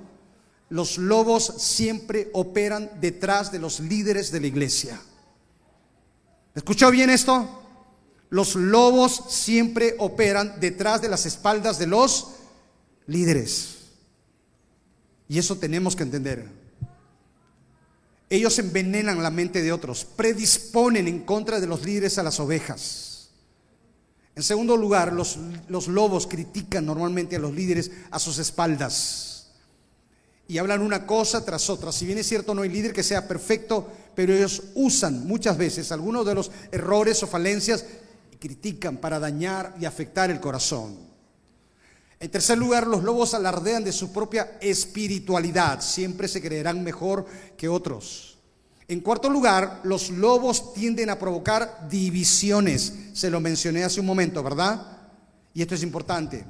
los 0.70 0.98
lobos 0.98 1.54
siempre 1.58 2.30
operan 2.34 2.90
detrás 3.00 3.52
de 3.52 3.60
los 3.60 3.80
líderes 3.80 4.32
de 4.32 4.40
la 4.40 4.48
iglesia. 4.48 5.00
¿Escuchó 6.56 6.90
bien 6.90 7.10
esto? 7.10 7.62
Los 8.30 8.56
lobos 8.56 9.26
siempre 9.30 9.96
operan 10.00 10.60
detrás 10.60 11.02
de 11.02 11.10
las 11.10 11.26
espaldas 11.26 11.78
de 11.78 11.88
los 11.88 12.28
líderes. 13.06 13.76
Y 15.28 15.38
eso 15.38 15.58
tenemos 15.58 15.96
que 15.96 16.04
entender. 16.04 16.48
Ellos 18.30 18.58
envenenan 18.60 19.22
la 19.22 19.30
mente 19.30 19.62
de 19.62 19.74
otros, 19.74 20.06
predisponen 20.06 21.08
en 21.10 21.20
contra 21.20 21.60
de 21.60 21.68
los 21.68 21.84
líderes 21.84 22.18
a 22.18 22.24
las 22.24 22.40
ovejas. 22.40 23.11
En 24.36 24.44
segundo 24.44 24.78
lugar, 24.78 25.12
los, 25.12 25.38
lobos 25.88 26.26
critican 26.26 26.86
normalmente 26.86 27.36
a 27.36 27.40
los 27.40 27.54
líderes 27.54 27.92
a 28.12 28.20
sus 28.20 28.38
espaldas 28.38 29.52
y 30.48 30.58
hablan 30.58 30.82
una 30.82 31.06
cosa 31.06 31.44
tras 31.44 31.70
otra. 31.70 31.92
Si 31.92 32.06
bien 32.06 32.18
es 32.18 32.28
cierto, 32.28 32.54
no 32.54 32.62
hay 32.62 32.70
líder 32.70 32.94
que 32.94 33.04
sea 33.04 33.28
perfecto, 33.28 33.90
pero 34.16 34.34
ellos 34.34 34.64
usan 34.76 35.28
muchas 35.28 35.58
veces 35.58 35.92
algunos 35.92 36.26
de 36.26 36.36
los 36.36 36.52
errores 36.72 37.22
o 37.24 37.28
falencias 37.28 37.86
y 38.32 38.38
critican 38.38 38.98
para 38.98 39.20
dañar 39.20 39.76
y 39.80 39.86
afectar 39.86 40.32
el 40.32 40.40
corazón. 40.40 40.98
En 42.20 42.30
tercer 42.30 42.58
lugar, 42.58 42.86
los 42.86 43.04
lobos 43.04 43.34
alardean 43.34 43.84
de 43.84 43.92
su 43.92 44.14
propia 44.14 44.58
espiritualidad, 44.62 45.82
siempre 45.82 46.28
se 46.28 46.42
creerán 46.42 46.84
mejor 46.84 47.26
que 47.58 47.68
otros. 47.68 48.31
En 48.92 49.00
cuarto 49.00 49.30
lugar, 49.30 49.80
los 49.86 50.10
lobos 50.10 50.74
tienden 50.74 51.10
a 51.10 51.18
provocar 51.18 51.88
divisiones, 51.90 52.94
se 53.14 53.30
lo 53.30 53.40
mencioné 53.40 53.86
hace 53.86 54.02
un 54.02 54.06
momento, 54.06 54.44
¿verdad? 54.44 54.86
Y 55.54 55.62
esto 55.62 55.76
es 55.76 55.84
importante. 55.84 56.44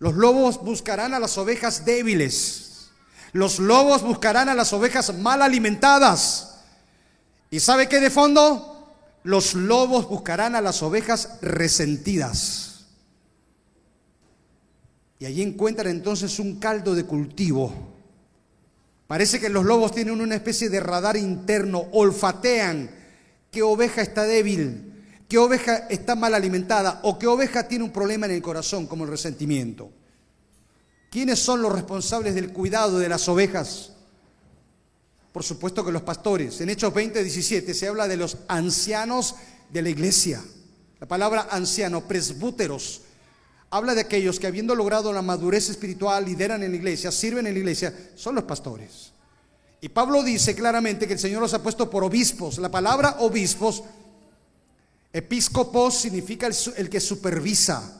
Los 0.00 0.14
lobos 0.14 0.60
buscarán 0.60 1.14
a 1.14 1.20
las 1.20 1.38
ovejas 1.38 1.84
débiles, 1.84 2.90
los 3.30 3.60
lobos 3.60 4.02
buscarán 4.02 4.48
a 4.48 4.56
las 4.56 4.72
ovejas 4.72 5.16
mal 5.18 5.40
alimentadas. 5.40 6.64
¿Y 7.48 7.60
sabe 7.60 7.88
qué 7.88 8.00
de 8.00 8.10
fondo? 8.10 8.92
Los 9.22 9.54
lobos 9.54 10.08
buscarán 10.08 10.56
a 10.56 10.60
las 10.60 10.82
ovejas 10.82 11.38
resentidas. 11.42 12.86
Y 15.20 15.26
allí 15.26 15.42
encuentran 15.42 15.92
entonces 15.92 16.40
un 16.40 16.58
caldo 16.58 16.96
de 16.96 17.04
cultivo. 17.04 17.97
Parece 19.08 19.40
que 19.40 19.48
los 19.48 19.64
lobos 19.64 19.92
tienen 19.92 20.20
una 20.20 20.34
especie 20.34 20.68
de 20.68 20.80
radar 20.80 21.16
interno, 21.16 21.86
olfatean 21.92 22.90
qué 23.50 23.62
oveja 23.62 24.02
está 24.02 24.24
débil, 24.24 24.92
qué 25.26 25.38
oveja 25.38 25.86
está 25.88 26.14
mal 26.14 26.34
alimentada 26.34 27.00
o 27.04 27.18
qué 27.18 27.26
oveja 27.26 27.66
tiene 27.66 27.84
un 27.84 27.90
problema 27.90 28.26
en 28.26 28.32
el 28.32 28.42
corazón 28.42 28.86
como 28.86 29.04
el 29.04 29.10
resentimiento. 29.10 29.90
¿Quiénes 31.10 31.38
son 31.38 31.62
los 31.62 31.72
responsables 31.72 32.34
del 32.34 32.52
cuidado 32.52 32.98
de 32.98 33.08
las 33.08 33.26
ovejas? 33.30 33.92
Por 35.32 35.42
supuesto 35.42 35.82
que 35.82 35.90
los 35.90 36.02
pastores. 36.02 36.60
En 36.60 36.68
Hechos 36.68 36.92
20, 36.92 37.24
17 37.24 37.72
se 37.72 37.88
habla 37.88 38.08
de 38.08 38.18
los 38.18 38.36
ancianos 38.46 39.36
de 39.70 39.80
la 39.80 39.88
iglesia. 39.88 40.44
La 41.00 41.08
palabra 41.08 41.48
anciano, 41.50 42.06
presbúteros, 42.06 43.00
habla 43.70 43.94
de 43.94 44.02
aquellos 44.02 44.38
que 44.38 44.46
habiendo 44.46 44.74
logrado 44.74 45.12
la 45.12 45.22
madurez 45.22 45.68
espiritual, 45.68 46.24
lideran 46.24 46.62
en 46.62 46.70
la 46.70 46.76
iglesia, 46.76 47.12
sirven 47.12 47.46
en 47.46 47.54
la 47.54 47.58
iglesia, 47.58 47.94
son 48.14 48.34
los 48.34 48.44
pastores. 48.44 49.12
Y 49.80 49.88
Pablo 49.88 50.22
dice 50.22 50.54
claramente 50.54 51.06
que 51.06 51.12
el 51.12 51.18
Señor 51.18 51.40
los 51.40 51.54
ha 51.54 51.62
puesto 51.62 51.88
por 51.88 52.02
obispos. 52.02 52.58
La 52.58 52.70
palabra 52.70 53.16
obispos, 53.20 53.84
episcopos, 55.12 55.94
significa 55.94 56.48
el, 56.76 56.90
que 56.90 57.00
supervisa, 57.00 57.96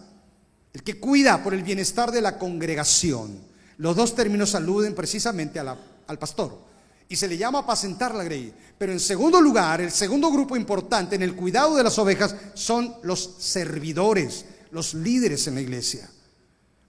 el 0.72 0.82
que 0.82 0.98
cuida 0.98 1.42
por 1.42 1.54
el 1.54 1.62
bienestar 1.62 2.10
de 2.10 2.20
la 2.20 2.36
congregación. 2.36 3.38
Los 3.76 3.94
dos 3.94 4.14
términos 4.16 4.56
aluden 4.56 4.94
precisamente 4.94 5.60
al 5.60 6.18
pastor. 6.18 6.66
Y 7.08 7.16
se 7.16 7.28
le 7.28 7.38
llama 7.38 7.60
apacentar 7.60 8.14
la 8.14 8.24
grey. 8.24 8.52
Pero 8.76 8.92
en 8.92 9.00
segundo 9.00 9.40
lugar, 9.40 9.80
el 9.80 9.92
segundo 9.92 10.30
grupo 10.30 10.56
importante 10.56 11.14
en 11.14 11.22
el 11.22 11.36
cuidado 11.36 11.76
de 11.76 11.84
las 11.84 11.98
ovejas 11.98 12.34
son 12.54 12.96
los 13.02 13.36
servidores, 13.38 14.44
los 14.70 14.94
líderes 14.94 15.46
en 15.46 15.54
la 15.54 15.60
iglesia. 15.60 16.08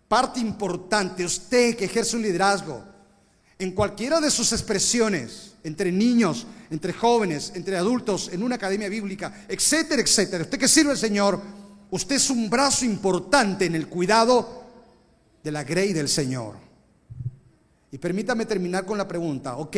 Parte 0.07 0.39
importante, 0.39 1.23
usted 1.23 1.75
que 1.75 1.85
ejerce 1.85 2.15
un 2.15 2.23
liderazgo, 2.23 2.83
en 3.57 3.71
cualquiera 3.71 4.19
de 4.19 4.31
sus 4.31 4.51
expresiones, 4.53 5.53
entre 5.63 5.91
niños, 5.91 6.47
entre 6.71 6.93
jóvenes, 6.93 7.51
entre 7.55 7.77
adultos, 7.77 8.29
en 8.31 8.41
una 8.43 8.55
academia 8.55 8.89
bíblica, 8.89 9.45
etcétera, 9.47 10.01
etcétera. 10.01 10.43
Usted 10.43 10.57
que 10.57 10.67
sirve 10.67 10.91
al 10.91 10.97
Señor, 10.97 11.41
Usted 11.91 12.17
es 12.17 12.29
un 12.29 12.49
brazo 12.49 12.85
importante 12.85 13.65
en 13.65 13.75
el 13.75 13.87
cuidado 13.87 14.63
de 15.43 15.51
la 15.51 15.63
grey 15.63 15.93
del 15.93 16.07
Señor. 16.07 16.55
Y 17.91 17.97
permítame 17.97 18.45
terminar 18.45 18.85
con 18.85 18.97
la 18.97 19.07
pregunta, 19.07 19.57
ok, 19.57 19.77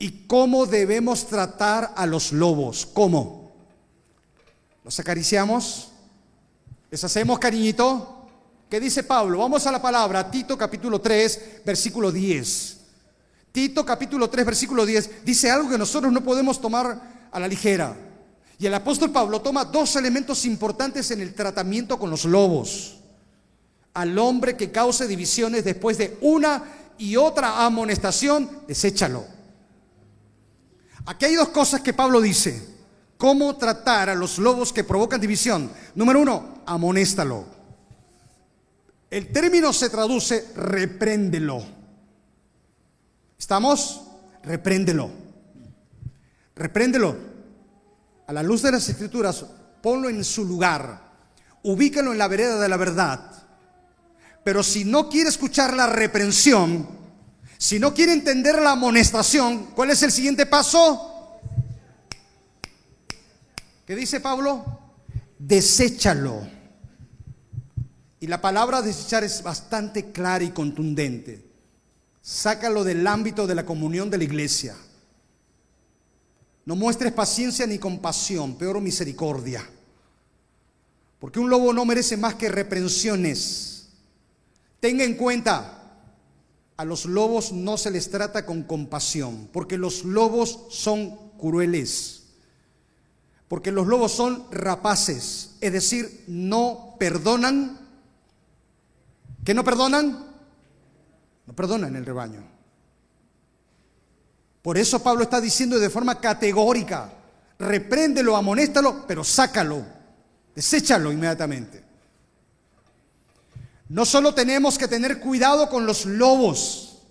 ¿y 0.00 0.10
cómo 0.26 0.66
debemos 0.66 1.28
tratar 1.28 1.92
a 1.94 2.06
los 2.06 2.32
lobos? 2.32 2.86
¿Cómo? 2.86 3.52
¿Los 4.84 4.98
acariciamos? 4.98 5.91
¿Les 6.92 7.02
hacemos 7.02 7.38
cariñito? 7.38 8.26
¿Qué 8.68 8.78
dice 8.78 9.02
Pablo? 9.02 9.38
Vamos 9.38 9.66
a 9.66 9.72
la 9.72 9.80
palabra, 9.80 10.30
Tito 10.30 10.58
capítulo 10.58 11.00
3, 11.00 11.62
versículo 11.64 12.12
10. 12.12 12.76
Tito 13.50 13.86
capítulo 13.86 14.28
3, 14.28 14.44
versículo 14.44 14.84
10 14.84 15.24
dice 15.24 15.50
algo 15.50 15.70
que 15.70 15.78
nosotros 15.78 16.12
no 16.12 16.22
podemos 16.22 16.60
tomar 16.60 17.28
a 17.32 17.40
la 17.40 17.48
ligera. 17.48 17.96
Y 18.58 18.66
el 18.66 18.74
apóstol 18.74 19.10
Pablo 19.10 19.40
toma 19.40 19.64
dos 19.64 19.96
elementos 19.96 20.44
importantes 20.44 21.10
en 21.12 21.22
el 21.22 21.32
tratamiento 21.32 21.98
con 21.98 22.10
los 22.10 22.26
lobos. 22.26 22.98
Al 23.94 24.18
hombre 24.18 24.54
que 24.54 24.70
cause 24.70 25.08
divisiones 25.08 25.64
después 25.64 25.96
de 25.96 26.18
una 26.20 26.62
y 26.98 27.16
otra 27.16 27.64
amonestación, 27.64 28.50
deséchalo. 28.68 29.24
Aquí 31.06 31.24
hay 31.24 31.36
dos 31.36 31.48
cosas 31.48 31.80
que 31.80 31.94
Pablo 31.94 32.20
dice. 32.20 32.71
¿Cómo 33.22 33.56
tratar 33.56 34.10
a 34.10 34.16
los 34.16 34.38
lobos 34.38 34.72
que 34.72 34.82
provocan 34.82 35.20
división? 35.20 35.70
Número 35.94 36.18
uno, 36.18 36.62
amonéstalo. 36.66 37.44
El 39.08 39.30
término 39.30 39.72
se 39.72 39.90
traduce 39.90 40.48
repréndelo. 40.56 41.62
¿Estamos? 43.38 44.02
Repréndelo. 44.42 45.08
Repréndelo 46.56 47.16
a 48.26 48.32
la 48.32 48.42
luz 48.42 48.60
de 48.62 48.72
las 48.72 48.88
escrituras, 48.88 49.44
ponlo 49.80 50.08
en 50.08 50.24
su 50.24 50.44
lugar, 50.44 51.12
ubícalo 51.62 52.10
en 52.10 52.18
la 52.18 52.26
vereda 52.26 52.58
de 52.58 52.68
la 52.68 52.76
verdad. 52.76 53.20
Pero 54.42 54.64
si 54.64 54.84
no 54.84 55.08
quiere 55.08 55.28
escuchar 55.28 55.74
la 55.74 55.86
reprensión, 55.86 56.88
si 57.56 57.78
no 57.78 57.94
quiere 57.94 58.14
entender 58.14 58.60
la 58.60 58.72
amonestación, 58.72 59.66
¿cuál 59.76 59.92
es 59.92 60.02
el 60.02 60.10
siguiente 60.10 60.44
paso? 60.44 61.11
¿Qué 63.92 63.96
dice 63.96 64.20
Pablo? 64.20 64.64
Deséchalo. 65.38 66.48
Y 68.20 68.26
la 68.26 68.40
palabra 68.40 68.80
desechar 68.80 69.22
es 69.22 69.42
bastante 69.42 70.12
clara 70.12 70.42
y 70.42 70.50
contundente. 70.52 71.44
Sácalo 72.22 72.84
del 72.84 73.06
ámbito 73.06 73.46
de 73.46 73.54
la 73.54 73.66
comunión 73.66 74.08
de 74.08 74.16
la 74.16 74.24
iglesia. 74.24 74.74
No 76.64 76.74
muestres 76.74 77.12
paciencia 77.12 77.66
ni 77.66 77.78
compasión, 77.78 78.56
peor 78.56 78.80
misericordia. 78.80 79.62
Porque 81.18 81.38
un 81.38 81.50
lobo 81.50 81.74
no 81.74 81.84
merece 81.84 82.16
más 82.16 82.36
que 82.36 82.48
reprensiones. 82.48 83.90
Tenga 84.80 85.04
en 85.04 85.18
cuenta, 85.18 85.98
a 86.78 86.84
los 86.86 87.04
lobos 87.04 87.52
no 87.52 87.76
se 87.76 87.90
les 87.90 88.10
trata 88.10 88.46
con 88.46 88.62
compasión, 88.62 89.50
porque 89.52 89.76
los 89.76 90.02
lobos 90.04 90.60
son 90.70 91.14
crueles. 91.36 92.21
Porque 93.52 93.70
los 93.70 93.86
lobos 93.86 94.12
son 94.12 94.46
rapaces, 94.50 95.56
es 95.60 95.72
decir, 95.74 96.24
no 96.26 96.96
perdonan. 96.98 97.78
¿Qué 99.44 99.52
no 99.52 99.62
perdonan? 99.62 100.24
No 101.44 101.52
perdonan 101.52 101.94
el 101.94 102.06
rebaño. 102.06 102.42
Por 104.62 104.78
eso 104.78 105.02
Pablo 105.02 105.24
está 105.24 105.38
diciendo 105.38 105.78
de 105.78 105.90
forma 105.90 106.18
categórica, 106.18 107.12
repréndelo, 107.58 108.36
amonéstalo, 108.36 109.06
pero 109.06 109.22
sácalo, 109.22 109.84
deséchalo 110.54 111.12
inmediatamente. 111.12 111.84
No 113.90 114.06
solo 114.06 114.34
tenemos 114.34 114.78
que 114.78 114.88
tener 114.88 115.20
cuidado 115.20 115.68
con 115.68 115.84
los 115.84 116.06
lobos, 116.06 117.02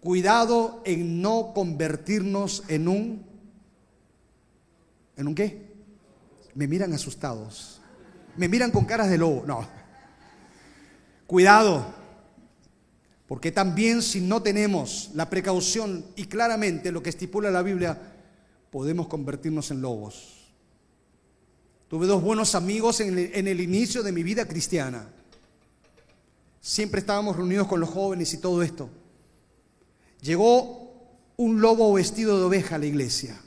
cuidado 0.00 0.82
en 0.84 1.22
no 1.22 1.52
convertirnos 1.54 2.64
en 2.66 2.88
un 2.88 3.27
¿En 5.18 5.26
un 5.26 5.34
qué? 5.34 5.68
Me 6.54 6.68
miran 6.68 6.94
asustados. 6.94 7.80
Me 8.36 8.48
miran 8.48 8.70
con 8.70 8.84
caras 8.84 9.10
de 9.10 9.18
lobo. 9.18 9.44
No. 9.44 9.68
Cuidado. 11.26 11.84
Porque 13.26 13.50
también 13.50 14.00
si 14.00 14.20
no 14.20 14.40
tenemos 14.40 15.10
la 15.14 15.28
precaución 15.28 16.06
y 16.14 16.26
claramente 16.26 16.92
lo 16.92 17.02
que 17.02 17.10
estipula 17.10 17.50
la 17.50 17.62
Biblia, 17.62 18.00
podemos 18.70 19.08
convertirnos 19.08 19.72
en 19.72 19.82
lobos. 19.82 20.52
Tuve 21.88 22.06
dos 22.06 22.22
buenos 22.22 22.54
amigos 22.54 23.00
en 23.00 23.18
el, 23.18 23.30
en 23.34 23.48
el, 23.48 23.60
inicio 23.60 24.04
de 24.04 24.12
mi 24.12 24.22
vida 24.22 24.46
cristiana. 24.46 25.10
Siempre 26.60 27.00
estábamos 27.00 27.36
reunidos 27.36 27.66
con 27.66 27.80
los 27.80 27.90
jóvenes 27.90 28.32
y 28.34 28.38
todo 28.38 28.62
esto. 28.62 28.88
Llegó 30.20 31.08
un 31.36 31.60
lobo 31.60 31.92
vestido 31.92 32.38
de 32.38 32.44
oveja 32.44 32.76
a 32.76 32.78
la 32.78 32.86
iglesia 32.86 33.40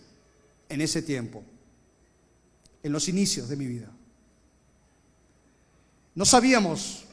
en 0.67 0.81
ese 0.81 1.01
tiempo 1.01 1.43
en 2.83 2.91
los 2.91 3.07
inicios 3.07 3.49
de 3.49 3.55
mi 3.55 3.65
vida. 3.65 3.89
No 6.13 6.25
sabíamos, 6.25 7.05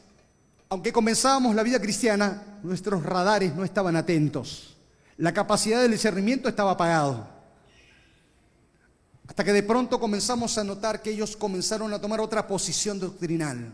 aunque 0.68 0.92
comenzábamos 0.92 1.54
la 1.54 1.62
vida 1.62 1.80
cristiana, 1.80 2.58
nuestros 2.62 3.02
radares 3.02 3.54
no 3.54 3.64
estaban 3.64 3.96
atentos. 3.96 4.76
La 5.16 5.32
capacidad 5.32 5.80
del 5.82 5.92
discernimiento 5.92 6.48
estaba 6.48 6.72
apagado. 6.72 7.28
Hasta 9.26 9.44
que 9.44 9.52
de 9.52 9.62
pronto 9.62 10.00
comenzamos 10.00 10.56
a 10.58 10.64
notar 10.64 11.02
que 11.02 11.10
ellos 11.10 11.36
comenzaron 11.36 11.92
a 11.92 12.00
tomar 12.00 12.20
otra 12.20 12.46
posición 12.46 12.98
doctrinal. 12.98 13.72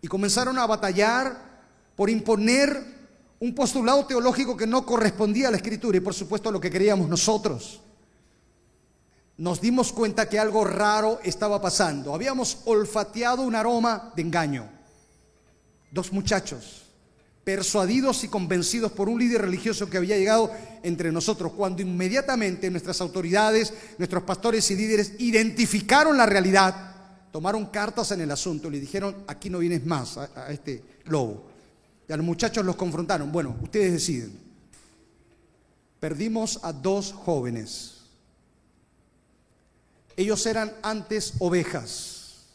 Y 0.00 0.06
comenzaron 0.06 0.58
a 0.58 0.66
batallar 0.66 1.36
por 1.96 2.08
imponer 2.08 2.98
un 3.40 3.54
postulado 3.54 4.06
teológico 4.06 4.56
que 4.56 4.66
no 4.66 4.86
correspondía 4.86 5.48
a 5.48 5.50
la 5.50 5.56
escritura 5.56 5.98
y 5.98 6.00
por 6.00 6.14
supuesto 6.14 6.48
a 6.48 6.52
lo 6.52 6.60
que 6.60 6.70
queríamos 6.70 7.08
nosotros 7.08 7.80
nos 9.38 9.60
dimos 9.60 9.92
cuenta 9.92 10.28
que 10.28 10.38
algo 10.38 10.64
raro 10.64 11.20
estaba 11.22 11.62
pasando. 11.62 12.12
Habíamos 12.12 12.58
olfateado 12.64 13.42
un 13.42 13.54
aroma 13.54 14.12
de 14.16 14.22
engaño. 14.22 14.68
Dos 15.92 16.12
muchachos, 16.12 16.82
persuadidos 17.44 18.24
y 18.24 18.28
convencidos 18.28 18.90
por 18.92 19.08
un 19.08 19.20
líder 19.20 19.42
religioso 19.42 19.88
que 19.88 19.96
había 19.96 20.18
llegado 20.18 20.50
entre 20.82 21.12
nosotros, 21.12 21.52
cuando 21.52 21.82
inmediatamente 21.82 22.68
nuestras 22.68 23.00
autoridades, 23.00 23.72
nuestros 23.96 24.24
pastores 24.24 24.68
y 24.72 24.76
líderes 24.76 25.12
identificaron 25.18 26.16
la 26.16 26.26
realidad, 26.26 26.96
tomaron 27.30 27.66
cartas 27.66 28.10
en 28.10 28.20
el 28.20 28.32
asunto 28.32 28.66
y 28.68 28.72
le 28.72 28.80
dijeron, 28.80 29.24
aquí 29.28 29.48
no 29.50 29.60
vienes 29.60 29.86
más 29.86 30.18
a, 30.18 30.30
a 30.34 30.50
este 30.50 30.82
lobo. 31.04 31.46
Y 32.08 32.12
a 32.12 32.16
los 32.16 32.26
muchachos 32.26 32.64
los 32.64 32.74
confrontaron, 32.74 33.30
bueno, 33.30 33.56
ustedes 33.62 33.92
deciden. 33.92 34.36
Perdimos 36.00 36.58
a 36.62 36.72
dos 36.72 37.12
jóvenes 37.12 37.97
ellos 40.18 40.44
eran 40.46 40.72
antes 40.82 41.34
ovejas, 41.38 42.46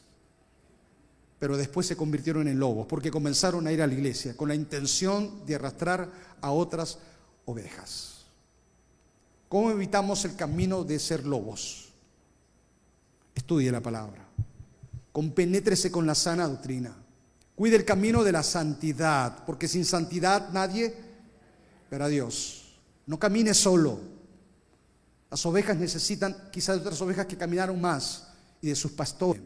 pero 1.40 1.56
después 1.56 1.88
se 1.88 1.96
convirtieron 1.96 2.50
en 2.50 2.60
lobos 2.60 2.86
porque 2.88 3.10
comenzaron 3.10 3.66
a 3.66 3.72
ir 3.72 3.82
a 3.82 3.88
la 3.88 3.94
iglesia 3.94 4.36
con 4.36 4.50
la 4.50 4.56
intención 4.56 5.46
de 5.46 5.56
arrastrar 5.56 6.12
a 6.42 6.52
otras 6.52 7.00
ovejas. 7.46 8.26
¿Cómo 9.48 9.72
evitamos 9.72 10.26
el 10.26 10.36
camino 10.36 10.84
de 10.84 11.00
ser 11.00 11.26
lobos? 11.26 11.94
Estudie 13.34 13.72
la 13.72 13.80
palabra. 13.80 14.28
Compenétrese 15.14 15.90
con 15.90 16.06
la 16.06 16.16
sana 16.16 16.50
doctrina. 16.50 16.94
Cuide 17.56 17.78
el 17.78 17.86
camino 17.86 18.26
de 18.26 18.34
la 18.34 18.44
santidad, 18.44 19.46
porque 19.46 19.70
sin 19.70 19.86
santidad 19.86 20.50
nadie 20.52 20.94
verá 21.90 22.06
a 22.06 22.10
Dios. 22.10 22.76
No 23.06 23.18
camine 23.18 23.54
solo. 23.54 24.13
Las 25.34 25.48
ovejas 25.48 25.76
necesitan 25.78 26.38
quizás 26.52 26.76
de 26.76 26.82
otras 26.82 27.02
ovejas 27.02 27.26
que 27.26 27.36
caminaron 27.36 27.82
más 27.82 28.28
y 28.62 28.68
de 28.68 28.76
sus 28.76 28.92
pastores. 28.92 29.42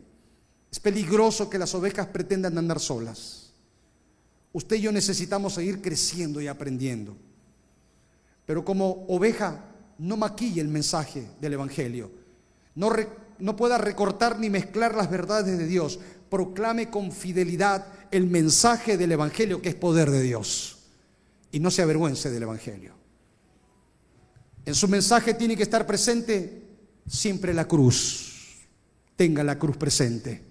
Es 0.70 0.82
peligroso 0.82 1.50
que 1.50 1.58
las 1.58 1.74
ovejas 1.76 2.08
pretendan 2.08 2.58
andar 2.58 2.82
solas. 2.82 3.54
Usted 4.52 4.76
y 4.76 4.82
yo 4.82 4.92
necesitamos 4.92 5.54
seguir 5.54 5.82
creciendo 5.82 6.42
y 6.42 6.48
aprendiendo. 6.48 7.16
Pero 8.46 8.66
como 8.66 9.06
oveja, 9.08 9.64
no 9.98 10.18
maquille 10.18 10.60
el 10.60 10.68
mensaje 10.68 11.26
del 11.40 11.54
Evangelio. 11.54 12.12
No, 12.76 12.92
no 13.40 13.56
pueda 13.56 13.78
recortar 13.78 14.40
ni 14.40 14.50
mezclar 14.50 14.94
las 14.94 15.10
verdades 15.10 15.58
de 15.58 15.68
Dios. 15.68 16.02
Proclame 16.30 16.90
con 16.90 17.14
fidelidad 17.14 17.88
el 18.12 18.28
mensaje 18.28 18.98
del 18.98 19.14
Evangelio 19.14 19.62
que 19.62 19.70
es 19.70 19.76
poder 19.76 20.12
de 20.12 20.22
Dios. 20.22 20.80
Y 21.50 21.62
no 21.62 21.72
se 21.72 21.82
avergüence 21.82 22.30
del 22.30 22.44
Evangelio. 22.44 22.97
En 24.68 24.76
su 24.76 24.89
mensaje 24.89 25.34
tiene 25.34 25.55
que 25.55 25.63
estar 25.63 25.88
presente 25.88 26.61
siempre 27.07 27.53
la 27.53 27.65
cruz. 27.65 28.65
Tenga 29.15 29.41
la 29.41 29.57
cruz 29.57 29.78
presente. 29.78 30.43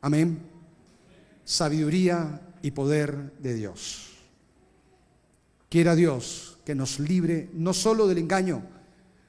Amén. 0.00 0.38
Sabiduría 1.44 2.40
y 2.62 2.70
poder 2.70 3.32
de 3.40 3.54
Dios. 3.54 4.12
Quiera 5.68 5.96
Dios 5.96 6.58
que 6.64 6.76
nos 6.76 7.00
libre 7.00 7.50
no 7.52 7.74
solo 7.74 8.06
del 8.06 8.18
engaño, 8.18 8.62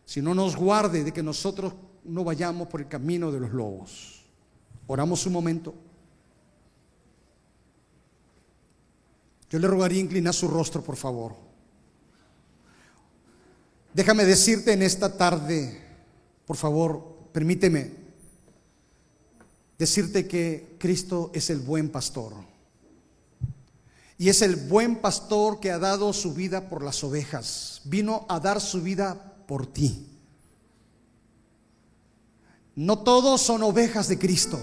sino 0.06 0.36
nos 0.36 0.56
guarde 0.56 1.04
de 1.04 1.12
que 1.12 1.24
nosotros 1.24 1.74
no 2.04 2.24
vayamos 2.24 2.68
por 2.68 2.82
el 2.82 2.88
camino 2.88 3.32
de 3.32 3.40
los 3.40 3.52
lobos. 3.52 4.26
Oramos 4.86 5.26
un 5.26 5.34
momento. 5.34 5.74
Yo 9.50 9.58
le 9.58 9.68
rogaría 9.68 10.02
inclinar 10.02 10.36
su 10.36 10.48
rostro, 10.48 10.84
por 10.84 10.98
favor. 10.98 11.53
Déjame 13.94 14.26
decirte 14.26 14.74
en 14.74 14.82
esta 14.82 15.18
tarde, 15.18 15.80
por 16.46 16.58
favor, 16.58 17.30
permíteme 17.32 17.92
decirte 19.78 20.28
que 20.28 20.76
Cristo 20.80 21.32
es 21.34 21.50
el 21.50 21.60
buen 21.60 21.90
pastor. 21.90 22.34
Y 24.18 24.30
es 24.30 24.42
el 24.42 24.56
buen 24.56 24.98
pastor 24.98 25.60
que 25.60 25.72
ha 25.72 25.80
dado 25.80 26.14
su 26.14 26.34
vida 26.34 26.70
por 26.70 26.84
las 26.84 27.04
ovejas. 27.04 27.82
Vino 27.84 28.26
a 28.30 28.40
dar 28.40 28.62
su 28.62 28.82
vida 28.82 29.36
por 29.48 29.68
ti. 29.68 30.08
No 32.76 33.00
todos 33.00 33.42
son 33.42 33.62
ovejas 33.64 34.08
de 34.08 34.18
Cristo. 34.18 34.60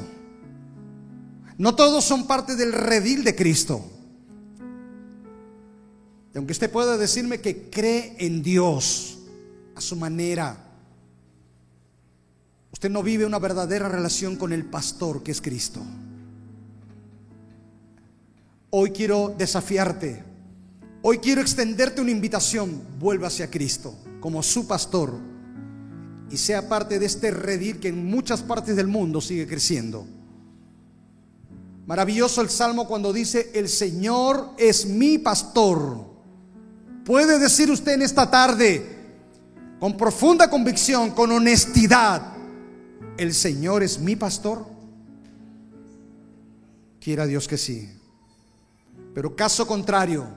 No 1.59 1.77
todos 1.77 2.05
son 2.05 2.27
parte 2.27 2.57
del 2.57 2.73
redil 2.73 3.23
de 3.23 3.37
Cristo. 3.37 3.85
Y 6.35 6.39
aunque 6.39 6.53
usted 6.53 6.71
pueda 6.71 6.97
decirme 6.97 7.41
que 7.41 7.69
cree 7.71 8.17
en 8.19 8.43
Dios, 8.43 9.19
su 9.81 9.97
manera. 9.97 10.57
Usted 12.73 12.91
no 12.91 13.03
vive 13.03 13.27
una 13.27 13.39
verdadera 13.39 13.89
relación 13.89 14.37
con 14.37 14.53
el 14.53 14.65
pastor 14.65 15.23
que 15.23 15.33
es 15.33 15.41
Cristo. 15.41 15.81
Hoy 18.71 18.91
quiero 18.91 19.35
desafiarte. 19.37 20.23
Hoy 21.03 21.19
quiero 21.19 21.41
extenderte 21.41 22.01
una 22.01 22.11
invitación. 22.11 22.81
Vuelva 22.99 23.27
hacia 23.27 23.51
Cristo 23.51 23.95
como 24.21 24.43
su 24.43 24.67
pastor 24.67 25.15
y 26.31 26.37
sea 26.37 26.69
parte 26.69 26.99
de 26.99 27.07
este 27.07 27.31
redil 27.31 27.81
que 27.81 27.89
en 27.89 28.07
muchas 28.07 28.43
partes 28.43 28.77
del 28.77 28.87
mundo 28.87 29.21
sigue 29.21 29.47
creciendo. 29.47 30.07
Maravilloso 31.87 32.41
el 32.41 32.51
salmo 32.51 32.87
cuando 32.87 33.13
dice, 33.13 33.51
el 33.53 33.69
Señor 33.69 34.51
es 34.59 34.87
mi 34.87 35.19
pastor. 35.19 36.07
Puede 37.05 37.41
decir 37.41 37.69
usted 37.71 37.95
en 37.95 38.03
esta 38.03 38.31
tarde, 38.31 39.00
con 39.81 39.97
profunda 39.97 40.51
convicción, 40.51 41.13
con 41.13 41.33
honestidad, 41.33 42.35
¿el 43.17 43.33
Señor 43.33 43.83
es 43.83 43.99
mi 43.99 44.15
pastor? 44.15 44.67
Quiera 47.01 47.25
Dios 47.25 47.49
que 47.49 47.57
sí. 47.57 47.91
Pero 49.15 49.35
caso 49.35 49.67
contrario, 49.67 50.29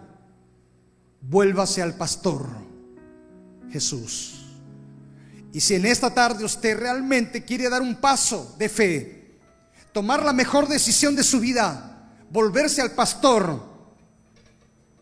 vuélvase 1.21 1.81
al 1.81 1.95
pastor 1.95 2.47
Jesús. 3.69 4.45
Y 5.51 5.59
si 5.59 5.75
en 5.75 5.85
esta 5.85 6.13
tarde 6.13 6.45
usted 6.45 6.79
realmente 6.79 7.43
quiere 7.43 7.69
dar 7.69 7.81
un 7.81 7.95
paso 7.97 8.55
de 8.57 8.69
fe, 8.69 9.39
tomar 9.91 10.23
la 10.23 10.31
mejor 10.31 10.69
decisión 10.69 11.17
de 11.17 11.23
su 11.23 11.41
vida, 11.41 12.09
volverse 12.31 12.81
al 12.81 12.91
pastor, 12.91 13.61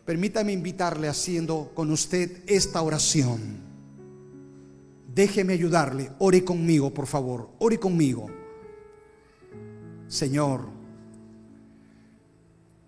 permítame 0.04 0.52
invitarle 0.52 1.08
haciendo 1.08 1.70
con 1.74 1.92
usted 1.92 2.42
esta 2.48 2.82
oración. 2.82 3.61
Déjeme 5.14 5.52
ayudarle. 5.52 6.10
Ore 6.18 6.44
conmigo, 6.44 6.92
por 6.92 7.06
favor. 7.06 7.50
Ore 7.58 7.78
conmigo. 7.78 8.30
Señor, 10.08 10.68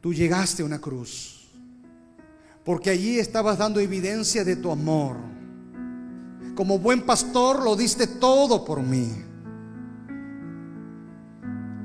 tú 0.01 0.13
llegaste 0.13 0.63
a 0.63 0.67
una 0.67 0.81
cruz. 0.81 1.49
Porque 2.65 2.91
allí 2.91 3.19
estabas 3.19 3.59
dando 3.59 3.81
evidencia 3.81 4.45
de 4.45 4.57
tu 4.57 4.71
amor. 4.71 5.17
Como 6.55 6.79
buen 6.79 7.03
pastor 7.03 7.63
lo 7.63 7.77
diste 7.77 8.07
todo 8.07 8.65
por 8.65 8.83
mí. 8.83 9.11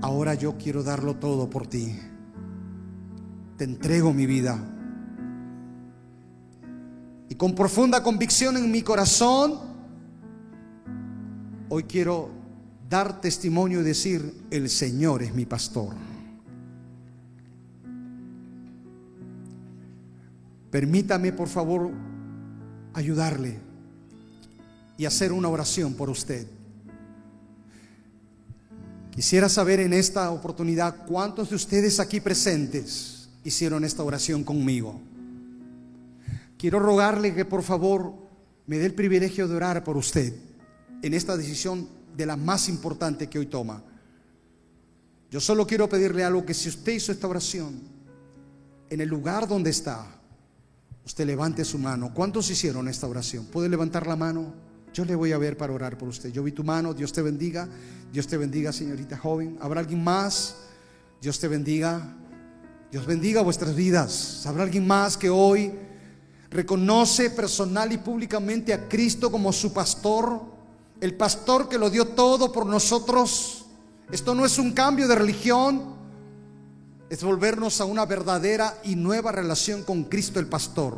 Ahora 0.02 0.36
yo 0.36 0.58
quiero 0.58 0.84
darlo 0.84 1.18
todo 1.18 1.50
por 1.50 1.68
ti. 1.68 2.00
Te 3.58 3.66
entrego 3.66 4.14
mi 4.14 4.26
vida. 4.26 4.58
Y 7.28 7.36
con 7.36 7.54
profunda 7.54 8.02
convicción 8.02 8.56
en 8.56 8.72
mi 8.72 8.82
corazón, 8.82 9.60
hoy 11.70 11.84
quiero 11.84 12.30
dar 12.90 13.22
testimonio 13.22 13.82
y 13.82 13.84
decir, 13.84 14.34
el 14.50 14.70
Señor 14.70 15.22
es 15.22 15.34
mi 15.34 15.46
pastor. 15.46 15.94
Permítame, 20.72 21.32
por 21.32 21.48
favor, 21.48 21.92
ayudarle 22.94 23.58
y 24.98 25.06
hacer 25.06 25.32
una 25.32 25.48
oración 25.48 25.94
por 25.94 26.10
usted. 26.10 26.48
Quisiera 29.12 29.50
saber 29.50 29.80
en 29.80 29.94
esta 29.94 30.32
oportunidad 30.32 31.06
cuántos 31.06 31.50
de 31.50 31.56
ustedes 31.56 32.00
aquí 32.00 32.20
presentes 32.20 33.30
hicieron 33.44 33.84
esta 33.84 34.04
oración 34.04 34.44
conmigo. 34.44 35.00
Quiero 36.58 36.80
rogarle 36.80 37.34
que 37.34 37.46
por 37.46 37.64
favor 37.64 38.14
me 38.66 38.78
dé 38.78 38.86
el 38.86 38.94
privilegio 38.94 39.48
de 39.48 39.56
orar 39.56 39.84
por 39.84 39.98
usted 39.98 40.49
en 41.02 41.14
esta 41.14 41.38
decisión 41.38 41.88
de 42.16 42.26
la 42.26 42.36
más 42.36 42.70
importante 42.70 43.28
que 43.28 43.40
hoy 43.40 43.46
toma. 43.46 43.84
Yo 45.32 45.40
solo 45.40 45.68
quiero 45.68 45.88
pedirle 45.88 46.24
algo 46.24 46.46
que 46.46 46.54
si 46.54 46.70
usted 46.70 46.94
hizo 46.94 47.12
esta 47.12 47.28
oración 47.28 47.80
en 48.90 49.02
el 49.02 49.08
lugar 49.08 49.48
donde 49.48 49.70
está, 49.70 50.06
usted 51.06 51.26
levante 51.26 51.64
su 51.64 51.78
mano. 51.78 52.14
¿Cuántos 52.14 52.50
hicieron 52.50 52.88
esta 52.88 53.08
oración? 53.08 53.46
¿Puede 53.46 53.70
levantar 53.70 54.08
la 54.08 54.16
mano? 54.16 54.54
Yo 54.92 55.06
le 55.06 55.16
voy 55.16 55.32
a 55.32 55.38
ver 55.38 55.56
para 55.56 55.72
orar 55.72 55.98
por 55.98 56.10
usted. 56.10 56.32
Yo 56.32 56.44
vi 56.44 56.52
tu 56.52 56.64
mano, 56.64 56.94
Dios 56.94 57.14
te 57.14 57.22
bendiga. 57.22 57.68
Dios 58.12 58.26
te 58.26 58.38
bendiga, 58.38 58.74
señorita 58.74 59.18
joven. 59.18 59.58
¿Habrá 59.62 59.82
alguien 59.82 60.04
más? 60.04 60.56
Dios 61.22 61.40
te 61.40 61.48
bendiga. 61.48 62.16
Dios 62.92 63.06
bendiga 63.06 63.42
vuestras 63.42 63.76
vidas. 63.76 64.46
¿Habrá 64.48 64.64
alguien 64.64 64.88
más 64.88 65.16
que 65.16 65.30
hoy 65.30 65.72
reconoce 66.50 67.30
personal 67.30 67.92
y 67.92 68.00
públicamente 68.00 68.74
a 68.74 68.90
Cristo 68.90 69.30
como 69.30 69.54
su 69.54 69.72
pastor? 69.72 70.59
El 71.02 71.16
pastor 71.16 71.70
que 71.70 71.78
lo 71.78 71.90
dio 71.90 72.06
todo 72.10 72.52
por 72.52 72.66
nosotros. 72.66 73.66
Esto 74.12 74.36
no 74.36 74.46
es 74.46 74.58
un 74.58 74.74
cambio 74.74 75.08
de 75.08 75.16
religión, 75.16 75.96
es 77.10 77.24
volvernos 77.24 77.82
a 77.82 77.86
una 77.86 78.06
verdadera 78.06 78.80
y 78.84 78.96
nueva 78.96 79.32
relación 79.32 79.84
con 79.84 80.04
Cristo 80.04 80.40
el 80.40 80.48
pastor. 80.48 80.98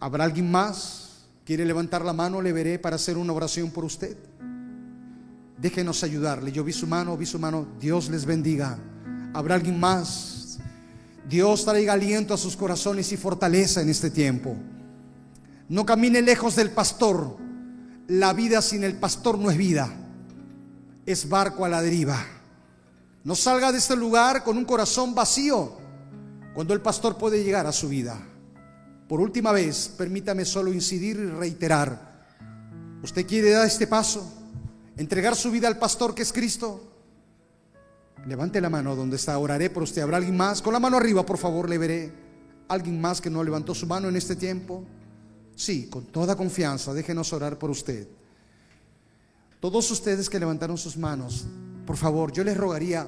¿Habrá 0.00 0.24
alguien 0.24 0.50
más? 0.50 1.26
¿Quiere 1.44 1.64
levantar 1.64 2.04
la 2.04 2.12
mano? 2.12 2.40
Le 2.40 2.52
veré 2.52 2.78
para 2.78 2.96
hacer 2.96 3.16
una 3.18 3.32
oración 3.32 3.70
por 3.70 3.84
usted. 3.84 4.16
Déjenos 5.58 6.02
ayudarle. 6.02 6.52
Yo 6.52 6.64
vi 6.64 6.72
su 6.72 6.86
mano, 6.86 7.16
vi 7.16 7.26
su 7.26 7.38
mano. 7.38 7.66
Dios 7.78 8.08
les 8.08 8.24
bendiga. 8.24 8.78
¿Habrá 9.34 9.56
alguien 9.56 9.78
más? 9.78 10.58
Dios 11.28 11.64
traiga 11.64 11.92
aliento 11.92 12.34
a 12.34 12.38
sus 12.38 12.56
corazones 12.56 13.12
y 13.12 13.16
fortaleza 13.16 13.82
en 13.82 13.90
este 13.90 14.10
tiempo. 14.10 14.56
No 15.68 15.84
camine 15.84 16.22
lejos 16.22 16.56
del 16.56 16.70
pastor. 16.70 17.36
La 18.10 18.32
vida 18.32 18.60
sin 18.60 18.82
el 18.82 18.96
pastor 18.96 19.38
no 19.38 19.52
es 19.52 19.56
vida. 19.56 19.88
Es 21.06 21.28
barco 21.28 21.64
a 21.64 21.68
la 21.68 21.80
deriva. 21.80 22.18
No 23.22 23.36
salga 23.36 23.70
de 23.70 23.78
este 23.78 23.94
lugar 23.94 24.42
con 24.42 24.58
un 24.58 24.64
corazón 24.64 25.14
vacío 25.14 25.78
cuando 26.52 26.74
el 26.74 26.80
pastor 26.80 27.16
puede 27.16 27.44
llegar 27.44 27.68
a 27.68 27.72
su 27.72 27.88
vida. 27.88 28.18
Por 29.08 29.20
última 29.20 29.52
vez, 29.52 29.92
permítame 29.96 30.44
solo 30.44 30.72
incidir 30.72 31.18
y 31.18 31.26
reiterar. 31.26 32.26
¿Usted 33.00 33.24
quiere 33.24 33.50
dar 33.50 33.68
este 33.68 33.86
paso? 33.86 34.38
entregar 34.96 35.36
su 35.36 35.52
vida 35.52 35.68
al 35.68 35.78
pastor 35.78 36.12
que 36.12 36.22
es 36.22 36.32
Cristo. 36.32 36.82
Levante 38.26 38.60
la 38.60 38.68
mano 38.68 38.96
donde 38.96 39.16
está, 39.16 39.38
oraré 39.38 39.70
por 39.70 39.84
usted. 39.84 40.02
¿Habrá 40.02 40.16
alguien 40.16 40.36
más? 40.36 40.60
Con 40.60 40.72
la 40.72 40.80
mano 40.80 40.96
arriba, 40.96 41.24
por 41.24 41.38
favor, 41.38 41.70
le 41.70 41.78
veré. 41.78 42.12
¿Alguien 42.66 43.00
más 43.00 43.20
que 43.20 43.30
no 43.30 43.44
levantó 43.44 43.72
su 43.72 43.86
mano 43.86 44.08
en 44.08 44.16
este 44.16 44.34
tiempo? 44.34 44.84
Sí, 45.60 45.88
con 45.90 46.06
toda 46.06 46.36
confianza, 46.36 46.94
déjenos 46.94 47.34
orar 47.34 47.58
por 47.58 47.68
usted. 47.68 48.08
Todos 49.60 49.90
ustedes 49.90 50.30
que 50.30 50.40
levantaron 50.40 50.78
sus 50.78 50.96
manos, 50.96 51.44
por 51.86 51.98
favor, 51.98 52.32
yo 52.32 52.42
les 52.42 52.56
rogaría 52.56 53.06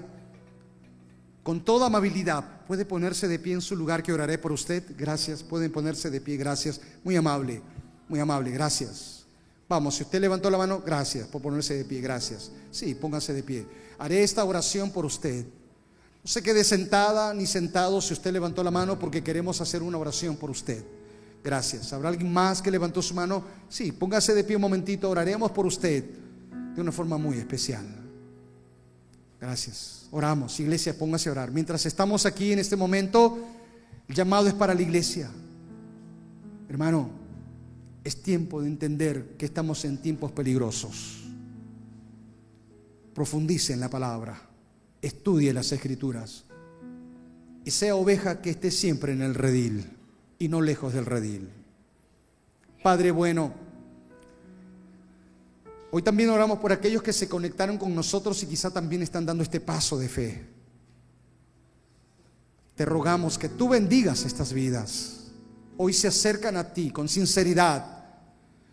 con 1.42 1.64
toda 1.64 1.86
amabilidad, 1.86 2.44
puede 2.66 2.84
ponerse 2.84 3.26
de 3.26 3.38
pie 3.38 3.55
en 3.55 3.62
su 3.62 3.74
lugar 3.74 4.03
que 4.03 4.12
oraré 4.12 4.36
por 4.36 4.53
usted. 4.53 4.84
Gracias, 4.98 5.42
pueden 5.42 5.72
ponerse 5.72 6.11
de 6.11 6.20
pie, 6.20 6.36
gracias. 6.36 6.78
Muy 7.03 7.16
amable, 7.16 7.62
muy 8.07 8.20
amable, 8.20 8.50
gracias. 8.50 9.24
Vamos, 9.66 9.94
si 9.94 10.03
usted 10.03 10.20
levantó 10.20 10.50
la 10.50 10.59
mano, 10.59 10.82
gracias 10.84 11.26
por 11.28 11.40
ponerse 11.40 11.74
de 11.74 11.86
pie, 11.86 12.03
gracias. 12.03 12.50
Sí, 12.70 12.94
póngase 12.94 13.32
de 13.32 13.42
pie. 13.42 13.66
Haré 13.98 14.22
esta 14.22 14.44
oración 14.44 14.90
por 14.90 15.07
usted. 15.07 15.46
No 16.22 16.28
se 16.28 16.42
quede 16.42 16.64
sentada 16.64 17.32
ni 17.32 17.46
sentado 17.46 18.03
si 18.03 18.12
usted 18.12 18.30
levantó 18.30 18.62
la 18.62 18.70
mano 18.70 18.98
porque 18.98 19.24
queremos 19.24 19.62
hacer 19.62 19.82
una 19.82 19.96
oración 19.96 20.36
por 20.36 20.50
usted. 20.50 20.84
Gracias. 21.43 21.93
¿Habrá 21.93 22.09
alguien 22.09 22.32
más 22.32 22.62
que 22.62 22.70
levantó 22.70 23.03
su 23.03 23.14
mano? 23.14 23.43
Sí, 23.68 23.90
póngase 23.90 24.34
de 24.34 24.45
pie 24.45 24.57
un 24.57 24.62
momentito, 24.62 25.11
oraremos 25.11 25.51
por 25.51 25.66
usted 25.66 26.05
de 26.74 26.80
una 26.80 26.93
forma 26.93 27.18
muy 27.18 27.38
especial. 27.38 27.84
Gracias. 29.40 30.07
Oramos, 30.12 30.59
iglesia, 30.61 30.97
póngase 30.97 31.28
a 31.28 31.32
orar. 31.32 31.51
Mientras 31.51 31.84
estamos 31.84 32.26
aquí 32.26 32.53
en 32.53 32.61
este 32.61 32.76
momento, 32.76 33.38
el 34.07 34.14
llamado 34.14 34.47
es 34.47 34.55
para 34.55 34.72
la 34.72 34.82
iglesia. 34.82 35.28
Hermano, 36.68 37.11
es 38.05 38.22
tiempo 38.22 38.62
de 38.62 38.68
entender 38.68 39.36
que 39.36 39.47
estamos 39.47 39.84
en 39.84 39.99
tiempos 39.99 40.30
peligrosos. 40.30 41.24
Profundice 43.14 43.72
en 43.72 43.80
la 43.80 43.90
palabra, 43.90 44.40
estudie 45.01 45.53
las 45.53 45.72
escrituras 45.72 46.45
y 47.64 47.70
sea 47.70 47.97
oveja 47.97 48.40
que 48.40 48.51
esté 48.51 48.70
siempre 48.70 49.12
en 49.12 49.22
el 49.22 49.34
redil 49.34 50.01
y 50.43 50.49
no 50.49 50.61
lejos 50.61 50.93
del 50.93 51.07
redil. 51.07 51.49
Padre 52.82 53.12
bueno, 53.12 53.53
hoy 55.93 56.03
también 56.03 56.30
oramos 56.30 56.59
por 56.59 56.72
aquellos 56.72 57.03
que 57.03 57.12
se 57.12 57.28
conectaron 57.28 57.78
con 57.78 57.95
nosotros 57.95 58.43
y 58.43 58.47
quizá 58.47 58.70
también 58.70 59.03
están 59.03 59.24
dando 59.24 59.45
este 59.45 59.61
paso 59.61 59.97
de 59.99 60.09
fe. 60.09 60.47
Te 62.74 62.84
rogamos 62.84 63.38
que 63.38 63.49
tú 63.49 63.68
bendigas 63.68 64.24
estas 64.24 64.53
vidas 64.53 65.18
hoy 65.76 65.93
se 65.93 66.09
acercan 66.09 66.57
a 66.57 66.72
ti 66.72 66.90
con 66.90 67.09
sinceridad, 67.09 68.05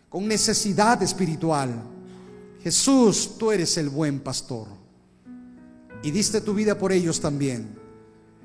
con 0.08 0.26
necesidad 0.26 1.02
espiritual. 1.02 1.82
Jesús, 2.62 3.36
tú 3.38 3.50
eres 3.50 3.76
el 3.78 3.88
buen 3.88 4.20
pastor. 4.20 4.68
Y 6.02 6.10
diste 6.10 6.40
tu 6.40 6.54
vida 6.54 6.76
por 6.76 6.92
ellos 6.92 7.20
también. 7.20 7.78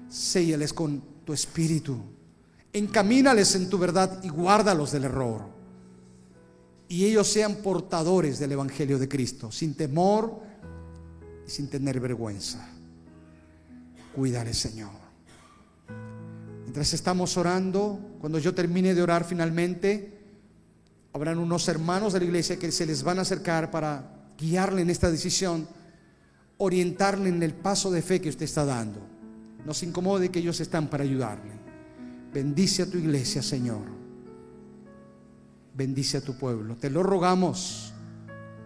Séllales 0.09 0.73
con 0.73 1.01
tu 1.25 1.33
espíritu. 1.33 2.14
Encamínales 2.75 3.55
en 3.55 3.69
tu 3.69 3.77
verdad 3.77 4.21
y 4.21 4.27
guárdalos 4.27 4.91
del 4.91 5.05
error. 5.05 5.43
Y 6.89 7.05
ellos 7.05 7.25
sean 7.25 7.55
portadores 7.55 8.37
del 8.37 8.51
Evangelio 8.51 8.99
de 8.99 9.07
Cristo, 9.07 9.49
sin 9.49 9.75
temor 9.75 10.41
y 11.47 11.49
sin 11.49 11.69
tener 11.69 12.01
vergüenza. 12.01 12.67
Cuídale, 14.13 14.53
Señor. 14.53 14.91
Mientras 16.63 16.91
estamos 16.91 17.37
orando, 17.37 17.97
cuando 18.19 18.39
yo 18.39 18.53
termine 18.53 18.93
de 18.93 19.01
orar 19.01 19.23
finalmente, 19.23 20.19
habrán 21.13 21.39
unos 21.39 21.69
hermanos 21.69 22.11
de 22.11 22.19
la 22.19 22.25
iglesia 22.25 22.59
que 22.59 22.73
se 22.73 22.85
les 22.85 23.03
van 23.03 23.19
a 23.19 23.21
acercar 23.21 23.71
para 23.71 24.33
guiarle 24.37 24.81
en 24.81 24.89
esta 24.89 25.09
decisión, 25.09 25.65
orientarle 26.57 27.29
en 27.29 27.41
el 27.41 27.53
paso 27.53 27.89
de 27.89 28.01
fe 28.01 28.19
que 28.19 28.27
usted 28.27 28.43
está 28.43 28.65
dando. 28.65 28.99
No 29.65 29.73
se 29.73 29.85
incomode 29.85 30.27
que 30.29 30.39
ellos 30.39 30.59
están 30.59 30.89
para 30.89 31.05
ayudarle. 31.05 31.64
Bendice 32.35 32.81
a 32.81 32.85
tu 32.85 32.97
iglesia, 32.97 33.41
Señor. 33.41 33.83
Bendice 35.73 36.17
a 36.17 36.21
tu 36.21 36.37
pueblo. 36.37 36.75
Te 36.75 36.89
lo 36.89 37.01
rogamos, 37.01 37.93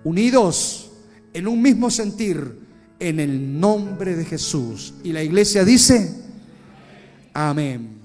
unidos 0.04 0.90
en 1.34 1.48
un 1.48 1.62
mismo 1.62 1.92
sentir, 1.92 2.62
en 3.00 3.20
el 3.20 3.60
nombre 3.60 4.16
de 4.16 4.26
Jesús. 4.26 4.96
Y 5.04 5.12
la 5.12 5.22
iglesia 5.22 5.64
dice, 5.64 6.16
amén. 7.32 7.99